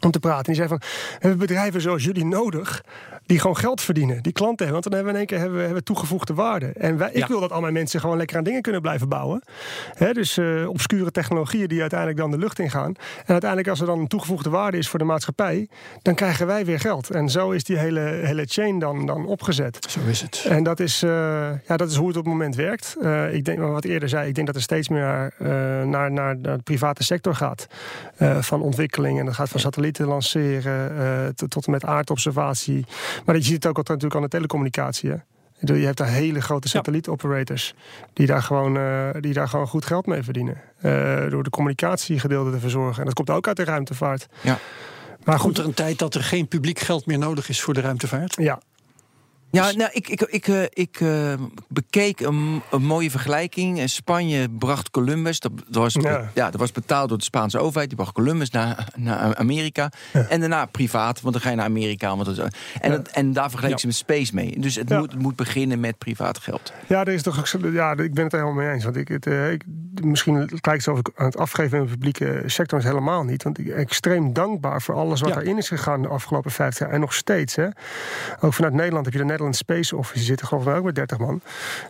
[0.01, 0.45] Om te praten.
[0.45, 2.83] Die zei van, we hebben bedrijven zoals jullie nodig...
[3.25, 4.81] die gewoon geld verdienen, die klanten hebben.
[4.81, 6.65] Want dan hebben we in één keer hebben we, hebben toegevoegde waarde.
[6.65, 7.27] En wij, ik Ja.
[7.27, 9.41] wil dat al mijn mensen gewoon lekker aan dingen kunnen blijven bouwen.
[10.11, 12.93] Dus eh, obscure technologieën die uiteindelijk dan de lucht ingaan.
[13.25, 15.67] En uiteindelijk als er dan een toegevoegde waarde is voor de maatschappij...
[16.01, 17.09] dan krijgen wij weer geld.
[17.09, 19.85] En zo is die hele, hele chain dan, dan opgezet.
[19.89, 20.45] Zo is het.
[20.49, 21.09] En dat is, eh,
[21.67, 22.95] ja, dat is hoe het op het moment werkt.
[23.01, 26.11] Eh, ik denk, wat ik eerder zei, ik denk dat er steeds meer naar, naar,
[26.11, 27.67] naar de private sector gaat.
[28.39, 29.19] van ontwikkeling.
[29.19, 32.85] En dat gaat van satellieten lanceren tot, tot en met aardobservatie.
[33.25, 35.09] Maar je ziet het ook altijd natuurlijk aan de telecommunicatie.
[35.09, 35.15] Hè?
[35.73, 37.73] Je hebt daar hele grote satellietoperators
[38.13, 40.61] die daar gewoon, eh, die daar gewoon goed geld mee verdienen.
[40.81, 42.99] Eh, door de communicatiegedeelte te verzorgen.
[42.99, 44.27] En dat komt ook uit de ruimtevaart.
[44.41, 44.59] Ja.
[45.23, 47.73] Maar Komt goed, er een tijd dat er geen publiek geld meer nodig is voor
[47.73, 48.35] de ruimtevaart?
[48.39, 48.59] ja.
[49.53, 51.33] Ja, nou, ik, ik, ik, eh, ik eh,
[51.67, 53.89] bekeek een, een mooie vergelijking.
[53.89, 56.29] Spanje bracht Columbus, dat, dat was, Ja.
[56.33, 56.49] ja.
[56.49, 57.87] dat was betaald door de Spaanse overheid.
[57.87, 59.91] Die bracht Columbus naar, naar Amerika.
[60.29, 62.15] En daarna privaat, want dan ga je naar Amerika.
[62.15, 64.59] Want dat, en, dat- en daar vergeleek ze met Space mee.
[64.59, 66.73] Dus het, moet, het moet beginnen met privaat geld.
[66.87, 68.83] Ja, er is toch, ook ja, ik ben het er helemaal mee eens.
[68.83, 69.63] Want ik, het, eh, ik,
[70.03, 73.43] misschien lijkt het alsof ik aan het afgeven in de publieke sector is helemaal niet.
[73.43, 76.95] Want ik ben extreem dankbaar voor alles wat erin is gegaan de afgelopen 50 jaar.
[76.95, 77.55] En nog steeds.
[77.55, 77.67] Hè.
[78.39, 80.23] Ook vanuit Nederland heb je de Netherlands Space Office.
[80.23, 81.41] Zitten geloof ik ook met 30 man.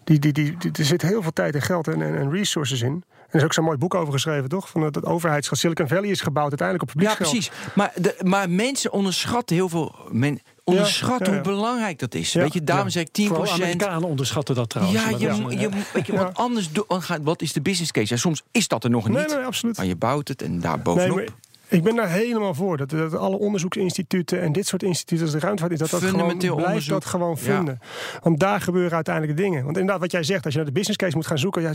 [0.04, 2.82] Die, die, die, die- er zit heel veel tijd en geld en, en, en resources
[2.82, 2.92] in.
[2.92, 4.70] En er is ook zo'n mooi boek over geschreven, toch?
[4.70, 5.60] Van dat, overheidsgeld.
[5.60, 7.30] Silicon Valley is gebouwd uiteindelijk op Ja, publieksgeld.
[7.32, 7.74] precies.
[7.76, 9.96] Maar, de, maar mensen onderschatten heel veel.
[10.12, 11.44] Men onderschatten ja, ja.
[11.44, 12.34] hoe belangrijk dat is.
[12.34, 12.92] Ja, Weet je, daarom ja.
[12.92, 15.02] zeg ik 10 Vooral Amerikanen onderschatten dat trouwens.
[15.04, 15.18] Ja, je,
[15.60, 16.86] je, weet je, want anders do-
[17.22, 18.14] wat is de business case?
[18.14, 19.18] Ja, soms is dat er nog niet.
[19.18, 19.78] Nee, nee, absoluut.
[19.78, 21.16] Maar je bouwt het en daar Nee, bovenop.
[21.16, 21.26] maar
[21.74, 22.78] ik ben daar helemaal voor.
[22.78, 26.38] Dat, dat alle onderzoeksinstituten en dit soort instituten als de ruimtevaart is, dat dat gewoon
[26.56, 27.56] blijft dat gewoon Ja.
[27.56, 27.80] vinden.
[28.22, 29.64] Want daar gebeuren uiteindelijk dingen.
[29.64, 31.74] Want inderdaad, wat jij zegt, als je naar de business case moet gaan zoeken, ja,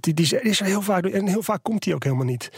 [0.00, 2.50] die, die is er heel vaak en heel vaak komt die ook helemaal niet.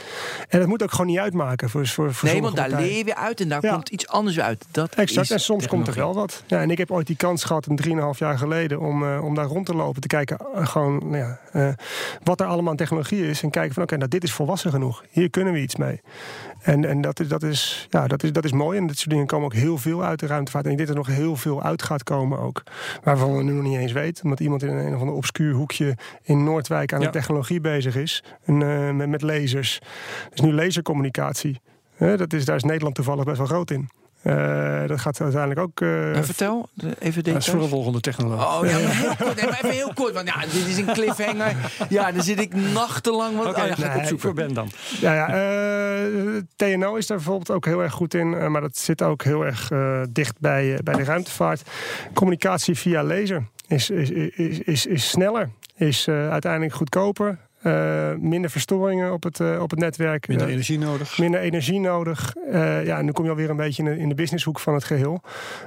[0.48, 2.88] En dat moet ook gewoon niet uitmaken voor, voor, voor nee, want daar partijen.
[2.88, 3.72] leer je weer uit en daar Ja.
[3.72, 4.64] komt iets anders uit.
[4.70, 6.42] Dat Exact, is en soms komt er wel wat.
[6.46, 7.76] Ja, en ik heb ooit die kans gehad, een
[8.12, 10.00] 3,5 jaar geleden, om, eh, om daar rond te lopen.
[10.00, 11.68] Te kijken eh, gewoon, nou ja, eh,
[12.22, 13.42] wat er allemaal aan technologie is.
[13.42, 15.04] En kijken van, oké, nou, dit is volwassen genoeg.
[15.10, 16.00] Hier kunnen we iets mee.
[16.68, 18.78] En, en dat, is, dat, is, ja, dat, is, dat is mooi.
[18.78, 20.64] En dit soort dingen komen ook heel veel uit de ruimtevaart.
[20.64, 22.62] En ik denk dat er nog heel veel uit gaat komen ook.
[23.02, 24.24] Waarvan we nu nog niet eens weten.
[24.24, 27.06] Omdat iemand in een, een of ander obscuur hoekje in Noordwijk aan Ja.
[27.06, 28.24] de technologie bezig is.
[28.44, 29.80] En, eh, met, met lasers.
[30.30, 31.60] Dus nu lasercommunicatie.
[31.94, 33.88] Hè, dat is, daar is Nederland toevallig best wel groot in.
[34.28, 35.80] Eh, dat gaat uiteindelijk ook.
[35.80, 37.48] eh, En vertel, de- even Dat is details.
[37.48, 38.60] voor een volgende technoloog.
[38.60, 39.34] Oh ja, maar heel kort.
[39.36, 40.12] Nee, maar even heel kort.
[40.14, 41.54] Want ja, dit is een cliffhanger.
[41.88, 43.36] Ja, daar zit ik nachtenlang.
[43.36, 44.70] Wat, oh, ja, dan ik nee, opzoeken voor Ben dan.
[45.00, 48.50] Ja, ja eh, TNO is daar bijvoorbeeld ook heel erg goed in.
[48.52, 51.62] maar dat zit ook heel erg eh, dicht bij, bij de ruimtevaart.
[52.14, 55.50] Communicatie via laser is, is, is, is, is sneller.
[55.76, 57.38] Is eh, uiteindelijk goedkoper.
[57.62, 60.28] Eh, minder verstoringen op het, eh, op het netwerk.
[60.28, 61.18] Minder eh, energie nodig.
[61.18, 62.34] Minder energie nodig.
[62.52, 64.74] Eh, ja, en nu kom je alweer een beetje in de, in de businesshoek van
[64.74, 65.20] het geheel.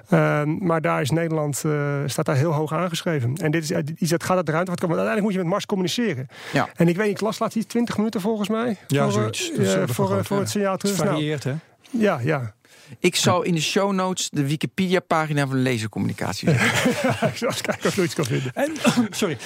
[0.09, 3.35] Eh, maar daar is Nederland eh, staat daar heel hoog aangeschreven.
[3.35, 4.95] En dit is iets dat gaat uit de ruimtevaart komen.
[4.95, 6.27] Want uiteindelijk moet je met Mars communiceren.
[6.53, 6.69] Ja.
[6.75, 8.77] En ik weet niet, ik las laat hij 20 minuten volgens mij.
[8.87, 9.51] Ja, voor, zoiets.
[9.85, 10.41] voor, voor ja.
[10.41, 10.97] het signaal Het terug.
[10.97, 11.53] Nou, varieert, hè?
[11.89, 12.53] ja, ja.
[12.99, 16.67] Ik zal in de show notes de Wikipedia-pagina van lasercommunicatie zetten.
[17.29, 18.51] ik zal eens kijken of ik zoiets kan vinden.
[18.53, 18.73] En,
[19.09, 19.37] sorry,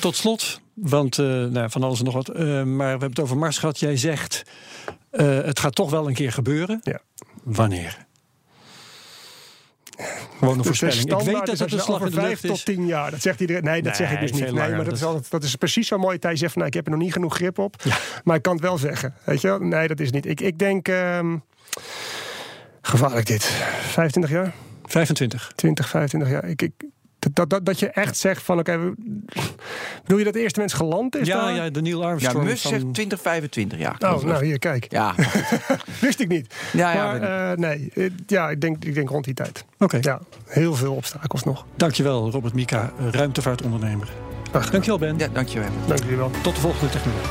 [0.00, 2.28] tot slot, want eh, nou, van alles en nog wat.
[2.28, 3.78] eh, maar we hebben het over Mars gehad.
[3.78, 4.42] Jij zegt,
[5.10, 6.80] eh, het gaat toch wel een keer gebeuren.
[6.82, 7.00] Ja.
[7.42, 8.06] Wanneer?
[10.38, 11.20] Gewoon een Dus voorspelling.
[11.20, 12.62] Ik weet dat het een slag in vijf tot is.
[12.64, 13.10] tien jaar.
[13.10, 13.64] Dat zegt iedereen.
[13.64, 14.40] Nee, dat zeg ik dus niet.
[14.40, 16.18] Nee, maar dat is, altijd, dat is precies zo mooi.
[16.18, 17.76] Thijs zegt van, nou, ik heb er nog niet genoeg grip op.
[18.24, 19.14] Maar ik kan het wel zeggen.
[19.24, 19.58] Weet je wel?
[19.58, 20.26] Nee, dat is niet.
[20.26, 20.88] Ik, ik denk...
[20.88, 21.36] ehm,
[22.82, 23.44] gevaarlijk dit.
[23.44, 24.52] 25 jaar?
[24.84, 25.52] 25.
[25.54, 26.44] 20, 25 jaar.
[26.44, 26.72] Ik, ik,
[27.34, 28.78] dat, dat, dat, je echt zegt van, oké...
[30.02, 31.54] bedoel je dat de eerste mens geland is Ja, daar?
[31.54, 32.44] ja, de Neil Ja, Armstrong.
[32.44, 33.96] Mus van- zegt 2025 jaar.
[33.98, 34.86] Oh, nou hier, kijk.
[34.88, 35.14] Ja,
[36.00, 36.54] Wist ik niet.
[36.72, 37.04] ja, ja.
[37.04, 39.64] maar eh, nee, eh, ja, ik denk, ik denk rond die tijd.
[39.78, 41.66] Oké, Ja, heel veel obstakels nog.
[41.76, 44.08] dankjewel Robert Mika, ruimtevaartondernemer.
[44.52, 45.18] Dankjewel Ben.
[45.18, 45.68] ja, dankjewel.
[45.86, 46.30] Dank jullie wel.
[46.42, 47.30] Tot de volgende technologie.